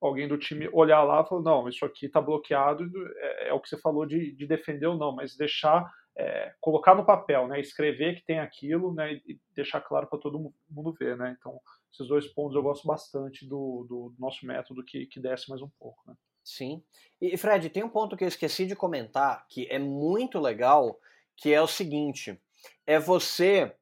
alguém 0.00 0.28
do 0.28 0.38
time 0.38 0.68
olhar 0.72 1.02
lá 1.02 1.22
e 1.22 1.28
falar, 1.28 1.42
não, 1.42 1.68
isso 1.68 1.84
aqui 1.84 2.06
está 2.06 2.20
bloqueado, 2.20 2.84
é, 3.16 3.48
é, 3.48 3.52
o 3.52 3.60
que 3.60 3.68
você 3.68 3.78
falou 3.78 4.06
de, 4.06 4.32
de, 4.32 4.46
defender 4.46 4.86
ou 4.86 4.96
não, 4.96 5.12
mas 5.12 5.36
deixar, 5.36 5.90
é, 6.16 6.54
colocar 6.60 6.94
no 6.94 7.04
papel, 7.04 7.48
né, 7.48 7.60
escrever 7.60 8.16
que 8.16 8.24
tem 8.24 8.38
aquilo, 8.38 8.94
né, 8.94 9.14
e 9.26 9.40
deixar 9.54 9.80
claro 9.80 10.06
para 10.06 10.18
todo 10.18 10.52
mundo 10.70 10.94
ver, 10.98 11.16
né, 11.16 11.36
então 11.38 11.60
esses 11.92 12.06
dois 12.06 12.26
pontos 12.28 12.54
eu 12.54 12.62
gosto 12.62 12.86
bastante 12.86 13.46
do, 13.46 13.86
do 13.88 14.14
nosso 14.18 14.46
método 14.46 14.84
que, 14.84 15.06
que 15.06 15.20
desce 15.20 15.48
mais 15.50 15.62
um 15.62 15.70
pouco, 15.78 16.02
né. 16.06 16.14
Sim, 16.44 16.82
e 17.20 17.36
Fred, 17.36 17.68
tem 17.68 17.82
um 17.82 17.90
ponto 17.90 18.16
que 18.16 18.24
eu 18.24 18.28
esqueci 18.28 18.64
de 18.64 18.74
comentar, 18.74 19.46
que 19.48 19.66
é 19.68 19.78
muito 19.78 20.38
legal, 20.38 20.98
que 21.36 21.52
é 21.52 21.60
o 21.60 21.66
seguinte, 21.66 22.40
é 22.86 22.98
você 22.98 23.74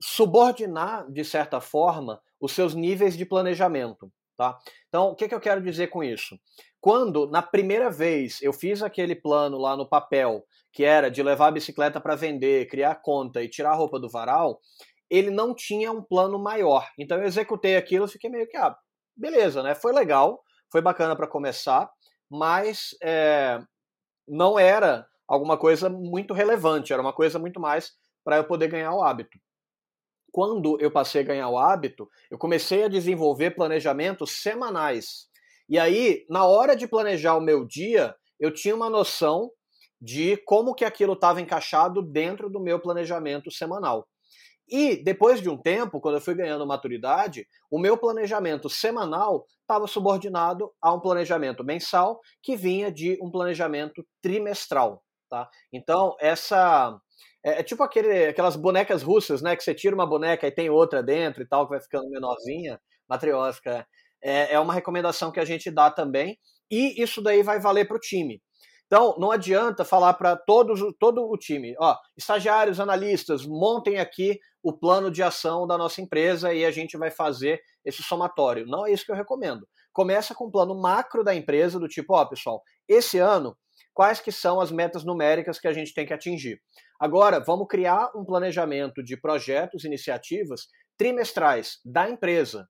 subordinar, 0.00 1.10
de 1.10 1.24
certa 1.24 1.60
forma, 1.60 2.20
os 2.40 2.52
seus 2.52 2.74
níveis 2.74 3.16
de 3.16 3.26
planejamento. 3.26 4.10
Tá? 4.36 4.58
Então, 4.88 5.08
o 5.08 5.14
que, 5.14 5.28
que 5.28 5.34
eu 5.34 5.40
quero 5.40 5.62
dizer 5.62 5.88
com 5.88 6.02
isso? 6.02 6.38
Quando, 6.80 7.28
na 7.30 7.40
primeira 7.40 7.88
vez, 7.90 8.42
eu 8.42 8.52
fiz 8.52 8.82
aquele 8.82 9.14
plano 9.14 9.58
lá 9.58 9.76
no 9.76 9.88
papel, 9.88 10.44
que 10.72 10.84
era 10.84 11.10
de 11.10 11.22
levar 11.22 11.48
a 11.48 11.52
bicicleta 11.52 12.00
para 12.00 12.16
vender, 12.16 12.68
criar 12.68 12.96
conta 12.96 13.42
e 13.42 13.48
tirar 13.48 13.70
a 13.70 13.76
roupa 13.76 13.98
do 13.98 14.10
varal, 14.10 14.60
ele 15.08 15.30
não 15.30 15.54
tinha 15.54 15.92
um 15.92 16.02
plano 16.02 16.38
maior. 16.38 16.88
Então, 16.98 17.18
eu 17.18 17.24
executei 17.24 17.76
aquilo 17.76 18.06
e 18.06 18.10
fiquei 18.10 18.28
meio 18.28 18.48
que, 18.48 18.56
ah, 18.56 18.76
beleza, 19.16 19.62
né? 19.62 19.74
Foi 19.74 19.92
legal, 19.92 20.42
foi 20.70 20.82
bacana 20.82 21.14
para 21.14 21.28
começar, 21.28 21.88
mas 22.28 22.96
é, 23.02 23.60
não 24.26 24.58
era 24.58 25.06
alguma 25.28 25.56
coisa 25.56 25.88
muito 25.88 26.34
relevante, 26.34 26.92
era 26.92 27.00
uma 27.00 27.12
coisa 27.12 27.38
muito 27.38 27.60
mais 27.60 27.92
para 28.24 28.36
eu 28.38 28.44
poder 28.44 28.68
ganhar 28.68 28.92
o 28.92 29.02
hábito 29.02 29.38
quando 30.34 30.76
eu 30.80 30.90
passei 30.90 31.20
a 31.20 31.24
ganhar 31.24 31.48
o 31.48 31.56
hábito, 31.56 32.10
eu 32.28 32.36
comecei 32.36 32.82
a 32.82 32.88
desenvolver 32.88 33.52
planejamentos 33.52 34.42
semanais. 34.42 35.28
E 35.68 35.78
aí, 35.78 36.26
na 36.28 36.44
hora 36.44 36.74
de 36.74 36.88
planejar 36.88 37.36
o 37.36 37.40
meu 37.40 37.64
dia, 37.64 38.12
eu 38.40 38.52
tinha 38.52 38.74
uma 38.74 38.90
noção 38.90 39.48
de 40.02 40.36
como 40.38 40.74
que 40.74 40.84
aquilo 40.84 41.12
estava 41.12 41.40
encaixado 41.40 42.02
dentro 42.02 42.50
do 42.50 42.58
meu 42.58 42.80
planejamento 42.80 43.48
semanal. 43.48 44.08
E 44.68 44.96
depois 44.96 45.40
de 45.40 45.48
um 45.48 45.56
tempo, 45.56 46.00
quando 46.00 46.16
eu 46.16 46.20
fui 46.20 46.34
ganhando 46.34 46.66
maturidade, 46.66 47.46
o 47.70 47.78
meu 47.78 47.96
planejamento 47.96 48.68
semanal 48.68 49.46
estava 49.60 49.86
subordinado 49.86 50.68
a 50.82 50.92
um 50.92 50.98
planejamento 50.98 51.62
mensal 51.62 52.20
que 52.42 52.56
vinha 52.56 52.90
de 52.90 53.16
um 53.22 53.30
planejamento 53.30 54.04
trimestral. 54.20 55.00
Tá? 55.30 55.48
Então, 55.72 56.16
essa. 56.18 56.98
É, 57.44 57.60
é 57.60 57.62
tipo 57.62 57.82
aquele, 57.82 58.26
aquelas 58.26 58.56
bonecas 58.56 59.02
russas, 59.02 59.42
né? 59.42 59.54
Que 59.54 59.62
você 59.62 59.74
tira 59.74 59.94
uma 59.94 60.06
boneca 60.06 60.46
e 60.46 60.50
tem 60.50 60.70
outra 60.70 61.02
dentro 61.02 61.42
e 61.42 61.46
tal, 61.46 61.66
que 61.66 61.70
vai 61.70 61.80
ficando 61.80 62.08
menorzinha, 62.08 62.80
matriótica. 63.08 63.86
É, 64.22 64.54
é 64.54 64.60
uma 64.60 64.72
recomendação 64.72 65.30
que 65.30 65.40
a 65.40 65.44
gente 65.44 65.70
dá 65.70 65.90
também. 65.90 66.38
E 66.70 67.00
isso 67.02 67.22
daí 67.22 67.42
vai 67.42 67.60
valer 67.60 67.86
para 67.86 67.96
o 67.96 68.00
time. 68.00 68.40
Então, 68.86 69.16
não 69.18 69.30
adianta 69.30 69.84
falar 69.84 70.14
para 70.14 70.36
todos 70.36 70.80
todo 71.00 71.28
o 71.28 71.36
time, 71.38 71.74
ó, 71.80 71.96
estagiários, 72.16 72.78
analistas, 72.78 73.46
montem 73.46 73.98
aqui 73.98 74.38
o 74.62 74.72
plano 74.72 75.10
de 75.10 75.22
ação 75.22 75.66
da 75.66 75.76
nossa 75.76 76.00
empresa 76.00 76.52
e 76.52 76.64
a 76.64 76.70
gente 76.70 76.96
vai 76.96 77.10
fazer 77.10 77.60
esse 77.84 78.02
somatório. 78.02 78.66
Não 78.66 78.86
é 78.86 78.92
isso 78.92 79.04
que 79.04 79.10
eu 79.10 79.16
recomendo. 79.16 79.66
Começa 79.92 80.34
com 80.34 80.44
o 80.44 80.50
plano 80.50 80.80
macro 80.80 81.24
da 81.24 81.34
empresa, 81.34 81.78
do 81.78 81.88
tipo, 81.88 82.14
ó, 82.14 82.24
pessoal, 82.24 82.62
esse 82.88 83.18
ano, 83.18 83.56
quais 83.92 84.20
que 84.20 84.30
são 84.30 84.60
as 84.60 84.70
metas 84.70 85.04
numéricas 85.04 85.58
que 85.58 85.68
a 85.68 85.72
gente 85.72 85.94
tem 85.94 86.06
que 86.06 86.12
atingir? 86.12 86.60
Agora, 86.98 87.40
vamos 87.40 87.66
criar 87.68 88.10
um 88.14 88.24
planejamento 88.24 89.02
de 89.02 89.16
projetos, 89.16 89.84
iniciativas 89.84 90.68
trimestrais 90.96 91.80
da 91.84 92.08
empresa. 92.08 92.68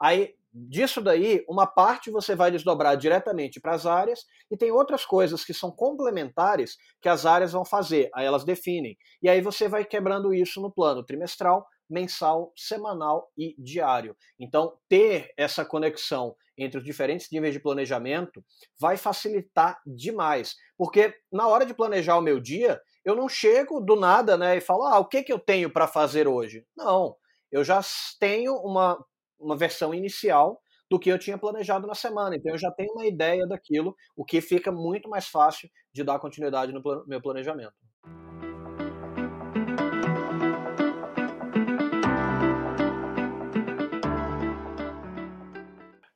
Aí, 0.00 0.34
disso 0.52 1.00
daí, 1.00 1.44
uma 1.48 1.66
parte 1.66 2.10
você 2.10 2.34
vai 2.34 2.50
desdobrar 2.50 2.96
diretamente 2.96 3.60
para 3.60 3.74
as 3.74 3.86
áreas 3.86 4.24
e 4.50 4.56
tem 4.56 4.70
outras 4.70 5.04
coisas 5.04 5.44
que 5.44 5.54
são 5.54 5.70
complementares 5.70 6.76
que 7.00 7.08
as 7.08 7.24
áreas 7.24 7.52
vão 7.52 7.64
fazer, 7.64 8.10
aí 8.14 8.26
elas 8.26 8.44
definem. 8.44 8.96
E 9.22 9.28
aí 9.28 9.40
você 9.40 9.68
vai 9.68 9.84
quebrando 9.84 10.34
isso 10.34 10.60
no 10.60 10.72
plano 10.72 11.04
trimestral, 11.04 11.66
mensal, 11.90 12.52
semanal 12.56 13.30
e 13.36 13.54
diário. 13.58 14.16
Então, 14.38 14.76
ter 14.88 15.32
essa 15.36 15.64
conexão 15.64 16.36
entre 16.56 16.78
os 16.78 16.84
diferentes 16.84 17.30
níveis 17.30 17.54
de 17.54 17.60
planejamento 17.60 18.44
vai 18.78 18.96
facilitar 18.96 19.80
demais, 19.86 20.54
porque 20.76 21.14
na 21.32 21.48
hora 21.48 21.64
de 21.66 21.74
planejar 21.74 22.16
o 22.18 22.22
meu 22.22 22.38
dia, 22.40 22.80
eu 23.04 23.14
não 23.16 23.28
chego 23.28 23.80
do 23.80 23.96
nada, 23.96 24.36
né, 24.36 24.56
e 24.56 24.60
falo: 24.60 24.84
"Ah, 24.84 24.98
o 24.98 25.06
que 25.06 25.22
que 25.22 25.32
eu 25.32 25.38
tenho 25.38 25.70
para 25.72 25.86
fazer 25.86 26.28
hoje?". 26.28 26.64
Não, 26.76 27.16
eu 27.50 27.64
já 27.64 27.80
tenho 28.18 28.54
uma 28.56 29.02
uma 29.38 29.56
versão 29.56 29.94
inicial 29.94 30.60
do 30.90 30.98
que 30.98 31.08
eu 31.10 31.18
tinha 31.18 31.38
planejado 31.38 31.86
na 31.86 31.94
semana. 31.94 32.36
Então 32.36 32.52
eu 32.52 32.58
já 32.58 32.70
tenho 32.72 32.92
uma 32.92 33.06
ideia 33.06 33.46
daquilo, 33.46 33.96
o 34.16 34.24
que 34.24 34.40
fica 34.40 34.70
muito 34.72 35.08
mais 35.08 35.26
fácil 35.28 35.70
de 35.94 36.04
dar 36.04 36.18
continuidade 36.18 36.72
no 36.72 36.82
meu 37.06 37.22
planejamento. 37.22 37.72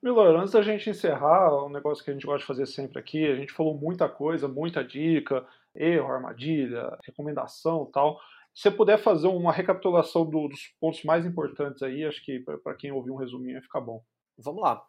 Milor, 0.04 0.36
antes 0.36 0.52
da 0.52 0.60
gente 0.60 0.90
encerrar, 0.90 1.64
um 1.64 1.70
negócio 1.70 2.04
que 2.04 2.10
a 2.10 2.12
gente 2.12 2.26
gosta 2.26 2.40
de 2.40 2.44
fazer 2.44 2.66
sempre 2.66 2.98
aqui, 2.98 3.26
a 3.26 3.34
gente 3.34 3.54
falou 3.54 3.74
muita 3.74 4.06
coisa, 4.06 4.46
muita 4.46 4.84
dica, 4.84 5.46
erro, 5.74 6.12
armadilha, 6.12 6.94
recomendação 7.06 7.86
tal. 7.86 8.20
Se 8.54 8.64
você 8.64 8.70
puder 8.70 8.98
fazer 8.98 9.28
uma 9.28 9.50
recapitulação 9.50 10.26
do, 10.26 10.46
dos 10.46 10.66
pontos 10.78 11.02
mais 11.04 11.24
importantes 11.24 11.82
aí, 11.82 12.04
acho 12.04 12.22
que 12.22 12.38
para 12.38 12.74
quem 12.74 12.92
ouvir 12.92 13.12
um 13.12 13.16
resuminho 13.16 13.54
vai 13.54 13.62
ficar 13.62 13.80
bom. 13.80 14.04
Vamos 14.36 14.60
lá. 14.60 14.84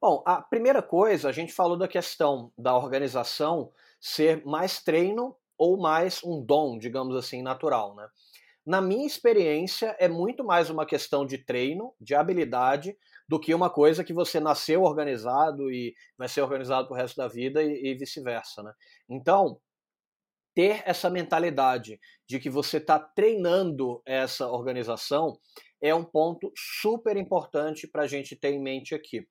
Bom, 0.00 0.22
a 0.24 0.40
primeira 0.40 0.80
coisa, 0.80 1.28
a 1.28 1.32
gente 1.32 1.52
falou 1.52 1.76
da 1.76 1.88
questão 1.88 2.52
da 2.56 2.76
organização 2.76 3.72
ser 4.00 4.46
mais 4.46 4.80
treino 4.80 5.34
ou 5.58 5.78
mais 5.78 6.22
um 6.22 6.40
dom, 6.40 6.78
digamos 6.78 7.16
assim, 7.16 7.42
natural, 7.42 7.96
né? 7.96 8.06
Na 8.70 8.80
minha 8.80 9.04
experiência, 9.04 9.96
é 9.98 10.06
muito 10.06 10.44
mais 10.44 10.70
uma 10.70 10.86
questão 10.86 11.26
de 11.26 11.38
treino, 11.38 11.92
de 12.00 12.14
habilidade, 12.14 12.96
do 13.28 13.40
que 13.40 13.52
uma 13.52 13.68
coisa 13.68 14.04
que 14.04 14.12
você 14.12 14.38
nasceu 14.38 14.84
organizado 14.84 15.72
e 15.72 15.92
vai 16.16 16.28
ser 16.28 16.42
organizado 16.42 16.86
pro 16.86 16.96
resto 16.96 17.16
da 17.16 17.26
vida 17.26 17.60
e, 17.64 17.86
e 17.86 17.94
vice-versa, 17.96 18.62
né? 18.62 18.72
Então, 19.08 19.60
ter 20.54 20.84
essa 20.86 21.10
mentalidade 21.10 21.98
de 22.28 22.38
que 22.38 22.48
você 22.48 22.76
está 22.76 22.96
treinando 22.96 24.00
essa 24.06 24.46
organização 24.46 25.36
é 25.82 25.92
um 25.92 26.04
ponto 26.04 26.52
super 26.56 27.16
importante 27.16 27.88
para 27.88 28.02
a 28.02 28.06
gente 28.06 28.36
ter 28.36 28.52
em 28.52 28.62
mente 28.62 28.94
aqui. 28.94 29.26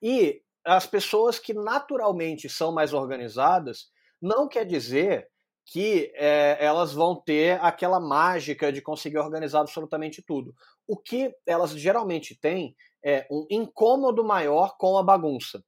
E 0.00 0.40
as 0.64 0.86
pessoas 0.86 1.40
que 1.40 1.52
naturalmente 1.52 2.48
são 2.48 2.72
mais 2.72 2.92
organizadas, 2.92 3.90
não 4.22 4.46
quer 4.46 4.64
dizer 4.64 5.28
que 5.64 6.12
é, 6.14 6.58
elas 6.60 6.92
vão 6.92 7.16
ter 7.16 7.58
aquela 7.62 7.98
mágica 7.98 8.72
de 8.72 8.82
conseguir 8.82 9.18
organizar 9.18 9.60
absolutamente 9.60 10.22
tudo. 10.22 10.54
O 10.86 10.96
que 10.96 11.34
elas 11.46 11.70
geralmente 11.70 12.38
têm 12.38 12.76
é 13.04 13.26
um 13.30 13.46
incômodo 13.50 14.22
maior 14.22 14.76
com 14.76 14.98
a 14.98 15.02
bagunça. 15.02 15.62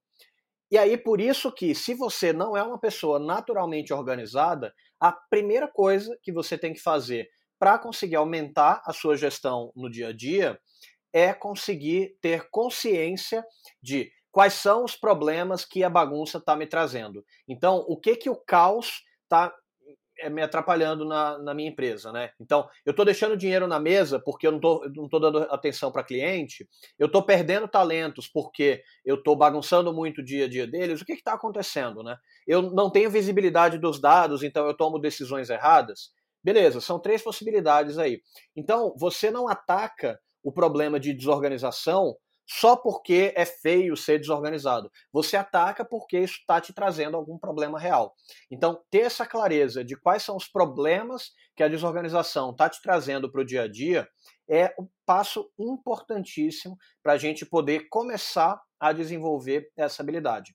E 0.70 0.76
aí, 0.76 0.96
por 0.96 1.20
isso 1.20 1.52
que, 1.52 1.74
se 1.74 1.94
você 1.94 2.32
não 2.32 2.56
é 2.56 2.62
uma 2.62 2.78
pessoa 2.78 3.18
naturalmente 3.18 3.92
organizada, 3.92 4.74
a 5.00 5.12
primeira 5.12 5.68
coisa 5.68 6.18
que 6.22 6.32
você 6.32 6.58
tem 6.58 6.72
que 6.72 6.80
fazer 6.80 7.28
para 7.58 7.78
conseguir 7.78 8.16
aumentar 8.16 8.82
a 8.84 8.92
sua 8.92 9.16
gestão 9.16 9.72
no 9.74 9.88
dia 9.88 10.08
a 10.08 10.12
dia 10.12 10.58
é 11.12 11.32
conseguir 11.32 12.16
ter 12.20 12.50
consciência 12.50 13.44
de 13.80 14.10
quais 14.30 14.54
são 14.54 14.84
os 14.84 14.94
problemas 14.94 15.64
que 15.64 15.82
a 15.82 15.88
bagunça 15.88 16.38
está 16.38 16.54
me 16.54 16.66
trazendo. 16.66 17.24
Então, 17.48 17.84
o 17.88 17.98
que 17.98 18.16
que 18.16 18.28
o 18.28 18.36
caos 18.36 19.02
está 19.22 19.54
me 20.30 20.42
atrapalhando 20.42 21.04
na, 21.04 21.38
na, 21.38 21.54
minha 21.54 21.68
empresa, 21.68 22.10
né? 22.12 22.30
Então, 22.40 22.68
eu 22.84 22.90
estou 22.90 23.04
deixando 23.04 23.36
dinheiro 23.36 23.66
na 23.66 23.78
mesa 23.78 24.18
porque 24.18 24.46
eu 24.46 24.52
não 24.52 24.58
estou 24.58 24.90
não 24.94 25.08
tô 25.08 25.18
dando 25.18 25.38
atenção 25.50 25.92
para 25.92 26.04
cliente, 26.04 26.68
eu 26.98 27.06
estou 27.06 27.22
perdendo 27.22 27.68
talentos 27.68 28.26
porque 28.26 28.82
eu 29.04 29.16
estou 29.16 29.36
bagunçando 29.36 29.92
muito 29.92 30.20
o 30.20 30.24
dia 30.24 30.46
a 30.46 30.48
dia 30.48 30.66
deles, 30.66 31.00
o 31.00 31.04
que 31.04 31.12
está 31.12 31.34
acontecendo, 31.34 32.02
né? 32.02 32.16
Eu 32.46 32.62
não 32.62 32.90
tenho 32.90 33.10
visibilidade 33.10 33.78
dos 33.78 34.00
dados, 34.00 34.42
então 34.42 34.66
eu 34.66 34.74
tomo 34.74 34.98
decisões 34.98 35.50
erradas. 35.50 36.10
Beleza, 36.42 36.80
são 36.80 36.98
três 36.98 37.22
possibilidades 37.22 37.98
aí. 37.98 38.22
Então, 38.54 38.94
você 38.96 39.30
não 39.30 39.48
ataca 39.48 40.18
o 40.42 40.52
problema 40.52 41.00
de 41.00 41.12
desorganização 41.12 42.16
só 42.46 42.76
porque 42.76 43.32
é 43.34 43.44
feio 43.44 43.96
ser 43.96 44.18
desorganizado. 44.18 44.90
Você 45.12 45.36
ataca 45.36 45.84
porque 45.84 46.18
isso 46.18 46.38
está 46.38 46.60
te 46.60 46.72
trazendo 46.72 47.16
algum 47.16 47.36
problema 47.36 47.78
real. 47.78 48.14
Então, 48.50 48.80
ter 48.90 49.00
essa 49.00 49.26
clareza 49.26 49.84
de 49.84 49.96
quais 49.96 50.22
são 50.22 50.36
os 50.36 50.46
problemas 50.46 51.32
que 51.56 51.62
a 51.62 51.68
desorganização 51.68 52.50
está 52.50 52.68
te 52.68 52.80
trazendo 52.80 53.30
para 53.30 53.40
o 53.40 53.44
dia 53.44 53.62
a 53.62 53.68
dia 53.68 54.08
é 54.48 54.72
um 54.78 54.88
passo 55.04 55.50
importantíssimo 55.58 56.76
para 57.02 57.14
a 57.14 57.18
gente 57.18 57.44
poder 57.44 57.88
começar 57.88 58.60
a 58.78 58.92
desenvolver 58.92 59.70
essa 59.76 60.02
habilidade. 60.02 60.54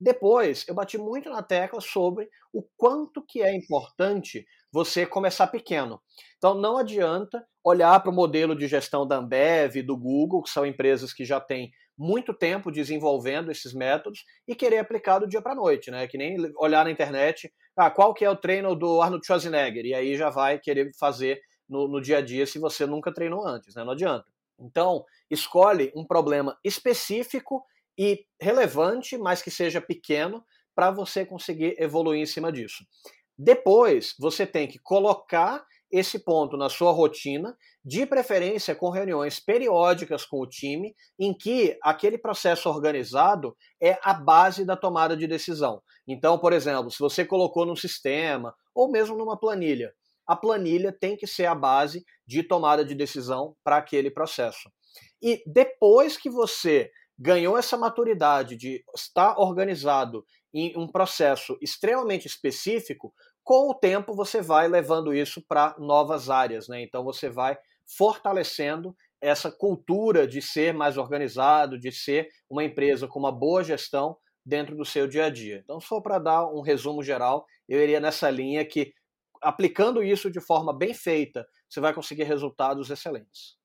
Depois, 0.00 0.66
eu 0.66 0.74
bati 0.74 0.96
muito 0.96 1.28
na 1.28 1.42
tecla 1.42 1.80
sobre 1.80 2.28
o 2.52 2.62
quanto 2.76 3.22
que 3.22 3.42
é 3.42 3.54
importante 3.54 4.46
você 4.72 5.04
começar 5.04 5.46
pequeno. 5.48 6.00
Então, 6.36 6.54
não 6.54 6.76
adianta 6.76 7.44
olhar 7.64 7.98
para 8.00 8.10
o 8.10 8.14
modelo 8.14 8.54
de 8.54 8.66
gestão 8.66 9.06
da 9.06 9.16
Ambev, 9.16 9.82
do 9.82 9.96
Google, 9.96 10.42
que 10.42 10.50
são 10.50 10.64
empresas 10.64 11.12
que 11.12 11.24
já 11.24 11.40
têm 11.40 11.70
muito 11.98 12.32
tempo 12.32 12.70
desenvolvendo 12.70 13.50
esses 13.50 13.74
métodos 13.74 14.24
e 14.48 14.54
querer 14.54 14.78
aplicar 14.78 15.18
do 15.18 15.28
dia 15.28 15.42
para 15.42 15.54
noite, 15.54 15.90
né? 15.90 16.06
Que 16.06 16.16
nem 16.16 16.36
olhar 16.56 16.84
na 16.84 16.90
internet, 16.90 17.52
ah, 17.76 17.90
qual 17.90 18.14
que 18.14 18.24
é 18.24 18.30
o 18.30 18.36
treino 18.36 18.74
do 18.74 19.02
Arnold 19.02 19.26
Schwarzenegger, 19.26 19.84
e 19.84 19.92
aí 19.92 20.16
já 20.16 20.30
vai 20.30 20.58
querer 20.58 20.90
fazer 20.98 21.40
no, 21.68 21.86
no 21.86 22.00
dia 22.00 22.18
a 22.18 22.20
dia 22.22 22.46
se 22.46 22.58
você 22.58 22.86
nunca 22.86 23.12
treinou 23.12 23.46
antes, 23.46 23.74
né? 23.74 23.84
Não 23.84 23.92
adianta. 23.92 24.24
Então, 24.58 25.04
escolhe 25.30 25.92
um 25.94 26.06
problema 26.06 26.56
específico 26.64 27.62
e 27.98 28.24
relevante, 28.40 29.18
mas 29.18 29.42
que 29.42 29.50
seja 29.50 29.80
pequeno, 29.80 30.42
para 30.74 30.90
você 30.90 31.26
conseguir 31.26 31.74
evoluir 31.78 32.22
em 32.22 32.26
cima 32.26 32.50
disso. 32.50 32.84
Depois, 33.42 34.14
você 34.18 34.46
tem 34.46 34.68
que 34.68 34.78
colocar 34.78 35.64
esse 35.90 36.18
ponto 36.18 36.58
na 36.58 36.68
sua 36.68 36.92
rotina, 36.92 37.56
de 37.82 38.04
preferência 38.04 38.74
com 38.74 38.90
reuniões 38.90 39.40
periódicas 39.40 40.26
com 40.26 40.40
o 40.40 40.46
time, 40.46 40.94
em 41.18 41.32
que 41.32 41.74
aquele 41.82 42.18
processo 42.18 42.68
organizado 42.68 43.56
é 43.80 43.98
a 44.02 44.12
base 44.12 44.62
da 44.62 44.76
tomada 44.76 45.16
de 45.16 45.26
decisão. 45.26 45.82
Então, 46.06 46.38
por 46.38 46.52
exemplo, 46.52 46.90
se 46.90 46.98
você 46.98 47.24
colocou 47.24 47.64
num 47.64 47.74
sistema 47.74 48.54
ou 48.74 48.90
mesmo 48.90 49.16
numa 49.16 49.40
planilha, 49.40 49.94
a 50.26 50.36
planilha 50.36 50.92
tem 50.92 51.16
que 51.16 51.26
ser 51.26 51.46
a 51.46 51.54
base 51.54 52.04
de 52.26 52.42
tomada 52.42 52.84
de 52.84 52.94
decisão 52.94 53.56
para 53.64 53.78
aquele 53.78 54.10
processo. 54.10 54.70
E 55.22 55.42
depois 55.46 56.18
que 56.18 56.28
você 56.28 56.90
ganhou 57.18 57.56
essa 57.56 57.78
maturidade 57.78 58.54
de 58.54 58.84
estar 58.94 59.38
organizado 59.38 60.24
em 60.52 60.76
um 60.76 60.88
processo 60.88 61.56
extremamente 61.60 62.26
específico, 62.26 63.12
com 63.50 63.68
o 63.68 63.74
tempo 63.74 64.14
você 64.14 64.40
vai 64.40 64.68
levando 64.68 65.12
isso 65.12 65.42
para 65.42 65.74
novas 65.76 66.30
áreas, 66.30 66.68
né? 66.68 66.82
Então 66.82 67.02
você 67.02 67.28
vai 67.28 67.58
fortalecendo 67.84 68.96
essa 69.20 69.50
cultura 69.50 70.24
de 70.24 70.40
ser 70.40 70.72
mais 70.72 70.96
organizado, 70.96 71.76
de 71.76 71.90
ser 71.90 72.28
uma 72.48 72.62
empresa 72.62 73.08
com 73.08 73.18
uma 73.18 73.32
boa 73.32 73.64
gestão 73.64 74.16
dentro 74.46 74.76
do 74.76 74.84
seu 74.84 75.08
dia 75.08 75.24
a 75.24 75.30
dia. 75.30 75.62
Então, 75.64 75.80
só 75.80 76.00
para 76.00 76.20
dar 76.20 76.46
um 76.46 76.60
resumo 76.60 77.02
geral, 77.02 77.44
eu 77.68 77.82
iria 77.82 77.98
nessa 77.98 78.30
linha 78.30 78.64
que 78.64 78.94
aplicando 79.42 80.00
isso 80.00 80.30
de 80.30 80.40
forma 80.40 80.72
bem 80.72 80.94
feita 80.94 81.44
você 81.68 81.80
vai 81.80 81.92
conseguir 81.92 82.22
resultados 82.22 82.88
excelentes. 82.88 83.56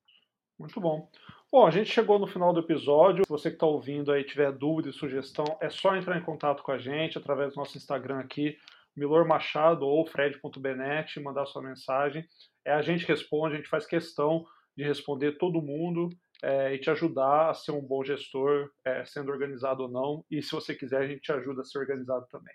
Muito 0.57 0.81
bom. 0.81 1.07
Bom, 1.51 1.67
a 1.67 1.69
gente 1.69 1.91
chegou 1.91 2.17
no 2.17 2.25
final 2.25 2.51
do 2.51 2.61
episódio. 2.61 3.23
Se 3.23 3.29
você 3.29 3.49
que 3.51 3.55
está 3.57 3.67
ouvindo 3.67 4.11
aí 4.11 4.23
tiver 4.23 4.51
dúvida 4.51 4.89
e 4.89 4.93
sugestão, 4.93 5.45
é 5.61 5.69
só 5.69 5.95
entrar 5.95 6.17
em 6.17 6.23
contato 6.23 6.63
com 6.63 6.71
a 6.71 6.79
gente 6.79 7.19
através 7.19 7.53
do 7.53 7.57
nosso 7.57 7.77
Instagram 7.77 8.17
aqui, 8.17 8.57
Milor 8.95 9.27
Machado 9.27 9.85
ou 9.85 10.05
fred.benet, 10.05 11.19
mandar 11.19 11.45
sua 11.45 11.61
mensagem. 11.61 12.25
É, 12.65 12.73
a 12.73 12.81
gente 12.81 13.05
responde, 13.05 13.55
a 13.55 13.57
gente 13.57 13.69
faz 13.69 13.85
questão 13.85 14.45
de 14.75 14.83
responder 14.83 15.37
todo 15.37 15.61
mundo 15.61 16.09
é, 16.43 16.73
e 16.73 16.79
te 16.79 16.89
ajudar 16.89 17.49
a 17.49 17.53
ser 17.53 17.71
um 17.71 17.81
bom 17.81 18.03
gestor, 18.03 18.69
é, 18.85 19.03
sendo 19.05 19.31
organizado 19.31 19.83
ou 19.83 19.89
não. 19.89 20.25
E 20.29 20.41
se 20.41 20.51
você 20.51 20.73
quiser, 20.73 21.01
a 21.01 21.07
gente 21.07 21.21
te 21.21 21.31
ajuda 21.31 21.61
a 21.61 21.65
ser 21.65 21.79
organizado 21.79 22.25
também. 22.29 22.53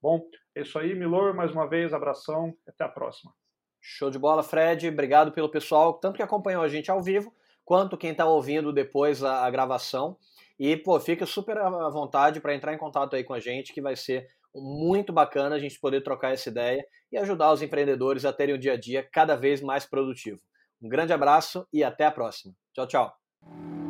Bom, 0.00 0.22
é 0.54 0.62
isso 0.62 0.78
aí, 0.78 0.94
Milor, 0.94 1.34
mais 1.34 1.50
uma 1.50 1.68
vez, 1.68 1.92
abração, 1.92 2.54
até 2.66 2.84
a 2.84 2.88
próxima. 2.88 3.32
Show 3.80 4.10
de 4.10 4.18
bola, 4.18 4.42
Fred. 4.42 4.88
Obrigado 4.88 5.32
pelo 5.32 5.48
pessoal, 5.48 5.94
tanto 5.94 6.16
que 6.16 6.22
acompanhou 6.22 6.62
a 6.62 6.68
gente 6.68 6.90
ao 6.90 7.02
vivo, 7.02 7.34
quanto 7.64 7.96
quem 7.96 8.12
está 8.12 8.24
ouvindo 8.24 8.72
depois 8.72 9.22
a, 9.22 9.44
a, 9.44 9.50
gravação. 9.50 10.16
E, 10.58 10.76
pô, 10.76 10.98
fica 11.00 11.24
super 11.26 11.58
à 11.58 11.88
vontade 11.88 12.40
para 12.40 12.54
entrar 12.54 12.74
em 12.74 12.78
contato 12.78 13.14
aí 13.14 13.24
com 13.24 13.34
a 13.34 13.40
gente, 13.40 13.72
que 13.72 13.80
vai 13.80 13.96
ser 13.96 14.28
muito 14.60 15.12
bacana 15.12 15.56
a 15.56 15.58
gente 15.58 15.78
poder 15.80 16.02
trocar 16.02 16.32
essa 16.32 16.48
ideia 16.48 16.84
e 17.10 17.16
ajudar 17.16 17.52
os 17.52 17.62
empreendedores 17.62 18.24
a 18.24 18.32
terem 18.32 18.54
o 18.54 18.58
dia 18.58 18.72
a 18.72 18.76
dia 18.76 19.06
cada 19.12 19.36
vez 19.36 19.60
mais 19.60 19.86
produtivo. 19.86 20.40
Um 20.80 20.88
grande 20.88 21.12
abraço 21.12 21.66
e 21.72 21.82
até 21.82 22.04
a 22.04 22.10
próxima. 22.10 22.54
Tchau, 22.74 22.86
tchau. 22.86 23.87